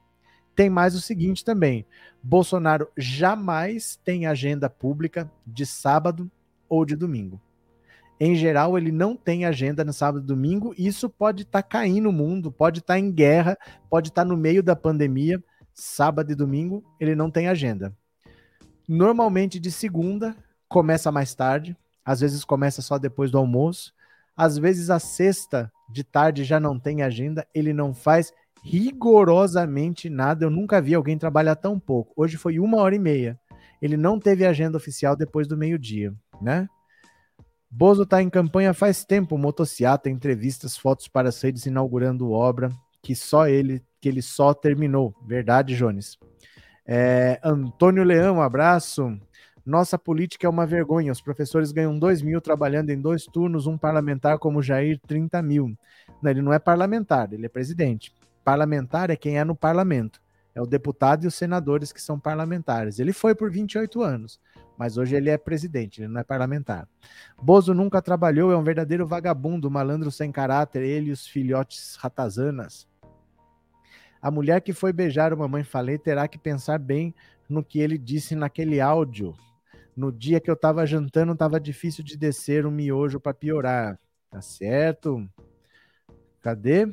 [0.55, 1.85] Tem mais o seguinte também:
[2.23, 6.31] Bolsonaro jamais tem agenda pública de sábado
[6.67, 7.39] ou de domingo.
[8.19, 10.75] Em geral, ele não tem agenda no sábado e domingo.
[10.79, 13.59] Isso pode estar tá caindo o mundo, pode estar tá em guerra,
[13.91, 15.43] pode estar tá no meio da pandemia.
[15.75, 17.95] Sábado e domingo, ele não tem agenda.
[18.89, 20.35] Normalmente de segunda,
[20.69, 23.93] começa mais tarde, às vezes começa só depois do almoço.
[24.35, 28.33] Às vezes a sexta de tarde já não tem agenda, ele não faz
[28.63, 30.45] rigorosamente nada.
[30.45, 32.13] Eu nunca vi alguém trabalhar tão pouco.
[32.17, 33.39] Hoje foi uma hora e meia.
[33.81, 36.69] Ele não teve agenda oficial depois do meio-dia, né?
[37.71, 42.71] Bozo está em campanha faz tempo, motociata, entrevistas, fotos para as redes inaugurando obra
[43.07, 45.15] que só ele, que ele só terminou.
[45.25, 46.19] Verdade, Jones.
[46.85, 49.17] É, Antônio Leão, abraço.
[49.65, 51.13] Nossa política é uma vergonha.
[51.13, 55.77] Os professores ganham 2 mil trabalhando em dois turnos, um parlamentar como Jair, 30 mil.
[56.21, 58.13] Não, ele não é parlamentar, ele é presidente.
[58.45, 60.21] Parlamentar é quem é no parlamento.
[60.53, 62.99] É o deputado e os senadores que são parlamentares.
[62.99, 64.41] Ele foi por 28 anos,
[64.77, 66.89] mas hoje ele é presidente, ele não é parlamentar.
[67.41, 72.87] Bozo nunca trabalhou, é um verdadeiro vagabundo, malandro sem caráter, ele e os filhotes ratazanas.
[74.21, 77.15] A mulher que foi beijar uma mãe falei terá que pensar bem
[77.49, 79.35] no que ele disse naquele áudio.
[79.97, 83.99] No dia que eu tava jantando, tava difícil de descer um miojo para piorar.
[84.31, 85.27] Tá certo?
[86.43, 86.87] Cadê?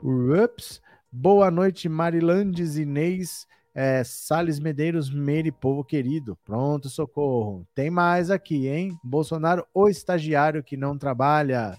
[0.00, 0.80] Ups.
[1.10, 3.46] Boa noite, Marilandes, Inês,
[3.78, 6.34] é, Sales Medeiros, Meire, povo querido.
[6.42, 7.68] Pronto, socorro.
[7.74, 8.98] Tem mais aqui, hein?
[9.04, 11.76] Bolsonaro, o estagiário que não trabalha.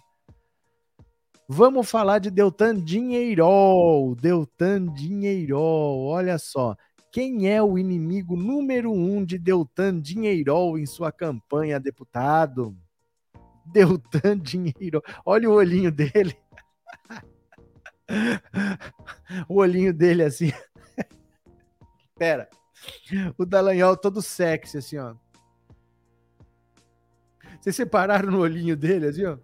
[1.49, 4.14] Vamos falar de Deltan Dinheirol.
[4.14, 6.78] Deltan Dinheirol, olha só.
[7.11, 12.78] Quem é o inimigo número um de Deltan Dinheirol em sua campanha, deputado?
[13.65, 15.02] Deltan Dinheirol.
[15.26, 16.38] Olha o olhinho dele.
[19.49, 20.52] o olhinho dele assim.
[22.18, 22.49] Pera.
[23.38, 25.15] O Dallagnol todo sexy, assim, ó.
[27.60, 29.38] Vocês separaram no olhinho dele, assim, ó?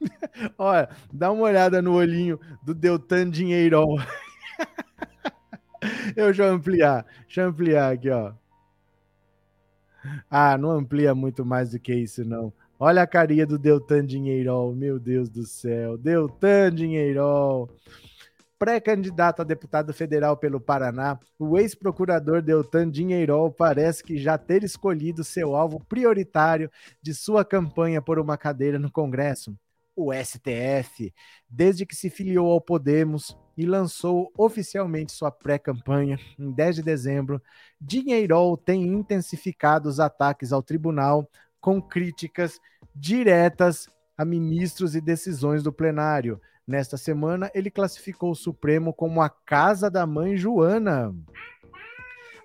[0.58, 3.98] Olha, dá uma olhada no olhinho do Deltan Dinheirol.
[6.16, 8.32] Eu já ampliar, deixa eu ampliar aqui, ó.
[10.30, 12.52] Ah, não amplia muito mais do que isso, não.
[12.78, 15.96] Olha a carinha do Deltan Dinheirol, meu Deus do céu.
[15.96, 17.70] Deltan Dinheirol.
[18.62, 25.24] Pré-candidato a deputado federal pelo Paraná, o ex-procurador Deltan Dinheirol parece que já ter escolhido
[25.24, 26.70] seu alvo prioritário
[27.02, 29.52] de sua campanha por uma cadeira no Congresso
[29.96, 31.12] o STF,
[31.50, 37.42] desde que se filiou ao Podemos e lançou oficialmente sua pré-campanha em 10 de dezembro,
[37.80, 41.28] Dinheirol tem intensificado os ataques ao tribunal
[41.60, 42.60] com críticas
[42.94, 46.40] diretas a ministros e decisões do plenário.
[46.66, 51.14] Nesta semana, ele classificou o Supremo como a casa da mãe Joana.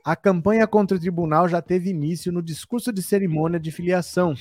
[0.04, 4.34] A campanha contra o tribunal já teve início no discurso de cerimônia de filiação.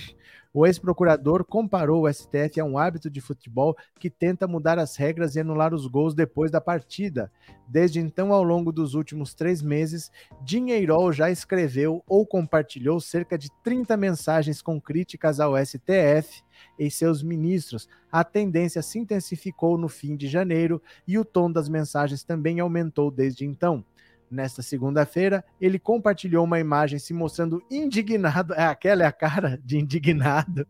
[0.59, 5.37] O ex-procurador comparou o STF a um hábito de futebol que tenta mudar as regras
[5.37, 7.31] e anular os gols depois da partida.
[7.69, 10.11] Desde então, ao longo dos últimos três meses,
[10.43, 16.43] Dinheirol já escreveu ou compartilhou cerca de 30 mensagens com críticas ao STF
[16.79, 17.87] e seus ministros.
[18.11, 23.11] A tendência se intensificou no fim de janeiro e o tom das mensagens também aumentou
[23.11, 23.85] desde então.
[24.31, 29.79] Nesta segunda-feira, ele compartilhou uma imagem se mostrando indignado, é, aquela é a cara de
[29.79, 30.67] indignado,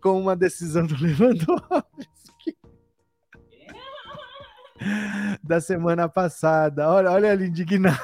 [0.00, 2.56] com uma decisão do Lewandowski
[5.42, 6.88] da semana passada.
[6.88, 7.98] Olha, olha ele indignado.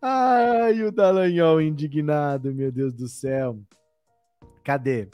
[0.00, 3.58] Ai, o Dallagnol indignado, meu Deus do céu.
[4.62, 5.08] Cadê?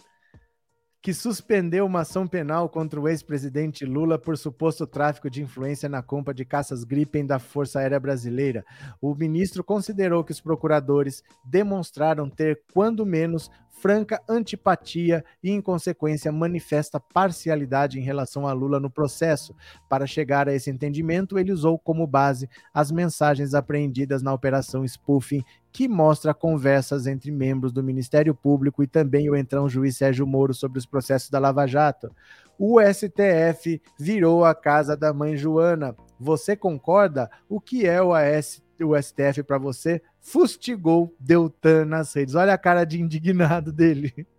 [1.05, 6.03] Que suspendeu uma ação penal contra o ex-presidente Lula por suposto tráfico de influência na
[6.03, 8.65] compra de caças Gripen da Força Aérea Brasileira.
[9.03, 16.33] O ministro considerou que os procuradores demonstraram ter, quando menos, franca antipatia e, em consequência,
[16.33, 19.55] manifesta parcialidade em relação a Lula no processo.
[19.89, 25.45] Para chegar a esse entendimento, ele usou como base as mensagens apreendidas na Operação Spoofing
[25.71, 30.55] que mostra conversas entre membros do Ministério Público e também o então juiz Sérgio Moro
[30.55, 32.15] sobre os processos da Lava Jato.
[32.57, 35.97] O STF virou a casa da mãe Joana.
[36.19, 37.29] Você concorda?
[37.49, 40.01] O que é o, AS, o STF para você?
[40.21, 42.35] Fustigou Deltan nas redes.
[42.35, 44.27] Olha a cara de indignado dele.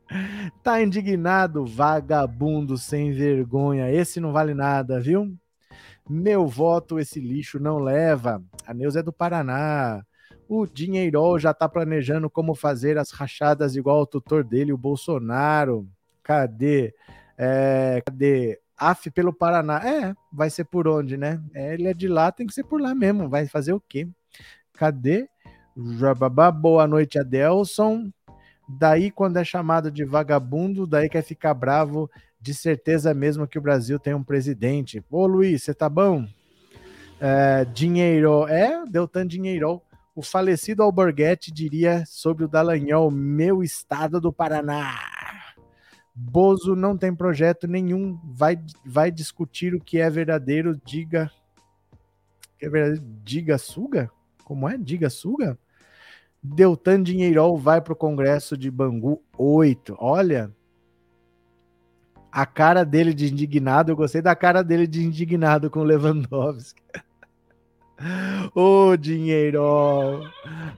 [0.62, 3.92] Tá indignado, vagabundo sem vergonha.
[3.92, 5.36] Esse não vale nada, viu?
[6.08, 8.42] Meu voto, esse lixo não leva.
[8.68, 10.06] A Neuza é do Paraná.
[10.48, 15.88] O Dinheirol já está planejando como fazer as rachadas igual o tutor dele, o Bolsonaro.
[16.22, 16.94] Cadê?
[17.36, 18.60] É, cadê?
[18.78, 19.82] AF pelo Paraná.
[19.84, 21.42] É, vai ser por onde, né?
[21.54, 23.28] É, ele é de lá, tem que ser por lá mesmo.
[23.28, 24.08] Vai fazer o quê?
[24.78, 25.28] Cadê?
[25.98, 28.12] Jababá, boa noite, Adelson.
[28.68, 32.10] Daí, quando é chamado de vagabundo, daí quer ficar bravo,
[32.42, 35.04] de certeza mesmo que o Brasil tem um presidente.
[35.10, 36.26] Ô, Luiz, você tá bom?
[37.20, 39.82] É, dinheiro, é, deu tanto dinheiro.
[40.16, 44.96] O falecido Alborguete diria sobre o Dallagnol, meu estado do Paraná.
[46.14, 51.30] Bozo não tem projeto nenhum, vai, vai discutir o que é verdadeiro, diga.
[52.58, 54.10] Que é verdadeiro, diga suga?
[54.46, 54.78] Como é?
[54.78, 55.58] Diga suga?
[56.42, 59.98] Deltan Dinheirol vai para o Congresso de Bangu 8.
[60.00, 60.56] Olha,
[62.32, 66.82] a cara dele de indignado, eu gostei da cara dele de indignado com Lewandowski.
[68.54, 70.22] Ô, dinheiro!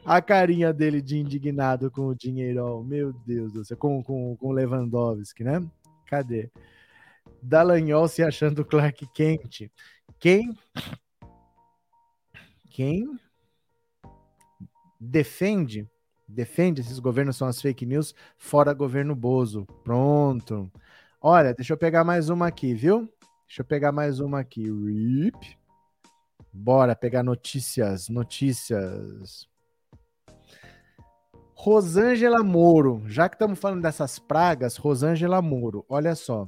[0.05, 2.81] A carinha dele de indignado com o dinheiro.
[2.85, 3.75] Meu Deus do céu.
[3.75, 5.61] Com, com, com Lewandowski, né?
[6.05, 6.49] Cadê?
[7.41, 9.69] Dallagnol se achando Clark Kent.
[10.19, 10.57] Quem?
[12.69, 13.19] Quem
[14.99, 15.87] defende
[16.27, 19.65] defende esses governos são as fake news, fora governo Bozo.
[19.83, 20.69] Pronto.
[21.21, 23.09] Olha, deixa eu pegar mais uma aqui, viu?
[23.47, 24.63] Deixa eu pegar mais uma aqui.
[24.63, 25.57] Rip.
[26.51, 29.47] Bora pegar notícias, notícias.
[31.53, 36.47] Rosângela Moro, já que estamos falando dessas pragas, Rosângela Moro, olha só.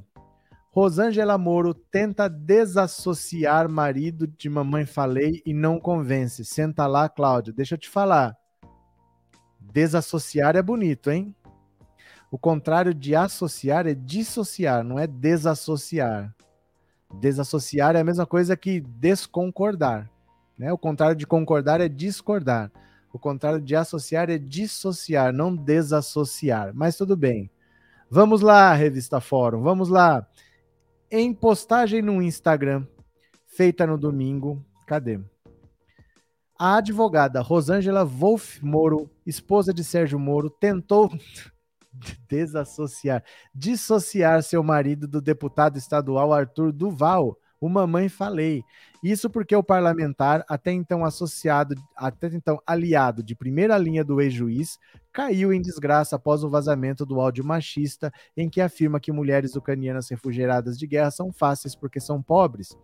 [0.70, 6.44] Rosângela Moro tenta desassociar marido de Mamãe Falei e não convence.
[6.44, 7.52] Senta lá, Cláudio.
[7.52, 8.39] Deixa eu te falar.
[9.72, 11.34] Desassociar é bonito, hein?
[12.30, 16.34] O contrário de associar é dissociar, não é desassociar.
[17.20, 20.08] Desassociar é a mesma coisa que desconcordar.
[20.56, 20.72] Né?
[20.72, 22.70] O contrário de concordar é discordar.
[23.12, 26.72] O contrário de associar é dissociar, não desassociar.
[26.72, 27.50] Mas tudo bem.
[28.08, 30.26] Vamos lá, Revista Fórum, vamos lá.
[31.10, 32.86] Em postagem no Instagram,
[33.46, 35.20] feita no domingo, cadê?
[36.62, 41.10] A advogada Rosângela Wolf Moro, esposa de Sérgio Moro, tentou
[42.28, 43.24] desassociar,
[43.54, 48.62] dissociar seu marido do deputado estadual Arthur Duval, o mamãe falei.
[49.02, 54.78] Isso porque o parlamentar, até então associado, até então aliado de primeira linha do ex-juiz,
[55.10, 60.10] caiu em desgraça após o vazamento do áudio machista em que afirma que mulheres ucranianas
[60.10, 62.76] refugiadas de guerra são fáceis porque são pobres.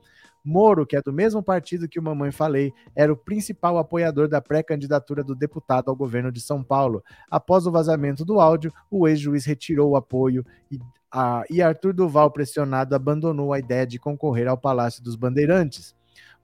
[0.43, 4.41] Moro, que é do mesmo partido que o Mamãe Falei, era o principal apoiador da
[4.41, 7.03] pré-candidatura do deputado ao governo de São Paulo.
[7.29, 10.79] Após o vazamento do áudio, o ex-juiz retirou o apoio e,
[11.11, 15.96] a, e Arthur Duval, pressionado, abandonou a ideia de concorrer ao Palácio dos Bandeirantes.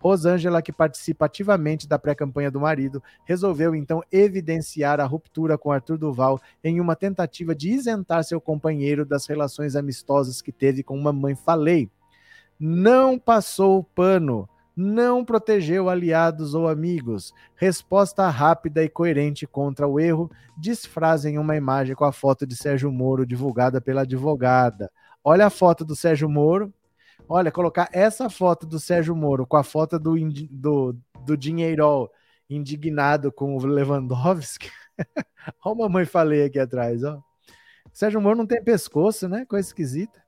[0.02, 5.96] Rosângela, que participa ativamente da pré-campanha do marido, resolveu então evidenciar a ruptura com Arthur
[5.96, 11.36] Duval em uma tentativa de isentar seu companheiro das relações amistosas que teve com Mamãe
[11.36, 11.88] Falei
[12.64, 17.34] não passou o pano, não protegeu aliados ou amigos.
[17.56, 22.92] Resposta rápida e coerente contra o erro, desfrazem uma imagem com a foto de Sérgio
[22.92, 24.88] Moro divulgada pela advogada.
[25.24, 26.72] Olha a foto do Sérgio Moro.
[27.34, 30.14] Olha, colocar essa foto do Sérgio Moro com a foto do,
[30.50, 30.94] do,
[31.24, 32.12] do Dinheirol
[32.50, 34.70] indignado com o Lewandowski.
[35.64, 37.18] Olha a mamãe falei aqui atrás, ó.
[37.90, 39.46] Sérgio Moro não tem pescoço, né?
[39.46, 40.22] Coisa esquisita.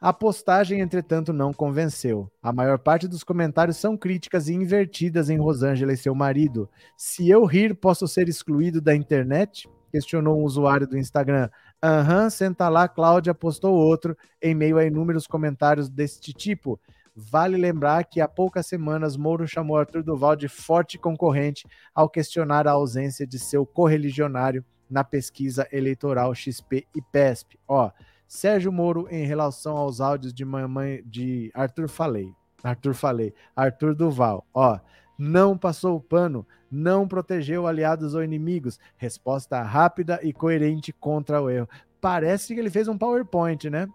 [0.00, 2.28] A postagem, entretanto, não convenceu.
[2.42, 6.68] A maior parte dos comentários são críticas e invertidas em Rosângela e seu marido.
[6.96, 9.70] Se eu rir, posso ser excluído da internet?
[9.92, 11.48] Questionou um usuário do Instagram.
[11.82, 16.78] Aham, senta lá, Cláudia postou outro, em meio a inúmeros comentários deste tipo.
[17.16, 22.68] Vale lembrar que há poucas semanas Moro chamou Arthur Duval de forte concorrente ao questionar
[22.68, 27.58] a ausência de seu correligionário na pesquisa eleitoral XP e PESP.
[27.66, 27.90] Ó,
[28.28, 32.32] Sérgio Moro em relação aos áudios de mamãe de Arthur Falei.
[32.62, 34.46] Arthur Falei, Arthur Duval.
[34.52, 34.78] Ó,
[35.20, 38.80] não passou o pano, não protegeu aliados ou inimigos.
[38.96, 41.68] Resposta rápida e coerente contra o erro.
[42.00, 43.86] Parece que ele fez um PowerPoint, né?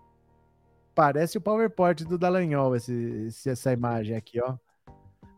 [0.93, 4.55] Parece o PowerPoint do Dallagnol, esse, essa imagem aqui, ó.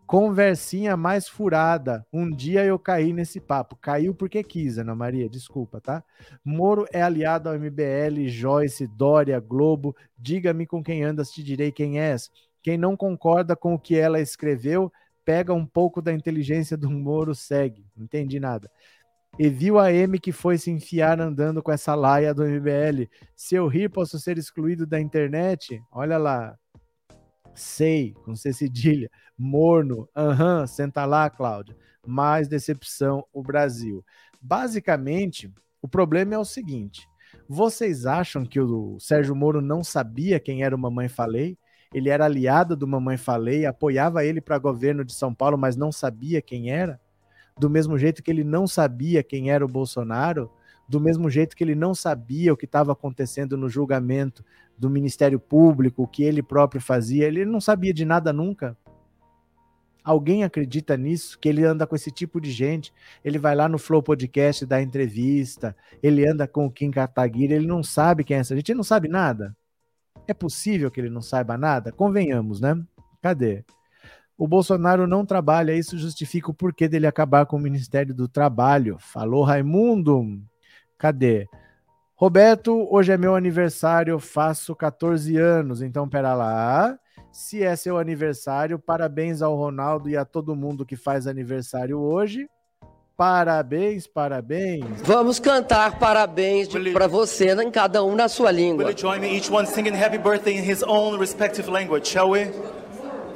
[0.06, 2.06] Conversinha mais furada.
[2.12, 3.78] Um dia eu caí nesse papo.
[3.78, 6.04] Caiu porque quis, Ana Maria, desculpa, tá?
[6.44, 9.96] Moro é aliado ao MBL, Joyce, Dória, Globo.
[10.18, 12.30] Diga-me com quem andas, te direi quem és.
[12.62, 14.92] Quem não concorda com o que ela escreveu,
[15.28, 17.86] pega um pouco da inteligência do Moro, segue.
[17.94, 18.72] Não entendi nada.
[19.38, 23.10] E viu a M que foi se enfiar andando com essa laia do MBL.
[23.36, 25.84] Se eu rir, posso ser excluído da internet?
[25.92, 26.58] Olha lá.
[27.54, 29.12] Sei, com C cedilha.
[29.38, 30.08] Morno.
[30.16, 31.76] Aham, uhum, senta lá, Cláudia.
[32.06, 34.06] Mais decepção, o Brasil.
[34.42, 37.06] Basicamente, o problema é o seguinte:
[37.50, 41.58] vocês acham que o Sérgio Moro não sabia quem era o Mamãe Falei?
[41.94, 45.92] Ele era aliado do Mamãe Falei, apoiava ele para governo de São Paulo, mas não
[45.92, 47.00] sabia quem era?
[47.58, 50.52] Do mesmo jeito que ele não sabia quem era o Bolsonaro?
[50.88, 54.44] Do mesmo jeito que ele não sabia o que estava acontecendo no julgamento
[54.78, 58.78] do Ministério Público, o que ele próprio fazia, ele não sabia de nada nunca.
[60.04, 61.38] Alguém acredita nisso?
[61.38, 62.94] Que ele anda com esse tipo de gente?
[63.26, 67.68] Ele vai lá no Flow Podcast dar entrevista, ele anda com o Kim Kataguiri, ele
[67.68, 69.54] não sabe quem é essa gente, ele não sabe nada.
[70.28, 71.92] É possível que ele não saiba nada?
[71.92, 72.76] Convenhamos, né?
[73.22, 73.64] Cadê?
[74.38, 78.98] O Bolsonaro não trabalha, isso justifica o porquê dele acabar com o Ministério do Trabalho.
[79.00, 80.40] Falou Raimundo.
[80.98, 81.48] Cadê?
[82.16, 86.98] Roberto, hoje é meu aniversário, faço 14 anos, então pera lá.
[87.32, 92.50] Se é seu aniversário, parabéns ao Ronaldo e a todo mundo que faz aniversário hoje.
[93.18, 94.86] Parabéns, parabéns.
[95.04, 98.86] Vamos cantar parabéns para você, em cada um na sua língua.
[98.86, 102.30] Will you join me each one singing happy birthday in his own respective language, shall
[102.30, 102.52] we?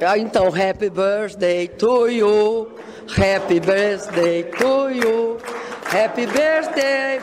[0.00, 2.68] Ah, então, happy birthday to you.
[3.16, 5.38] Happy birthday to you.
[5.86, 7.18] Happy birthday.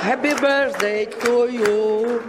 [0.00, 2.22] Happy birthday to you.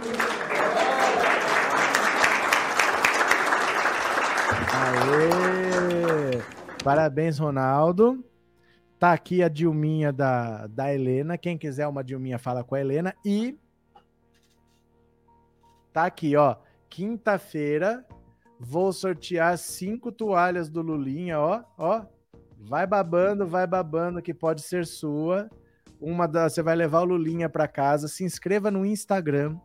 [4.70, 6.42] Aê!
[6.84, 8.22] Parabéns, Ronaldo.
[9.02, 11.36] Tá aqui a Dilminha da, da Helena.
[11.36, 13.12] Quem quiser uma Dilminha, fala com a Helena.
[13.24, 13.58] E
[15.92, 16.54] tá aqui, ó.
[16.88, 18.06] Quinta-feira
[18.60, 22.06] vou sortear cinco toalhas do Lulinha, ó, ó.
[22.56, 25.50] Vai babando, vai babando, que pode ser sua.
[26.00, 28.06] Uma da, você vai levar o Lulinha para casa.
[28.06, 29.58] Se inscreva no Instagram.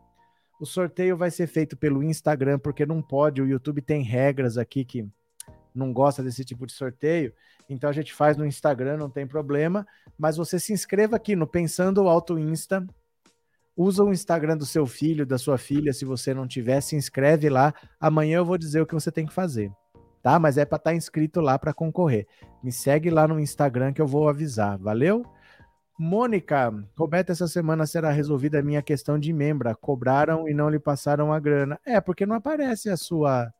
[0.60, 3.40] O sorteio vai ser feito pelo Instagram, porque não pode.
[3.40, 5.08] O YouTube tem regras aqui que
[5.72, 7.32] não gosta desse tipo de sorteio.
[7.68, 9.86] Então a gente faz no Instagram, não tem problema.
[10.18, 12.86] Mas você se inscreva aqui no Pensando Auto Insta.
[13.76, 17.48] Usa o Instagram do seu filho, da sua filha, se você não tiver, se inscreve
[17.48, 17.72] lá.
[18.00, 19.70] Amanhã eu vou dizer o que você tem que fazer.
[20.22, 20.38] tá?
[20.38, 22.26] Mas é para estar tá inscrito lá para concorrer.
[22.62, 24.76] Me segue lá no Instagram que eu vou avisar.
[24.78, 25.24] Valeu?
[25.96, 29.74] Mônica, Roberto, essa semana será resolvida a minha questão de membra.
[29.74, 31.78] Cobraram e não lhe passaram a grana.
[31.84, 33.52] É, porque não aparece a sua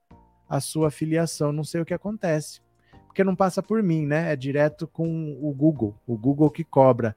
[0.49, 2.61] a sua filiação, não sei o que acontece.
[3.09, 4.33] Porque não passa por mim, né?
[4.33, 7.17] É direto com o Google, o Google que cobra.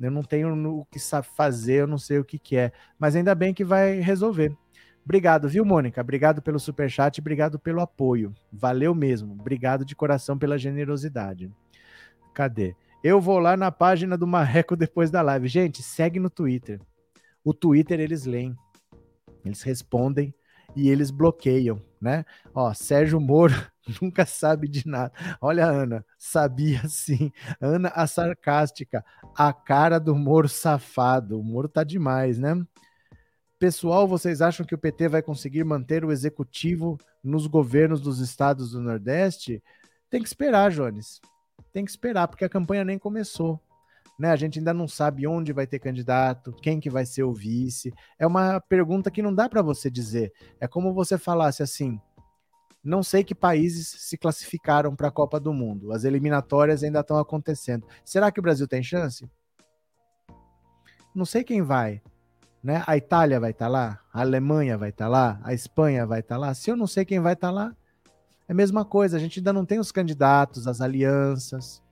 [0.00, 2.72] Eu não tenho o que fazer, eu não sei o que, que é.
[2.98, 4.56] Mas ainda bem que vai resolver.
[5.04, 6.00] Obrigado, viu, Mônica?
[6.00, 8.32] Obrigado pelo super chat, obrigado pelo apoio.
[8.52, 9.32] Valeu mesmo.
[9.32, 11.50] Obrigado de coração pela generosidade.
[12.32, 12.74] Cadê?
[13.02, 15.48] Eu vou lá na página do Marreco depois da live.
[15.48, 16.80] Gente, segue no Twitter.
[17.44, 18.56] O Twitter eles leem,
[19.44, 20.32] eles respondem
[20.76, 22.24] e eles bloqueiam, né?
[22.54, 23.54] Ó, Sérgio Moro
[24.00, 25.12] nunca sabe de nada.
[25.40, 27.32] Olha, Ana, sabia sim.
[27.60, 29.04] Ana, a sarcástica,
[29.36, 31.38] a cara do Moro safado.
[31.38, 32.64] O Moro tá demais, né?
[33.58, 38.72] Pessoal, vocês acham que o PT vai conseguir manter o executivo nos governos dos estados
[38.72, 39.62] do Nordeste?
[40.10, 41.20] Tem que esperar, Jones
[41.72, 43.58] tem que esperar, porque a campanha nem começou.
[44.18, 44.30] Né?
[44.30, 47.92] A gente ainda não sabe onde vai ter candidato, quem que vai ser o vice.
[48.18, 50.32] É uma pergunta que não dá para você dizer.
[50.60, 51.98] É como você falasse assim:
[52.84, 55.92] não sei que países se classificaram para a Copa do Mundo.
[55.92, 57.86] As eliminatórias ainda estão acontecendo.
[58.04, 59.30] Será que o Brasil tem chance?
[61.14, 62.02] Não sei quem vai.
[62.62, 62.82] Né?
[62.86, 66.20] A Itália vai estar tá lá, a Alemanha vai estar tá lá, a Espanha vai
[66.20, 66.54] estar tá lá.
[66.54, 67.76] Se eu não sei quem vai estar tá lá,
[68.48, 71.82] é a mesma coisa, a gente ainda não tem os candidatos, as alianças.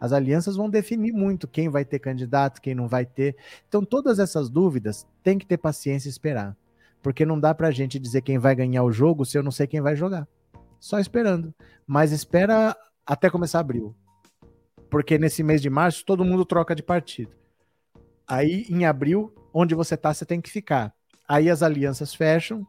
[0.00, 3.36] As alianças vão definir muito quem vai ter candidato, quem não vai ter.
[3.66, 6.56] Então, todas essas dúvidas tem que ter paciência e esperar.
[7.02, 9.66] Porque não dá pra gente dizer quem vai ganhar o jogo se eu não sei
[9.66, 10.26] quem vai jogar.
[10.80, 11.54] Só esperando.
[11.86, 12.76] Mas espera
[13.06, 13.94] até começar abril.
[14.90, 17.36] Porque nesse mês de março todo mundo troca de partido.
[18.26, 20.94] Aí em abril, onde você tá, você tem que ficar.
[21.26, 22.66] Aí as alianças fecham,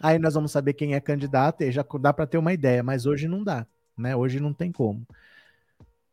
[0.00, 3.06] Aí nós vamos saber quem é candidato e já dá para ter uma ideia, mas
[3.06, 3.66] hoje não dá,
[3.96, 4.14] né?
[4.14, 5.06] Hoje não tem como.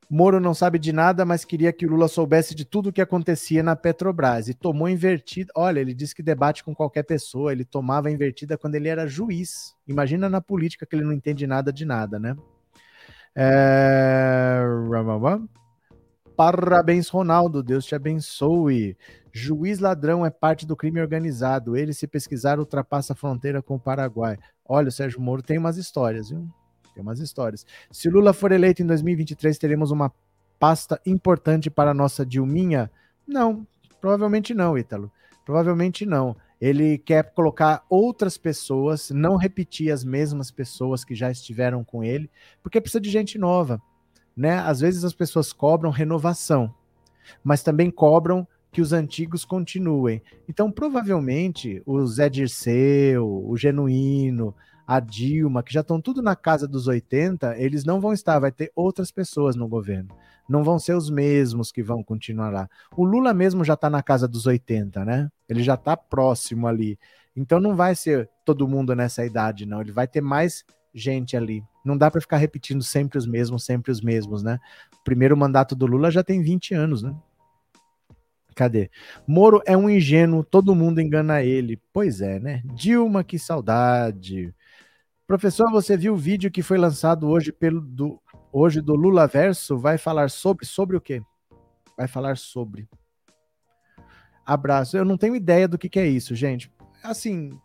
[0.10, 3.02] Moro não sabe de nada, mas queria que o Lula soubesse de tudo o que
[3.02, 5.52] acontecia na Petrobras e tomou invertida.
[5.56, 9.76] Olha, ele disse que debate com qualquer pessoa, ele tomava invertida quando ele era juiz.
[9.88, 12.36] Imagina na política que ele não entende nada de nada, né?
[13.36, 14.62] É...
[16.36, 17.64] Parabéns, Ronaldo.
[17.64, 18.98] Deus te abençoe.
[19.32, 21.76] Juiz ladrão é parte do crime organizado.
[21.78, 24.38] Ele, se pesquisar, ultrapassa a fronteira com o Paraguai.
[24.66, 26.48] Olha, o Sérgio Moro tem umas histórias, viu?
[26.94, 27.66] Tem umas histórias.
[27.92, 30.12] Se Lula for eleito em 2023, teremos uma
[30.60, 32.90] pasta importante para a nossa Dilminha?
[33.28, 33.66] Não,
[34.00, 35.12] provavelmente não, Ítalo.
[35.46, 36.36] Provavelmente não.
[36.62, 42.30] Ele quer colocar outras pessoas, não repetir as mesmas pessoas que já estiveram com ele,
[42.62, 43.82] porque precisa de gente nova
[44.36, 44.58] né?
[44.60, 46.74] Às vezes as pessoas cobram renovação,
[47.44, 50.22] mas também cobram que os antigos continuem.
[50.50, 54.54] Então, provavelmente, o Zé Dirceu, o Genuíno,
[54.86, 58.52] a Dilma, que já estão tudo na casa dos 80, eles não vão estar, vai
[58.52, 60.10] ter outras pessoas no governo.
[60.48, 62.70] Não vão ser os mesmos que vão continuar lá.
[62.96, 65.30] O Lula mesmo já está na casa dos 80, né?
[65.48, 67.00] Ele já está próximo ali.
[67.36, 69.82] Então não vai ser todo mundo nessa idade, não.
[69.82, 71.64] Ele vai ter mais gente ali.
[71.84, 74.60] Não dá para ficar repetindo sempre os mesmos, sempre os mesmos, né?
[75.00, 77.16] O primeiro mandato do Lula já tem 20 anos, né?
[78.56, 78.92] Cadê?
[79.26, 81.82] Moro é um ingênuo, todo mundo engana ele.
[81.92, 82.62] Pois é, né?
[82.66, 84.54] Dilma, que saudade.
[85.34, 89.76] Professor, você viu o vídeo que foi lançado hoje pelo do, hoje do Lula Verso?
[89.76, 91.24] Vai falar sobre sobre o quê?
[91.98, 92.88] Vai falar sobre.
[94.46, 94.96] Abraço.
[94.96, 96.72] Eu não tenho ideia do que, que é isso, gente.
[97.04, 97.60] Assim,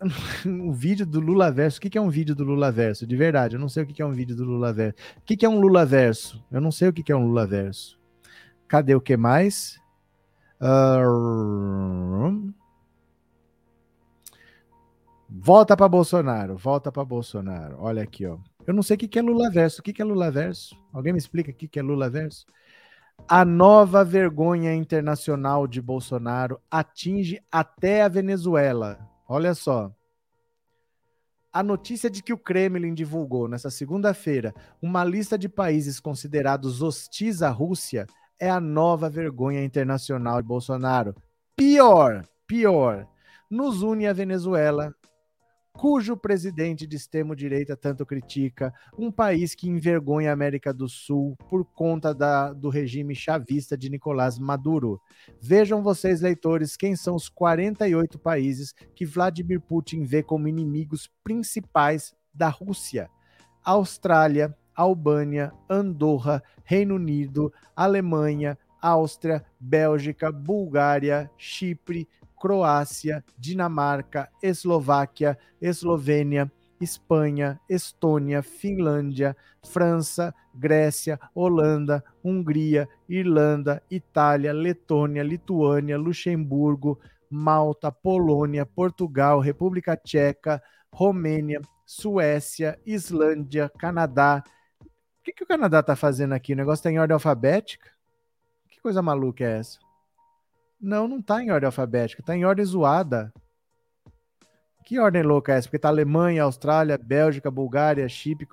[0.46, 1.78] um vídeo do Lula Verso.
[1.78, 3.08] O que, é um vídeo do Lula Verso?
[3.08, 4.94] De verdade, eu não sei o que, é um vídeo do Lula Verso.
[5.18, 6.40] O que, é um Lula Verso?
[6.48, 7.98] Eu não sei o que, é um Lula Verso.
[8.68, 9.80] Cadê o que mais?
[10.60, 12.54] Uh...
[15.32, 17.76] Volta para Bolsonaro, volta para Bolsonaro.
[17.78, 18.36] Olha aqui, ó.
[18.66, 19.80] Eu não sei o que, é Lula Verso.
[19.80, 20.76] O que, é Lula Verso?
[20.92, 22.44] Alguém me explica o que, é Lula Verso?
[23.28, 28.98] A nova vergonha internacional de Bolsonaro atinge até a Venezuela.
[29.28, 29.94] Olha só.
[31.52, 34.52] A notícia de que o Kremlin divulgou nessa segunda-feira
[34.82, 38.04] uma lista de países considerados hostis à Rússia
[38.38, 41.14] é a nova vergonha internacional de Bolsonaro.
[41.54, 43.06] Pior, pior.
[43.48, 44.94] Nos une a Venezuela,
[45.72, 51.64] cujo presidente de extremo-direita tanto critica, um país que envergonha a América do Sul por
[51.64, 55.00] conta da, do regime chavista de Nicolás Maduro.
[55.40, 62.14] Vejam vocês, leitores, quem são os 48 países que Vladimir Putin vê como inimigos principais
[62.34, 63.08] da Rússia:
[63.64, 72.08] Austrália, Albânia, Andorra, Reino Unido, Alemanha, Áustria, Bélgica, Bulgária, Chipre,
[72.40, 76.50] Croácia, Dinamarca, Eslováquia, Eslovênia,
[76.80, 86.98] Espanha, Estônia, Finlândia, França, Grécia, Holanda, Hungria, Irlanda, Itália, Letônia, Lituânia, Luxemburgo,
[87.28, 94.42] Malta, Polônia, Portugal, República Tcheca, Romênia, Suécia, Islândia, Canadá.
[94.80, 96.54] O que, que o Canadá tá fazendo aqui?
[96.54, 97.90] O negócio tá em ordem alfabética?
[98.70, 99.89] Que coisa maluca é essa?
[100.80, 103.32] Não, não tá em ordem alfabética, tá em ordem zoada.
[104.84, 105.68] Que ordem louca é essa?
[105.68, 108.46] Porque tá Alemanha, Austrália, Bélgica, Bulgária, Chipre.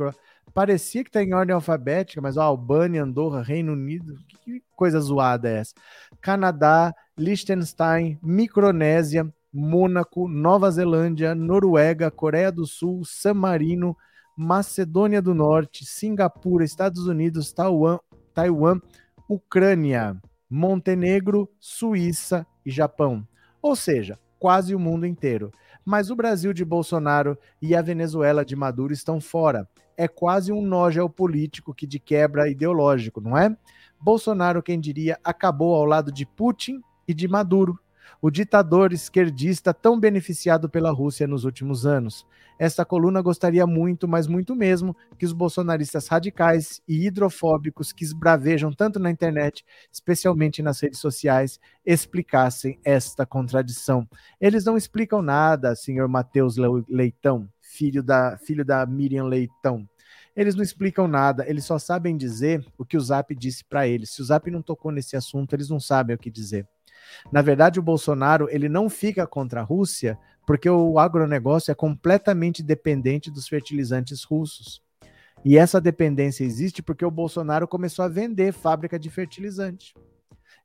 [0.53, 4.13] Parecia que tá em ordem alfabética, mas ó, Albânia, Andorra, Reino Unido.
[4.43, 5.73] Que coisa zoada é essa?
[6.21, 13.95] Canadá, Liechtenstein, Micronésia, Mônaco, Nova Zelândia, Noruega, Coreia do Sul, San Marino,
[14.37, 17.97] Macedônia do Norte, Singapura, Estados Unidos, Taiwan,
[18.33, 18.79] Taiwan
[19.27, 20.15] Ucrânia,
[20.49, 23.27] Montenegro, Suíça e Japão.
[23.61, 25.51] Ou seja, quase o mundo inteiro.
[25.83, 29.67] Mas o Brasil de Bolsonaro e a Venezuela de Maduro estão fora.
[29.95, 33.55] É quase um nó geopolítico que de quebra ideológico, não é?
[33.99, 37.79] Bolsonaro, quem diria, acabou ao lado de Putin e de Maduro
[38.21, 42.25] o ditador esquerdista tão beneficiado pela Rússia nos últimos anos.
[42.59, 48.71] Esta coluna gostaria muito, mas muito mesmo, que os bolsonaristas radicais e hidrofóbicos que esbravejam
[48.71, 54.07] tanto na internet, especialmente nas redes sociais, explicassem esta contradição.
[54.41, 56.55] Eles não explicam nada, senhor Matheus
[56.89, 59.87] Leitão, filho da, filho da Miriam Leitão.
[60.35, 64.11] Eles não explicam nada, eles só sabem dizer o que o Zap disse para eles.
[64.11, 66.67] Se o Zap não tocou nesse assunto, eles não sabem o que dizer.
[67.31, 72.63] Na verdade, o Bolsonaro ele não fica contra a Rússia porque o agronegócio é completamente
[72.63, 74.81] dependente dos fertilizantes russos.
[75.43, 79.93] E essa dependência existe porque o Bolsonaro começou a vender fábrica de fertilizante.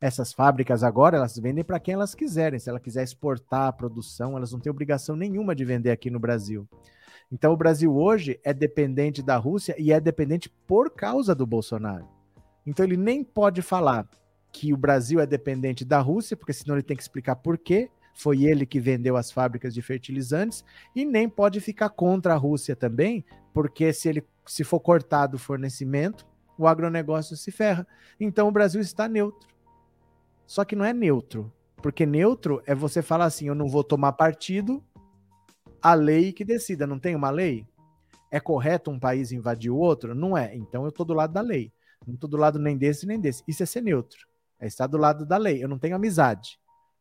[0.00, 2.58] Essas fábricas agora elas vendem para quem elas quiserem.
[2.58, 6.18] Se ela quiser exportar a produção, elas não têm obrigação nenhuma de vender aqui no
[6.18, 6.66] Brasil.
[7.30, 12.08] Então o Brasil hoje é dependente da Rússia e é dependente por causa do Bolsonaro.
[12.66, 14.08] Então ele nem pode falar
[14.52, 17.90] que o Brasil é dependente da Rússia, porque senão ele tem que explicar por quê.
[18.14, 20.62] Foi ele que vendeu as fábricas de fertilizantes
[20.94, 23.24] e nem pode ficar contra a Rússia também,
[23.54, 26.26] porque se ele se for cortado o fornecimento,
[26.58, 27.86] o agronegócio se ferra.
[28.20, 29.48] Então o Brasil está neutro.
[30.46, 34.12] Só que não é neutro, porque neutro é você falar assim, eu não vou tomar
[34.12, 34.84] partido,
[35.80, 37.66] a lei que decida, não tem uma lei?
[38.30, 40.14] É correto um país invadir o outro?
[40.14, 40.54] Não é.
[40.54, 41.72] Então eu estou do lado da lei.
[42.06, 43.42] Não estou do lado nem desse nem desse.
[43.46, 44.31] Isso é ser neutro.
[44.62, 45.62] É estar do lado da lei.
[45.62, 46.56] Eu não tenho amizade.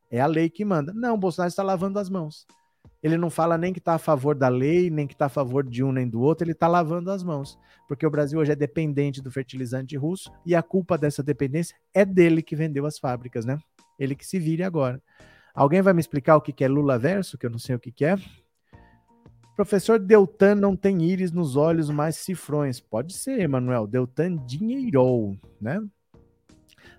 [0.09, 0.91] É a lei que manda.
[0.93, 2.47] Não, Bolsonaro está lavando as mãos.
[3.03, 5.63] Ele não fala nem que está a favor da lei, nem que está a favor
[5.63, 7.57] de um nem do outro, ele está lavando as mãos.
[7.87, 12.03] Porque o Brasil hoje é dependente do fertilizante russo e a culpa dessa dependência é
[12.03, 13.59] dele que vendeu as fábricas, né?
[13.99, 15.01] Ele que se vire agora.
[15.53, 18.03] Alguém vai me explicar o que é Lula verso, que eu não sei o que
[18.03, 18.15] é?
[19.55, 22.79] Professor Deltan não tem íris nos olhos, mas cifrões.
[22.79, 23.85] Pode ser, Emanuel.
[23.85, 25.79] Deltan dinheirou, né?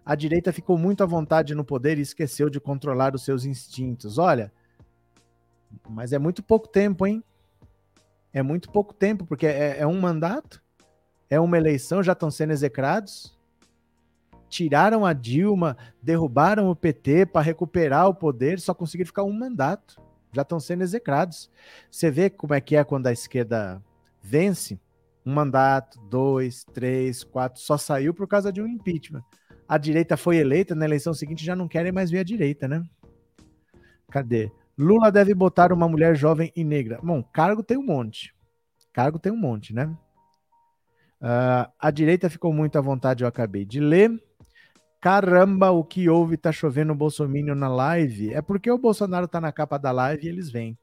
[0.04, 4.18] A direita ficou muito à vontade no poder e esqueceu de controlar os seus instintos.
[4.18, 4.52] Olha,
[5.88, 7.22] mas é muito pouco tempo, hein?
[8.32, 10.62] É muito pouco tempo, porque é, é um mandato,
[11.28, 13.38] é uma eleição, já estão sendo execrados.
[14.48, 20.00] Tiraram a Dilma, derrubaram o PT para recuperar o poder, só conseguiram ficar um mandato.
[20.32, 21.50] Já estão sendo execrados.
[21.90, 23.82] Você vê como é que é quando a esquerda
[24.22, 24.80] vence?
[25.24, 29.22] Um mandato, dois, três, quatro, só saiu por causa de um impeachment
[29.68, 32.84] a direita foi eleita, na eleição seguinte já não querem mais ver a direita, né?
[34.10, 34.50] Cadê?
[34.76, 36.98] Lula deve botar uma mulher jovem e negra.
[37.02, 38.34] Bom, cargo tem um monte.
[38.92, 39.86] Cargo tem um monte, né?
[41.20, 44.10] Uh, a direita ficou muito à vontade, eu acabei de ler.
[45.00, 46.36] Caramba, o que houve?
[46.36, 48.32] Tá chovendo Bolsonaro na live.
[48.32, 50.78] É porque o Bolsonaro tá na capa da live e eles vêm.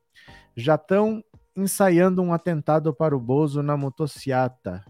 [0.55, 1.23] Já estão
[1.55, 4.83] ensaiando um atentado para o Bozo na motociata.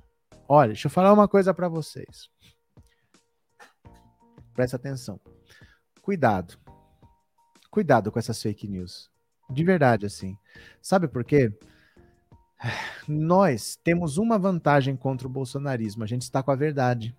[0.47, 2.29] Olha, deixa eu falar uma coisa para vocês.
[4.59, 5.17] Presta atenção.
[6.01, 6.59] Cuidado.
[7.71, 9.09] Cuidado com essas fake news.
[9.49, 10.37] De verdade, assim.
[10.81, 11.49] Sabe por quê?
[13.07, 16.03] Nós temos uma vantagem contra o bolsonarismo.
[16.03, 17.15] A gente está com a verdade.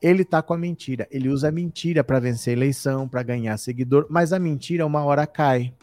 [0.00, 1.06] Ele está com a mentira.
[1.10, 5.04] Ele usa a mentira para vencer a eleição, para ganhar seguidor, mas a mentira uma
[5.04, 5.74] hora cai.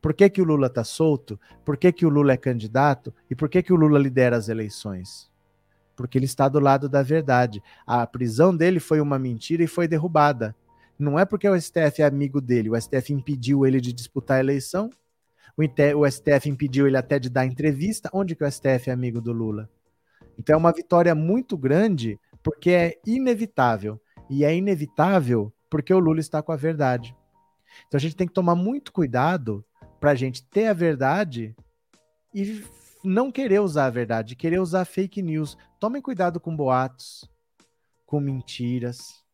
[0.00, 1.40] Por que, que o Lula está solto?
[1.64, 3.12] Por que, que o Lula é candidato?
[3.28, 5.28] E por que, que o Lula lidera as eleições?
[5.96, 7.62] Porque ele está do lado da verdade.
[7.86, 10.54] A prisão dele foi uma mentira e foi derrubada.
[10.98, 14.40] Não é porque o STF é amigo dele, o STF impediu ele de disputar a
[14.40, 14.90] eleição,
[15.96, 18.10] o STF impediu ele até de dar entrevista.
[18.12, 19.68] Onde que o STF é amigo do Lula?
[20.38, 23.98] Então é uma vitória muito grande, porque é inevitável.
[24.28, 27.16] E é inevitável porque o Lula está com a verdade.
[27.86, 29.64] Então a gente tem que tomar muito cuidado
[29.98, 31.56] para a gente ter a verdade
[32.34, 32.62] e
[33.06, 35.56] não querer usar a verdade, querer usar fake news.
[35.78, 37.30] Tomem cuidado com boatos,
[38.04, 39.24] com mentiras.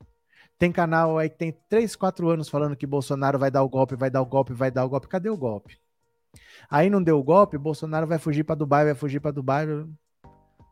[0.58, 3.96] Tem canal aí que tem 3, 4 anos falando que Bolsonaro vai dar o golpe,
[3.96, 5.08] vai dar o golpe, vai dar o golpe.
[5.08, 5.80] Cadê o golpe?
[6.70, 9.66] Aí não deu o golpe, Bolsonaro vai fugir para Dubai, vai fugir para Dubai.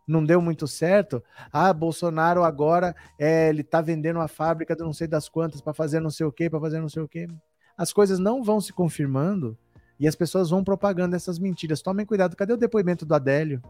[0.06, 1.22] Não deu muito certo.
[1.52, 5.72] Ah, Bolsonaro agora é, ele tá vendendo uma fábrica de não sei das quantas para
[5.72, 7.27] fazer não sei o quê, para fazer não sei o quê.
[7.77, 9.56] As coisas não vão se confirmando
[10.01, 11.82] e as pessoas vão propagando essas mentiras.
[11.82, 12.35] Tomem cuidado.
[12.35, 13.62] Cadê o depoimento do Adélio?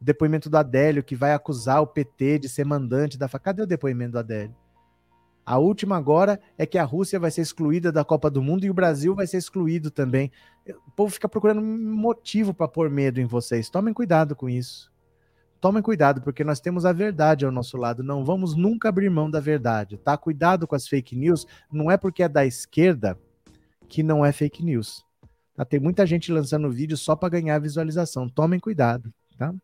[0.00, 3.28] O depoimento do Adélio que vai acusar o PT de ser mandante da.
[3.28, 4.56] Cadê o depoimento do Adélio?
[5.44, 8.70] A última agora é que a Rússia vai ser excluída da Copa do Mundo e
[8.70, 10.30] o Brasil vai ser excluído também.
[10.86, 13.68] O povo fica procurando motivo para pôr medo em vocês.
[13.68, 14.90] Tomem cuidado com isso.
[15.60, 18.02] Tomem cuidado, porque nós temos a verdade ao nosso lado.
[18.02, 20.16] Não vamos nunca abrir mão da verdade, tá?
[20.16, 21.46] Cuidado com as fake news.
[21.70, 23.18] Não é porque é da esquerda
[23.92, 25.04] que não é fake news.
[25.54, 25.66] Tá?
[25.66, 28.26] Tem muita gente lançando vídeo só para ganhar visualização.
[28.26, 29.54] Tomem cuidado, tá?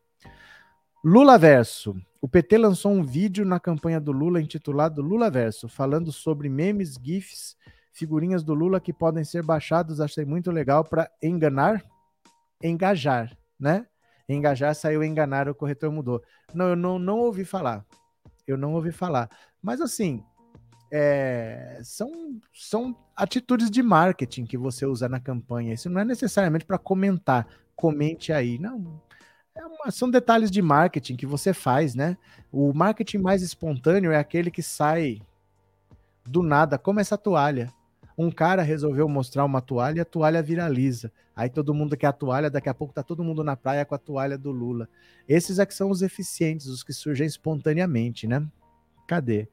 [1.03, 1.97] Lula Verso.
[2.21, 6.99] O PT lançou um vídeo na campanha do Lula intitulado Lula Verso, falando sobre memes,
[7.03, 7.57] GIFs,
[7.91, 9.99] figurinhas do Lula que podem ser baixados.
[9.99, 11.83] Achei muito legal para enganar,
[12.63, 13.87] engajar, né?
[14.29, 16.23] Engajar saiu enganar, o corretor mudou.
[16.53, 17.83] Não, eu não, não ouvi falar.
[18.47, 19.31] Eu não ouvi falar.
[19.63, 20.23] Mas assim,
[20.91, 25.75] é, são, são atitudes de marketing que você usa na campanha.
[25.75, 27.47] Isso não é necessariamente para comentar.
[27.77, 28.59] Comente aí.
[28.59, 29.01] Não,
[29.55, 32.17] é uma, são detalhes de marketing que você faz, né?
[32.51, 35.21] O marketing mais espontâneo é aquele que sai
[36.25, 37.73] do nada, como essa toalha.
[38.17, 41.13] Um cara resolveu mostrar uma toalha e a toalha viraliza.
[41.37, 43.95] Aí todo mundo quer a toalha, daqui a pouco tá todo mundo na praia com
[43.95, 44.89] a toalha do Lula.
[45.29, 48.45] Esses é que são os eficientes, os que surgem espontaneamente, né?
[49.07, 49.49] Cadê?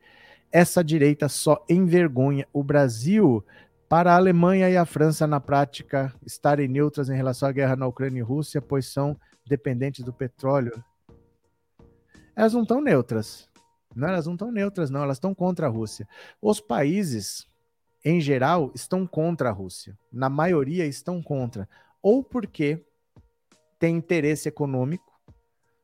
[0.56, 3.44] Essa direita só envergonha o Brasil
[3.90, 7.86] para a Alemanha e a França, na prática, estarem neutras em relação à guerra na
[7.86, 10.82] Ucrânia e Rússia, pois são dependentes do petróleo,
[12.34, 13.50] elas não estão neutras.
[13.94, 15.04] Não, elas não estão neutras, não.
[15.04, 16.08] Elas estão contra a Rússia.
[16.42, 17.46] Os países,
[18.06, 19.98] em geral, estão contra a Rússia.
[20.10, 21.68] Na maioria, estão contra.
[22.02, 22.82] Ou porque
[23.78, 25.20] tem interesse econômico.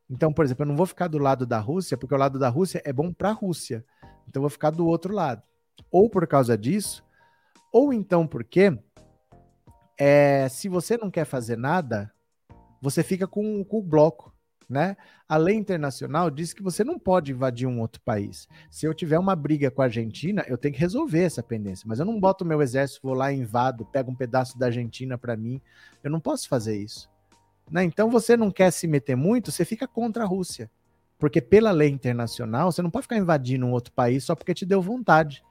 [0.09, 2.47] Então, por exemplo, eu não vou ficar do lado da Rússia, porque o lado da
[2.47, 3.85] Rússia é bom para a Rússia.
[4.31, 5.43] Então, eu vou ficar do outro lado.
[5.91, 7.03] Ou por causa disso,
[7.69, 8.73] ou então porque
[9.99, 12.09] é, se você não quer fazer nada,
[12.81, 14.33] você fica com, com o bloco.
[14.69, 14.95] Né?
[15.27, 18.47] A lei internacional diz que você não pode invadir um outro país.
[18.69, 21.85] Se eu tiver uma briga com a Argentina, eu tenho que resolver essa pendência.
[21.85, 25.35] Mas eu não boto meu exército, vou lá invado, pego um pedaço da Argentina para
[25.35, 25.59] mim.
[26.01, 27.09] Eu não posso fazer isso.
[27.69, 27.83] Né?
[27.83, 30.71] Então você não quer se meter muito, você fica contra a Rússia.
[31.21, 34.65] Porque pela lei internacional, você não pode ficar invadindo um outro país só porque te
[34.65, 35.43] deu vontade.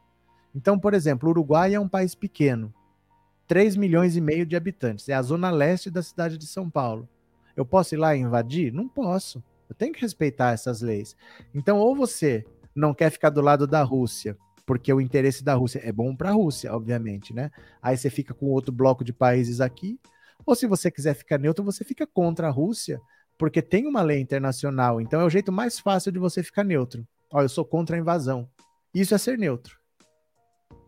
[0.53, 2.75] Então, por exemplo, o Uruguai é um país pequeno,
[3.47, 7.09] 3 milhões e meio de habitantes, é a zona leste da cidade de São Paulo.
[7.57, 8.73] Eu posso ir lá e invadir?
[8.73, 9.41] Não posso.
[9.69, 11.17] Eu tenho que respeitar essas leis.
[11.55, 12.45] Então, ou você
[12.75, 14.37] não quer ficar do lado da Rússia,
[14.67, 17.49] porque o interesse da Rússia é bom para a Rússia, obviamente, né?
[17.81, 20.01] Aí você fica com outro bloco de países aqui.
[20.45, 23.01] Ou se você quiser ficar neutro, você fica contra a Rússia,
[23.41, 25.01] porque tem uma lei internacional.
[25.01, 27.09] Então é o jeito mais fácil de você ficar neutro.
[27.33, 28.47] Ó, eu sou contra a invasão.
[28.95, 29.79] Isso é ser neutro.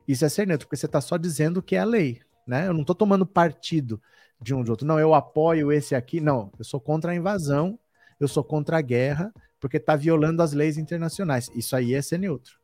[0.06, 2.68] Isso é ser neutro, porque você está só dizendo que é a lei, né?
[2.68, 3.98] Eu não estou tomando partido
[4.38, 4.86] de um de outro.
[4.86, 6.20] Não, eu apoio esse aqui.
[6.20, 7.78] Não, eu sou contra a invasão,
[8.20, 11.50] eu sou contra a guerra, porque está violando as leis internacionais.
[11.54, 12.58] Isso aí é ser neutro,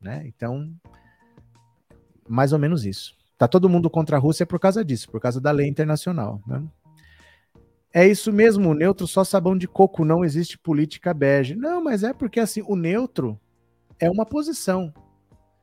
[0.00, 0.22] né?
[0.24, 0.72] Então,
[2.28, 3.16] mais ou menos isso.
[3.36, 6.62] Tá todo mundo contra a Rússia por causa disso, por causa da lei internacional, né?
[7.94, 11.54] É isso mesmo, neutro só sabão de coco, não existe política bege.
[11.54, 13.38] Não, mas é porque assim, o neutro
[14.00, 14.92] é uma posição.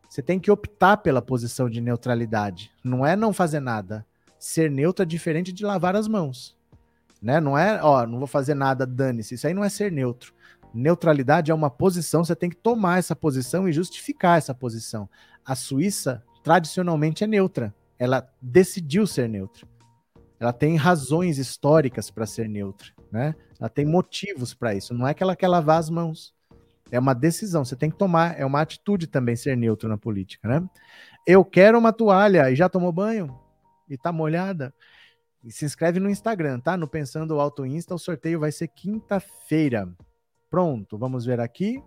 [0.08, 2.72] Você tem que optar pela posição de neutralidade.
[2.84, 4.06] Não é não fazer nada
[4.40, 6.58] ser neutro é diferente de lavar as mãos.
[7.22, 7.42] Né?
[7.42, 9.36] Não é, ó, não vou fazer nada, dane-se.
[9.36, 10.34] Isso aí não é ser neutro.
[10.74, 15.10] Neutralidade é uma posição, você tem que tomar essa posição e justificar essa posição.
[15.46, 17.76] A Suíça, tradicionalmente, é neutra.
[17.98, 19.68] Ela decidiu ser neutra.
[20.40, 22.88] Ela tem razões históricas para ser neutra.
[23.12, 23.36] Né?
[23.60, 24.94] Ela tem motivos para isso.
[24.94, 26.34] Não é que ela quer lavar as mãos.
[26.92, 30.48] É uma decisão, você tem que tomar, é uma atitude também ser neutro na política,
[30.48, 30.68] né?
[31.28, 33.40] Eu quero uma toalha e já tomou banho?
[33.90, 34.74] e tá molhada,
[35.44, 36.78] e se inscreve no Instagram, tá?
[36.78, 39.90] No Pensando Alto Insta, o sorteio vai ser quinta-feira.
[40.50, 41.82] Pronto, vamos ver aqui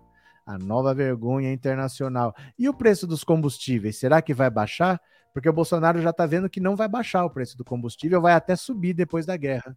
[0.45, 2.35] a nova vergonha internacional.
[2.59, 4.99] E o preço dos combustíveis, será que vai baixar?
[5.33, 8.33] Porque o Bolsonaro já está vendo que não vai baixar o preço do combustível, vai
[8.33, 9.75] até subir depois da guerra.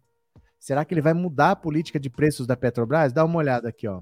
[0.59, 3.11] Será que ele vai mudar a política de preços da Petrobras?
[3.11, 4.01] Dá uma olhada aqui, ó.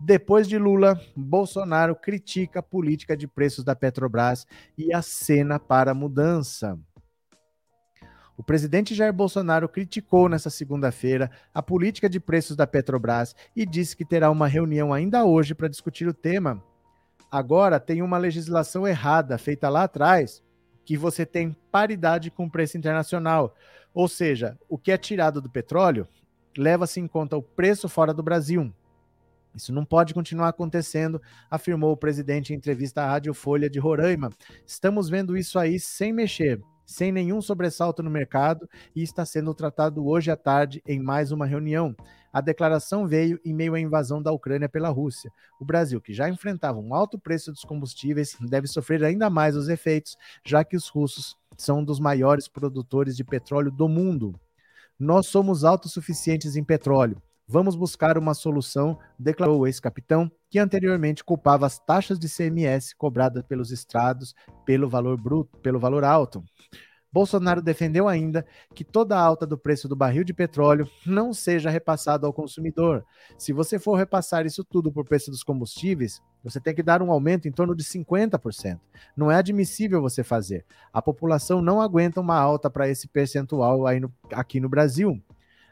[0.00, 4.46] Depois de Lula, Bolsonaro critica a política de preços da Petrobras
[4.76, 6.78] e a cena para mudança.
[8.36, 13.96] O presidente Jair Bolsonaro criticou nessa segunda-feira a política de preços da Petrobras e disse
[13.96, 16.62] que terá uma reunião ainda hoje para discutir o tema.
[17.30, 20.40] Agora tem uma legislação errada feita lá atrás
[20.88, 23.54] que você tem paridade com o preço internacional.
[23.92, 26.08] Ou seja, o que é tirado do petróleo
[26.56, 28.72] leva-se em conta o preço fora do Brasil.
[29.54, 31.20] Isso não pode continuar acontecendo,
[31.50, 34.30] afirmou o presidente em entrevista à Rádio Folha de Roraima.
[34.66, 36.58] Estamos vendo isso aí sem mexer
[36.88, 38.66] sem nenhum sobressalto no mercado
[38.96, 41.94] e está sendo tratado hoje à tarde em mais uma reunião.
[42.32, 45.30] A declaração veio em meio à invasão da Ucrânia pela Rússia.
[45.60, 49.68] O Brasil, que já enfrentava um alto preço dos combustíveis, deve sofrer ainda mais os
[49.68, 54.34] efeitos, já que os russos são um dos maiores produtores de petróleo do mundo.
[54.98, 57.20] Nós somos autossuficientes em petróleo.
[57.46, 63.42] Vamos buscar uma solução, declarou o ex-capitão, que anteriormente culpava as taxas de CMS cobradas
[63.42, 64.34] pelos estados
[64.66, 66.44] pelo valor bruto, pelo valor alto.
[67.12, 68.44] Bolsonaro defendeu ainda
[68.74, 73.04] que toda a alta do preço do barril de petróleo não seja repassada ao consumidor.
[73.38, 77.10] Se você for repassar isso tudo por preço dos combustíveis, você tem que dar um
[77.10, 78.78] aumento em torno de 50%.
[79.16, 80.64] Não é admissível você fazer.
[80.92, 85.20] A população não aguenta uma alta para esse percentual aí no, aqui no Brasil.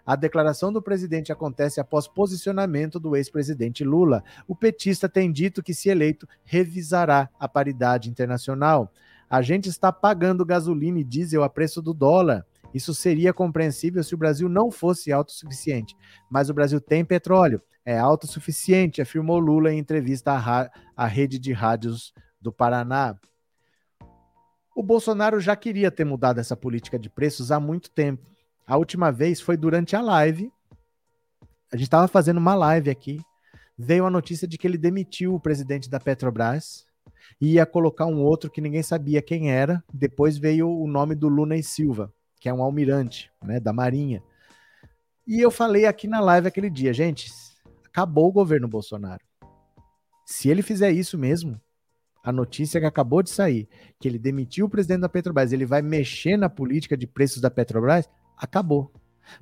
[0.07, 4.23] A declaração do presidente acontece após posicionamento do ex-presidente Lula.
[4.47, 8.93] O petista tem dito que, se eleito, revisará a paridade internacional.
[9.29, 12.47] A gente está pagando gasolina e diesel a preço do dólar.
[12.73, 15.97] Isso seria compreensível se o Brasil não fosse autossuficiente.
[16.31, 21.53] Mas o Brasil tem petróleo, é autossuficiente, afirmou Lula em entrevista à, à rede de
[21.53, 23.19] rádios do Paraná.
[24.75, 28.25] O Bolsonaro já queria ter mudado essa política de preços há muito tempo.
[28.67, 30.53] A última vez foi durante a live.
[31.73, 33.21] A gente estava fazendo uma live aqui.
[33.77, 36.86] Veio a notícia de que ele demitiu o presidente da Petrobras
[37.41, 39.83] e ia colocar um outro que ninguém sabia quem era.
[39.93, 44.23] Depois veio o nome do Luna e Silva, que é um almirante né, da Marinha.
[45.27, 47.31] E eu falei aqui na live aquele dia, gente,
[47.85, 49.25] acabou o governo Bolsonaro.
[50.25, 51.61] Se ele fizer isso mesmo,
[52.23, 53.69] a notícia que acabou de sair,
[54.01, 57.51] que ele demitiu o presidente da Petrobras, ele vai mexer na política de preços da
[57.51, 58.93] Petrobras, acabou.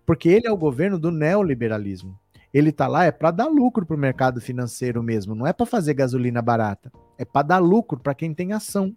[0.04, 2.18] Porque ele é o governo do neoliberalismo.
[2.54, 5.66] Ele está lá é para dar lucro para o mercado financeiro mesmo, não é para
[5.66, 8.96] fazer gasolina barata, é para dar lucro para quem tem ação.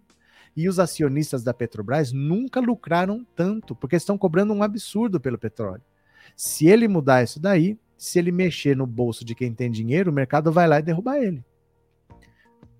[0.56, 5.82] E os acionistas da Petrobras nunca lucraram tanto, porque estão cobrando um absurdo pelo petróleo.
[6.36, 10.14] Se ele mudar isso daí, se ele mexer no bolso de quem tem dinheiro, o
[10.14, 11.44] mercado vai lá e derrubar ele.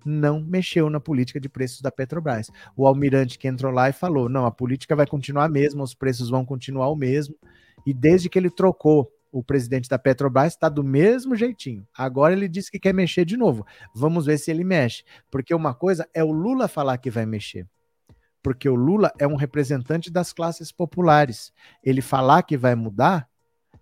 [0.05, 2.49] Não mexeu na política de preços da Petrobras.
[2.75, 5.93] O almirante que entrou lá e falou: não, a política vai continuar a mesma, os
[5.93, 7.35] preços vão continuar o mesmo.
[7.85, 11.87] E desde que ele trocou o presidente da Petrobras está do mesmo jeitinho.
[11.95, 13.65] Agora ele disse que quer mexer de novo.
[13.93, 15.03] Vamos ver se ele mexe.
[15.29, 17.67] Porque uma coisa é o Lula falar que vai mexer.
[18.41, 21.51] Porque o Lula é um representante das classes populares.
[21.83, 23.27] Ele falar que vai mudar,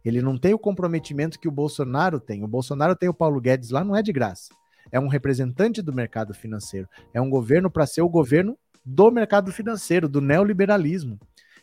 [0.04, 2.44] ele não tem o comprometimento que o Bolsonaro tem.
[2.44, 4.54] O Bolsonaro tem o Paulo Guedes lá, não é de graça.
[4.92, 6.88] É um representante do mercado financeiro.
[7.14, 11.20] É um governo para ser o governo do mercado financeiro, do neoliberalismo.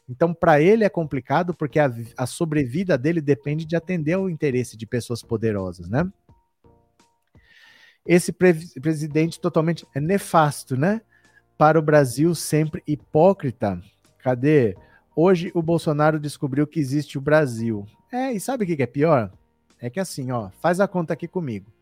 [0.09, 4.76] Então, para ele é complicado porque a, a sobrevida dele depende de atender ao interesse
[4.76, 6.10] de pessoas poderosas, né?
[8.06, 11.01] Esse pre presidente totalmente é nefasto, né?
[11.56, 13.81] Para o Brasil, sempre hipócrita.
[14.18, 14.76] Cadê?
[15.16, 17.86] Hoje o Bolsonaro descobriu que existe o Brasil.
[18.12, 19.32] É, e sabe o que é pior?
[19.81, 21.72] É que assim, ó, faz a conta aqui comigo.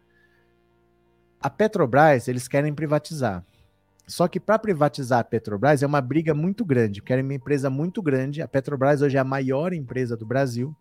[1.40, 3.44] A Petrobras, eles querem privatizar.
[4.12, 7.70] Só que para privatizar a Petrobras é uma briga muito grande, porque é uma empresa
[7.70, 8.43] muito grande.
[8.43, 10.76] A Petrobras hoje é a maior empresa do Brasil.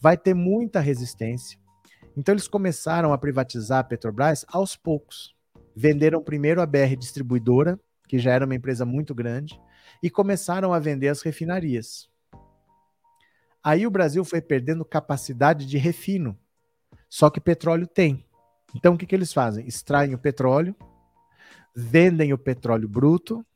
[0.00, 1.58] Vai ter muita resistência.
[2.16, 5.34] Então eles começaram a privatizar a Petrobras aos poucos.
[5.74, 9.60] Venderam primeiro a BR Distribuidora, que já era uma empresa muito grande,
[10.00, 12.08] e começaram a vender as refinarias.
[13.64, 16.38] Aí o Brasil foi perdendo capacidade de refino.
[17.08, 18.24] Só que petróleo tem.
[18.76, 19.66] Então o que, que eles fazem?
[19.66, 20.76] Extraem o petróleo,
[21.78, 23.46] vendem o petróleo bruto,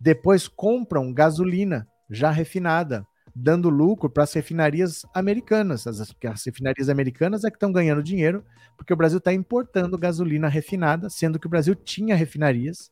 [0.00, 5.86] depois compram gasolina já refinada, dando lucro para as refinarias americanas.
[5.86, 8.44] As, as refinarias americanas é que estão ganhando dinheiro,
[8.76, 12.90] porque o Brasil está importando gasolina refinada, sendo que o Brasil tinha refinarias,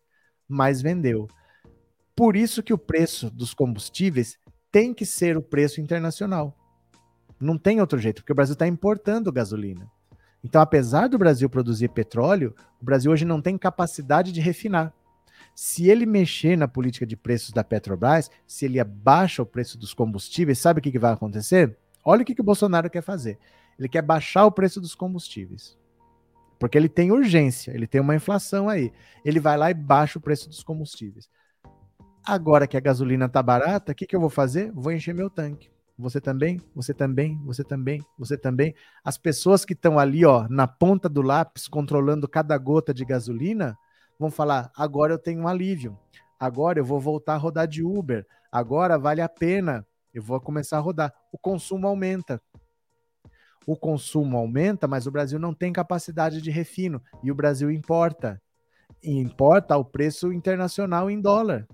[0.49, 1.27] mas vendeu.
[2.15, 4.39] Por isso que o preço dos combustíveis
[4.71, 6.57] tem que ser o preço internacional.
[7.41, 9.91] Não tem outro jeito, porque o Brasil está importando gasolina.
[10.45, 14.93] Então, apesar do Brasil produzir petróleo, o Brasil hoje não tem capacidade de refinar.
[15.55, 19.93] Se ele mexer na política de preços da Petrobras, se ele abaixa o preço dos
[19.93, 21.77] combustíveis, sabe o que, que vai acontecer?
[22.05, 23.39] Olha o que, que o Bolsonaro quer fazer.
[23.79, 25.79] Ele quer baixar o preço dos combustíveis.
[26.59, 28.93] Porque ele tem urgência, ele tem uma inflação aí.
[29.25, 31.29] Ele vai lá e baixa o preço dos combustíveis.
[32.25, 34.71] Agora que a gasolina tá barata, o que, que eu vou fazer?
[34.73, 35.71] Vou encher meu tanque.
[36.03, 38.75] Você também, você também, você também, você também.
[39.05, 43.79] As pessoas que estão ali, ó, na ponta do lápis, controlando cada gota de gasolina,
[44.19, 45.97] vão falar: agora eu tenho um alívio.
[46.39, 48.27] Agora eu vou voltar a rodar de Uber.
[48.51, 49.87] Agora vale a pena.
[50.13, 51.15] Eu vou começar a rodar.
[51.31, 52.43] O consumo aumenta.
[53.65, 58.43] O consumo aumenta, mas o Brasil não tem capacidade de refino e o Brasil importa.
[59.01, 61.67] E importa ao preço internacional em dólar.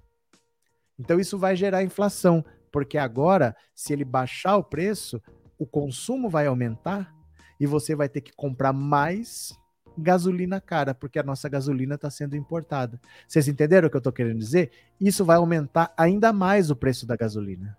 [0.99, 5.23] Então isso vai gerar inflação, porque agora, se ele baixar o preço,
[5.59, 7.15] o consumo vai aumentar
[7.59, 9.59] e você vai ter que comprar mais
[9.99, 13.01] gasolina cara, porque a nossa gasolina está sendo importada.
[13.27, 14.70] Vocês entenderam o que eu estou querendo dizer?
[15.01, 17.77] Isso vai aumentar ainda mais o preço da gasolina.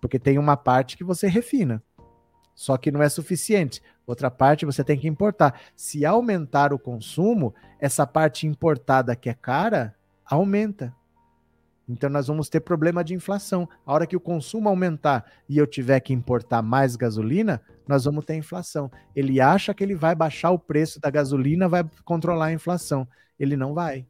[0.00, 1.82] Porque tem uma parte que você refina.
[2.54, 3.82] Só que não é suficiente.
[4.06, 5.60] Outra parte você tem que importar.
[5.74, 9.94] Se aumentar o consumo, essa parte importada que é cara
[10.24, 10.94] aumenta.
[11.88, 13.68] Então nós vamos ter problema de inflação.
[13.84, 18.24] A hora que o consumo aumentar e eu tiver que importar mais gasolina, nós vamos
[18.24, 18.90] ter inflação.
[19.14, 23.06] Ele acha que ele vai baixar o preço da gasolina, vai controlar a inflação.
[23.38, 24.06] Ele não vai.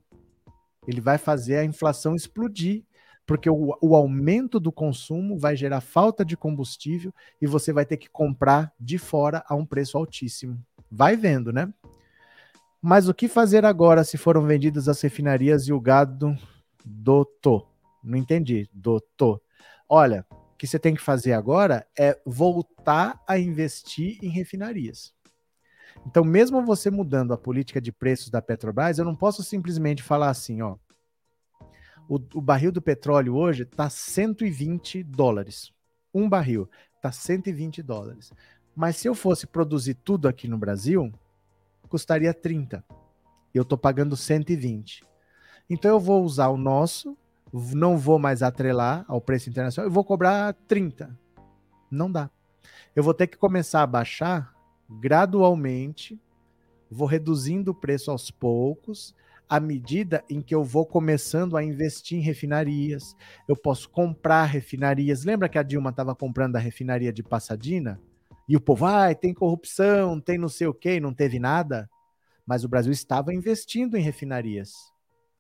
[0.89, 2.85] Ele vai fazer a inflação explodir,
[3.27, 7.13] porque o, o aumento do consumo vai gerar falta de combustível
[7.43, 10.59] e você vai ter que comprar de fora a um preço altíssimo.
[10.91, 11.69] Vai vendo, né?
[12.81, 16.39] Mas o que fazer agora se foram vendidas as refinarias e o gado
[16.87, 17.69] doutor?
[18.03, 18.71] Não entendi.
[18.73, 19.43] Doutor.
[19.89, 25.13] Olha, o que você tem que fazer agora é voltar a investir em refinarias.
[26.07, 30.31] Então, mesmo você mudando a política de preços da Petrobras, eu não posso simplesmente falar
[30.31, 30.77] assim, ó.
[32.09, 35.73] O, o barril do petróleo hoje está 120 dólares.
[36.15, 38.33] Um barril está 120 dólares.
[38.77, 41.13] Mas se eu fosse produzir tudo aqui no Brasil,
[41.89, 42.85] custaria 30.
[43.53, 45.03] E eu estou pagando 120.
[45.69, 47.17] Então eu vou usar o nosso
[47.53, 51.17] não vou mais atrelar ao preço internacional, eu vou cobrar 30.
[51.91, 52.31] Não dá.
[52.95, 54.55] Eu vou ter que começar a baixar
[54.89, 56.21] gradualmente,
[56.91, 59.15] vou reduzindo o preço aos poucos,
[59.49, 63.17] à medida em que eu vou começando a investir em refinarias.
[63.47, 65.25] Eu posso comprar refinarias.
[65.25, 68.01] Lembra que a Dilma estava comprando a refinaria de Passadina?
[68.49, 71.89] E o povo, ah, tem corrupção, tem não sei o quê, não teve nada.
[72.45, 74.96] Mas o Brasil estava investindo em refinarias.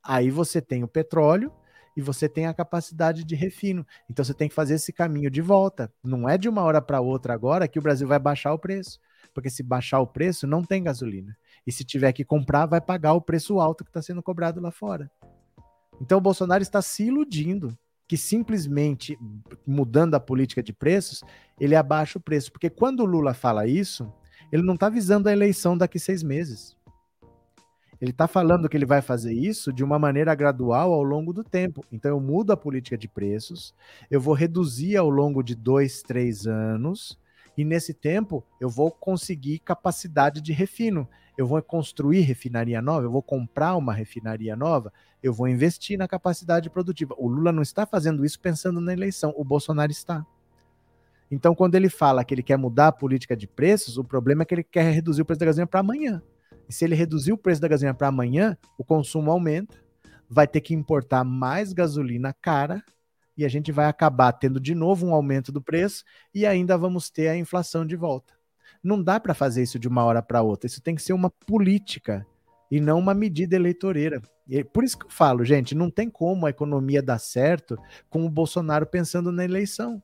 [0.06, 1.52] Aí você tem o petróleo,
[1.96, 3.84] e você tem a capacidade de refino.
[4.08, 5.90] Então você tem que fazer esse caminho de volta.
[6.04, 9.00] Não é de uma hora para outra agora que o Brasil vai baixar o preço.
[9.32, 11.36] Porque se baixar o preço, não tem gasolina.
[11.66, 14.70] E se tiver que comprar, vai pagar o preço alto que está sendo cobrado lá
[14.70, 15.10] fora.
[16.00, 17.76] Então o Bolsonaro está se iludindo
[18.06, 19.18] que simplesmente
[19.66, 21.24] mudando a política de preços,
[21.58, 22.52] ele abaixa o preço.
[22.52, 24.12] Porque quando o Lula fala isso,
[24.52, 26.76] ele não está visando a eleição daqui seis meses.
[28.00, 31.42] Ele está falando que ele vai fazer isso de uma maneira gradual ao longo do
[31.42, 31.84] tempo.
[31.90, 33.74] Então, eu mudo a política de preços,
[34.10, 37.18] eu vou reduzir ao longo de dois, três anos,
[37.56, 41.08] e nesse tempo eu vou conseguir capacidade de refino.
[41.38, 44.90] Eu vou construir refinaria nova, eu vou comprar uma refinaria nova,
[45.22, 47.14] eu vou investir na capacidade produtiva.
[47.18, 50.24] O Lula não está fazendo isso pensando na eleição, o Bolsonaro está.
[51.30, 54.46] Então, quando ele fala que ele quer mudar a política de preços, o problema é
[54.46, 56.22] que ele quer reduzir o preço da gasolina para amanhã.
[56.68, 59.76] E se ele reduzir o preço da gasolina para amanhã, o consumo aumenta,
[60.28, 62.82] vai ter que importar mais gasolina cara
[63.36, 67.10] e a gente vai acabar tendo de novo um aumento do preço e ainda vamos
[67.10, 68.34] ter a inflação de volta.
[68.82, 70.66] Não dá para fazer isso de uma hora para outra.
[70.66, 72.26] Isso tem que ser uma política
[72.70, 74.20] e não uma medida eleitoreira.
[74.48, 77.76] E por isso que eu falo, gente, não tem como a economia dar certo
[78.08, 80.02] com o Bolsonaro pensando na eleição.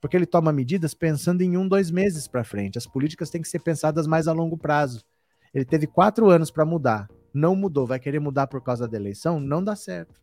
[0.00, 2.78] Porque ele toma medidas pensando em um, dois meses para frente.
[2.78, 5.04] As políticas têm que ser pensadas mais a longo prazo.
[5.52, 7.08] Ele teve quatro anos para mudar.
[7.32, 7.86] Não mudou.
[7.86, 9.40] Vai querer mudar por causa da eleição?
[9.40, 10.20] Não dá certo.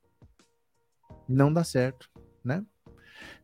[1.28, 2.10] Não dá certo,
[2.44, 2.64] né?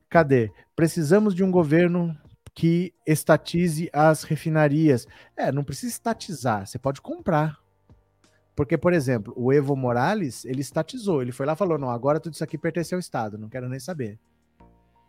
[0.10, 0.52] Cadê?
[0.76, 2.16] Precisamos de um governo
[2.54, 5.08] que estatize as refinarias.
[5.36, 7.58] É, não precisa estatizar, você pode comprar.
[8.56, 12.20] Porque, por exemplo, o Evo Morales, ele estatizou, ele foi lá e falou: não, agora
[12.20, 14.20] tudo isso aqui pertence ao Estado, não quero nem saber.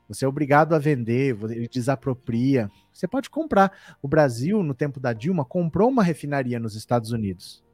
[0.09, 2.70] Você é obrigado a vender, ele desapropria.
[2.93, 3.72] Você pode comprar.
[4.02, 7.64] O Brasil, no tempo da Dilma, comprou uma refinaria nos Estados Unidos.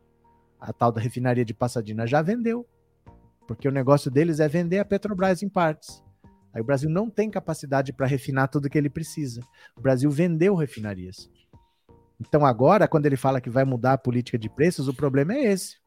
[0.61, 2.67] A tal da refinaria de Passadina já vendeu.
[3.49, 6.05] Porque o negócio deles é vender a Petrobras em partes.
[6.53, 9.41] Aí o Brasil não tem capacidade para refinar tudo que ele precisa.
[9.77, 11.29] O Brasil vendeu refinarias.
[12.21, 15.53] Então agora, quando ele fala que vai mudar a política de preços, o problema é
[15.53, 15.80] esse.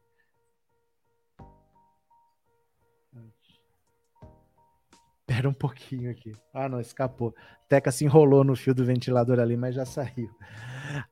[5.28, 6.32] Espera um pouquinho aqui.
[6.52, 7.34] Ah, não, escapou.
[7.68, 10.28] Teca se enrolou no fio do ventilador ali, mas já saiu.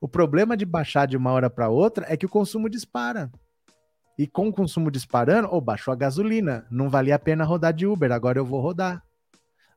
[0.00, 3.32] O problema de baixar de uma hora para outra é que o consumo dispara.
[4.18, 7.86] E com o consumo disparando, ou baixou a gasolina, não valia a pena rodar de
[7.86, 9.02] Uber, agora eu vou rodar.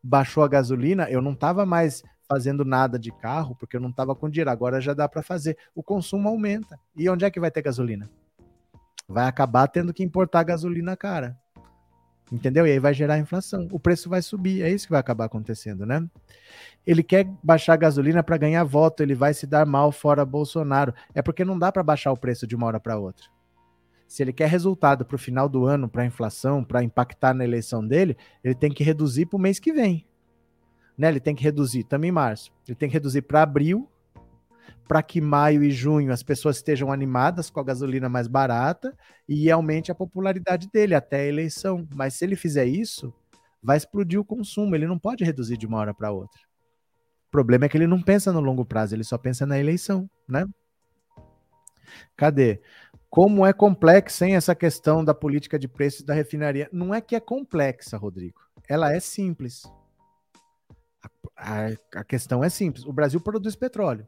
[0.03, 4.13] Baixou a gasolina, eu não estava mais fazendo nada de carro, porque eu não estava
[4.15, 5.57] com dinheiro, agora já dá para fazer.
[5.73, 6.77] O consumo aumenta.
[6.95, 8.09] E onde é que vai ter gasolina?
[9.07, 11.37] Vai acabar tendo que importar gasolina cara.
[12.31, 12.65] Entendeu?
[12.65, 13.67] E aí vai gerar inflação.
[13.71, 14.61] O preço vai subir.
[14.63, 16.03] É isso que vai acabar acontecendo, né?
[16.85, 20.93] Ele quer baixar a gasolina para ganhar voto, ele vai se dar mal fora Bolsonaro.
[21.13, 23.25] É porque não dá para baixar o preço de uma hora para outra.
[24.07, 27.43] Se ele quer resultado para o final do ano, para a inflação, para impactar na
[27.43, 30.05] eleição dele, ele tem que reduzir para o mês que vem.
[30.97, 31.07] Né?
[31.09, 32.51] Ele tem que reduzir, também em março.
[32.67, 33.89] Ele tem que reduzir para abril,
[34.87, 38.95] para que maio e junho as pessoas estejam animadas com a gasolina mais barata
[39.27, 41.87] e aumente a popularidade dele até a eleição.
[41.93, 43.13] Mas se ele fizer isso,
[43.61, 44.75] vai explodir o consumo.
[44.75, 46.39] Ele não pode reduzir de uma hora para outra.
[47.27, 50.09] O problema é que ele não pensa no longo prazo, ele só pensa na eleição,
[50.27, 50.45] né?
[52.15, 52.61] Cadê?
[53.09, 56.69] Como é complexa hein, essa questão da política de preços da refinaria?
[56.71, 58.39] Não é que é complexa, Rodrigo.
[58.67, 59.63] Ela é simples.
[61.01, 62.85] A, a, a questão é simples.
[62.85, 64.07] O Brasil produz petróleo.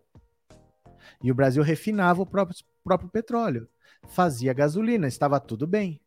[1.24, 3.68] E o Brasil refinava o próprio, próprio petróleo.
[4.08, 6.00] Fazia gasolina, estava tudo bem.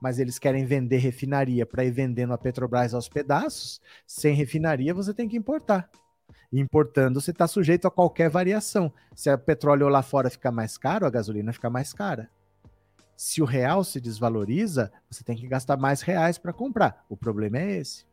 [0.00, 3.80] Mas eles querem vender refinaria para ir vendendo a Petrobras aos pedaços.
[4.06, 5.90] Sem refinaria, você tem que importar.
[6.52, 8.92] Importando, você está sujeito a qualquer variação.
[9.14, 12.28] Se o petróleo lá fora ficar mais caro, a gasolina fica mais cara.
[13.16, 17.04] Se o real se desvaloriza, você tem que gastar mais reais para comprar.
[17.08, 18.09] O problema é esse.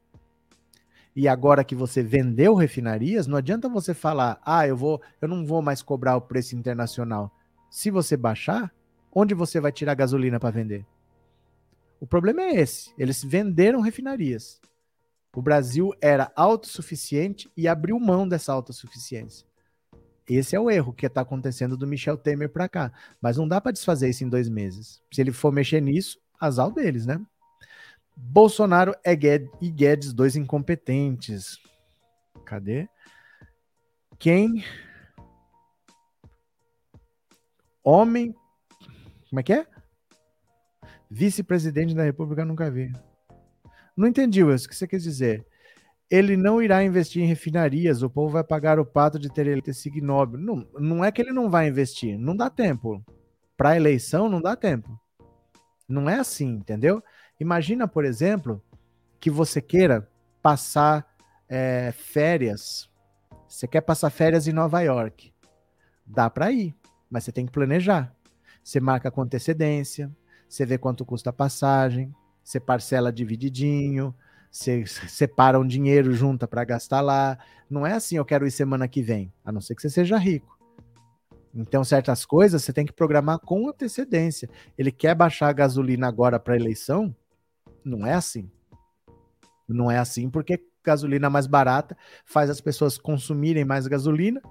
[1.20, 5.44] E agora que você vendeu refinarias, não adianta você falar: "Ah, eu vou, eu não
[5.44, 7.36] vou mais cobrar o preço internacional".
[7.72, 8.72] Se você baixar,
[9.12, 10.86] onde você vai tirar gasolina para vender?
[12.00, 12.94] O problema é esse.
[13.00, 14.62] Eles venderam refinarias.
[15.36, 19.48] O Brasil era autossuficiente e abriu mão dessa autossuficiência.
[20.30, 22.92] Esse é o erro que está acontecendo do Michel Temer para cá.
[23.20, 25.02] Mas não dá para desfazer isso em dois meses.
[25.12, 27.20] Se ele for mexer nisso, azar deles, né?
[28.20, 29.14] Bolsonaro é
[29.62, 31.60] e Guedes, dois incompetentes.
[32.44, 32.90] Cadê?
[34.18, 34.64] Quem?
[37.84, 38.36] Homem.
[39.30, 39.68] Como é que é?
[41.10, 42.92] Vice-presidente da República, nunca vi.
[43.96, 44.66] Não entendi, Wilson.
[44.66, 45.46] O que você quer dizer?
[46.10, 49.62] Ele não irá investir em refinarias, o povo vai pagar o pato de ter ele
[49.62, 50.40] ter signóbio.
[50.40, 53.04] Não, não é que ele não vai investir, não dá tempo.
[53.56, 55.00] Para eleição, não dá tempo.
[55.88, 57.04] Não é assim, entendeu?
[57.40, 58.62] Imagina, por exemplo,
[59.20, 60.08] que você queira
[60.42, 61.08] passar
[61.48, 62.90] é, férias.
[63.48, 65.34] Você quer passar férias em Nova York.
[66.06, 66.76] Dá para ir,
[67.10, 68.14] mas você tem que planejar.
[68.64, 70.12] Você marca com antecedência,
[70.48, 74.14] você vê quanto custa a passagem, você parcela divididinho,
[74.52, 77.38] você separa um dinheiro junta para gastar lá.
[77.70, 80.18] Não é assim, eu quero ir semana que vem, a não ser que você seja
[80.18, 80.58] rico.
[81.54, 84.50] Então, certas coisas você tem que programar com antecedência.
[84.78, 87.16] Ele quer baixar a gasolina agora para eleição?
[87.88, 88.52] Não é assim.
[89.68, 94.42] Não é assim porque gasolina mais barata faz as pessoas consumirem mais gasolina,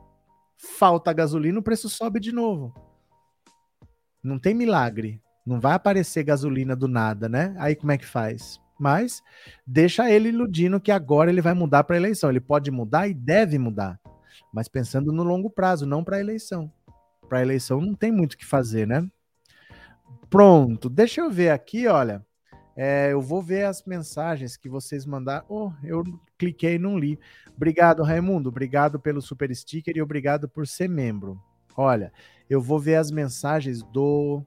[0.57, 2.75] falta gasolina, o preço sobe de novo.
[4.23, 5.23] Não tem milagre.
[5.47, 7.55] Não vai aparecer gasolina do nada, né?
[7.59, 8.61] Aí como é que faz?
[8.79, 9.23] Mas
[9.67, 12.31] deixa ele iludindo que agora ele vai mudar para a eleição.
[12.31, 14.01] Ele pode mudar e deve mudar,
[14.53, 16.73] mas pensando no longo prazo, não para a eleição.
[17.29, 19.07] Para a eleição não tem muito o que fazer, né?
[20.29, 22.26] Pronto, deixa eu ver aqui, olha.
[22.77, 25.47] É, eu vou ver as mensagens que vocês mandaram.
[25.49, 26.05] Oh, eu
[26.37, 27.19] cliquei e não li.
[27.57, 28.51] Obrigado, Raimundo.
[28.51, 31.41] Obrigado pelo super sticker e obrigado por ser membro.
[31.75, 32.13] Olha,
[32.51, 34.43] eu vou ver as mensagens do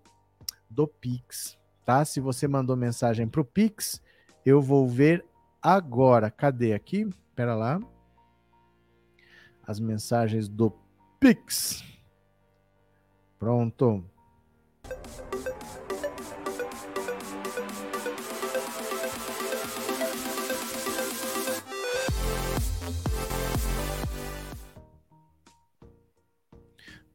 [0.69, 2.05] do Pix, tá?
[2.05, 3.99] Se você mandou mensagem para o Pix,
[4.45, 5.25] eu vou ver
[5.59, 6.29] agora.
[6.29, 7.09] Cadê aqui?
[7.29, 7.79] Espera lá.
[9.65, 10.71] As mensagens do
[11.19, 11.83] Pix.
[13.39, 14.03] Pronto.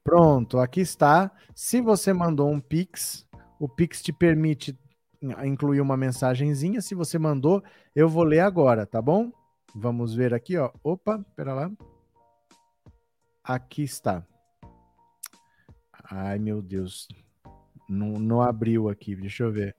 [0.05, 1.33] Pronto, aqui está.
[1.55, 3.27] Se você mandou um Pix,
[3.59, 4.79] o Pix te permite
[5.43, 6.83] incluir uma mensagenzinha.
[6.83, 7.65] Se você mandou,
[7.97, 9.33] eu vou ler agora, tá bom?
[9.75, 10.71] Vamos ver aqui, ó.
[10.85, 11.73] Opa, pera lá.
[13.43, 14.27] Aqui está.
[16.11, 17.09] Ai, meu Deus.
[17.89, 19.75] Não, não abriu aqui, deixa eu ver.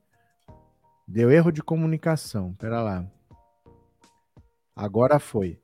[1.07, 3.05] Deu erro de comunicação, pera lá.
[4.75, 5.61] Agora foi.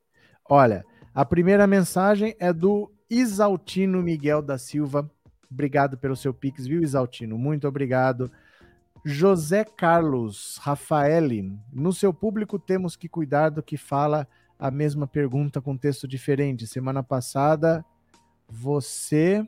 [0.47, 5.11] Olha, a primeira mensagem é do Isaltino Miguel da Silva.
[5.51, 7.37] Obrigado pelo seu Pix, viu, Isaltino?
[7.37, 8.31] Muito obrigado.
[9.03, 14.25] José Carlos Rafaeli, no seu público temos que cuidar do que fala
[14.57, 16.65] a mesma pergunta com texto diferente.
[16.65, 17.83] Semana passada
[18.47, 19.45] você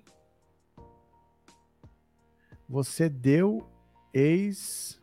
[2.67, 3.65] você deu
[4.13, 5.01] ex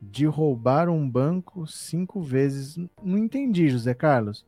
[0.00, 2.78] de roubar um banco cinco vezes.
[3.02, 4.46] Não entendi, José Carlos.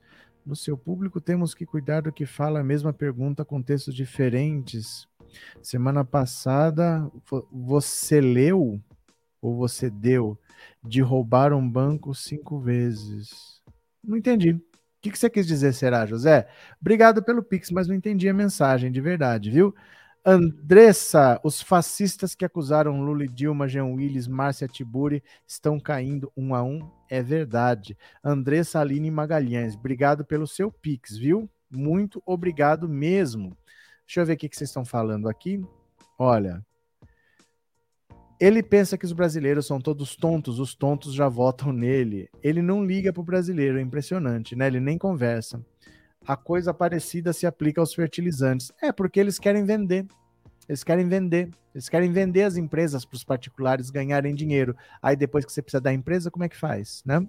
[0.48, 5.06] No seu público temos que cuidar do que fala a mesma pergunta com textos diferentes.
[5.60, 7.06] Semana passada
[7.52, 8.80] você leu
[9.42, 10.38] ou você deu
[10.82, 13.60] de roubar um banco cinco vezes.
[14.02, 14.52] Não entendi.
[14.52, 14.62] O
[15.02, 16.48] que, você quis dizer, será, José?
[16.80, 19.74] Obrigado pelo Pix, mas não entendi a mensagem de verdade, viu?
[20.24, 26.54] Andressa, os fascistas que acusaram Lula e Dilma, Jean Willis, Márcia Tiburi estão caindo um
[26.54, 26.90] a um.
[27.08, 27.96] É verdade.
[28.22, 31.48] Andressa Aline Magalhães, obrigado pelo seu Pix, viu?
[31.70, 33.56] Muito obrigado mesmo.
[34.06, 35.60] Deixa eu ver o que, vocês estão falando aqui.
[36.18, 36.64] Olha,
[38.40, 42.28] ele pensa que os brasileiros são todos tontos, os tontos já votam nele.
[42.42, 44.66] Ele não liga para o brasileiro, é impressionante, né?
[44.66, 45.64] Ele nem conversa.
[46.28, 48.70] A coisa parecida se aplica aos fertilizantes.
[48.82, 50.06] É porque eles querem vender.
[50.68, 51.48] Eles querem vender.
[51.74, 54.76] Eles querem vender as empresas para os particulares ganharem dinheiro.
[55.00, 57.26] Aí depois que você precisa da empresa, como é que faz, né?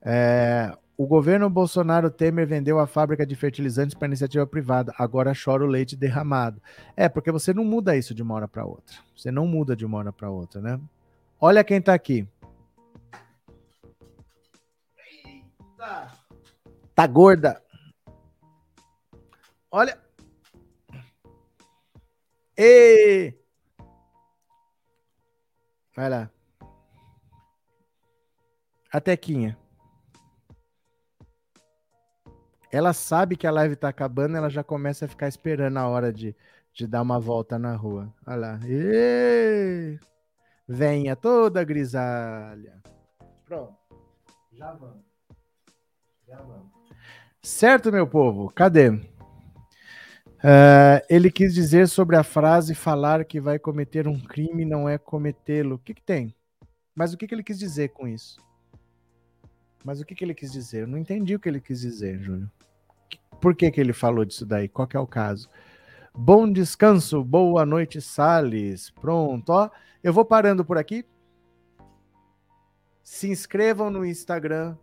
[0.00, 4.94] É, o governo Bolsonaro Temer vendeu a fábrica de fertilizantes para iniciativa privada.
[4.98, 6.58] Agora chora o leite derramado.
[6.96, 8.96] É, porque você não muda isso de uma hora para outra.
[9.14, 10.80] Você não muda de uma hora para outra, né?
[11.38, 12.26] Olha quem está aqui.
[15.26, 16.21] Eita.
[16.94, 17.62] Tá gorda.
[19.70, 19.98] Olha.
[22.56, 23.34] E
[25.94, 26.30] Vai lá.
[28.92, 29.58] A Tequinha.
[32.72, 36.10] ela sabe que a live tá acabando, ela já começa a ficar esperando a hora
[36.10, 36.34] de,
[36.72, 38.12] de dar uma volta na rua.
[38.26, 38.60] Olha lá.
[38.64, 39.98] E...
[40.66, 42.82] Venha toda grisalha.
[43.44, 43.76] Pronto.
[44.52, 45.04] Já vamos.
[46.26, 46.81] Já vamos.
[47.44, 48.48] Certo, meu povo?
[48.50, 48.90] Cadê?
[48.90, 49.02] Uh,
[51.10, 55.74] ele quis dizer sobre a frase falar que vai cometer um crime não é cometê-lo.
[55.74, 56.32] O que, que tem?
[56.94, 58.40] Mas o que, que ele quis dizer com isso?
[59.84, 60.82] Mas o que, que ele quis dizer?
[60.82, 62.48] Eu não entendi o que ele quis dizer, Júlio.
[63.40, 64.68] Por que, que ele falou disso daí?
[64.68, 65.50] Qual que é o caso?
[66.14, 68.90] Bom descanso, boa noite, Sales.
[68.90, 69.68] Pronto, ó.
[70.00, 71.04] Eu vou parando por aqui.
[73.02, 74.76] Se inscrevam no Instagram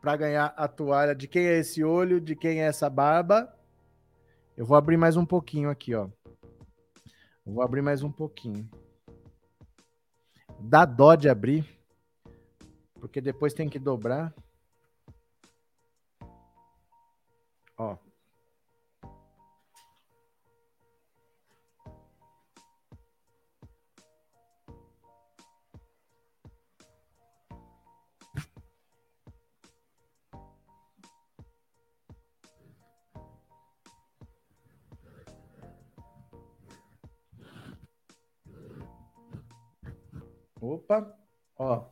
[0.00, 1.14] para ganhar a toalha.
[1.14, 2.20] De quem é esse olho?
[2.20, 3.52] De quem é essa barba?
[4.56, 6.08] Eu vou abrir mais um pouquinho aqui, ó.
[7.44, 8.68] Vou abrir mais um pouquinho.
[10.60, 11.66] Dá dó de abrir,
[12.94, 14.34] porque depois tem que dobrar.
[40.60, 41.14] Opa,
[41.56, 41.86] ó.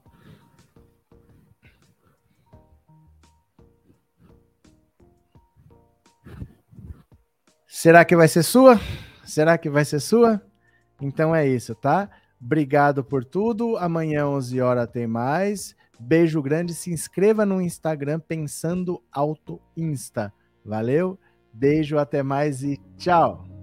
[7.66, 8.78] Será que vai ser sua?
[9.24, 10.42] Será que vai ser sua?
[11.00, 12.10] Então é isso, tá?
[12.40, 13.76] Obrigado por tudo.
[13.76, 15.76] Amanhã, 11 horas, tem mais.
[15.98, 16.74] Beijo grande.
[16.74, 20.32] Se inscreva no Instagram Pensando Auto Insta.
[20.64, 21.18] Valeu?
[21.52, 23.57] Beijo, até mais e tchau.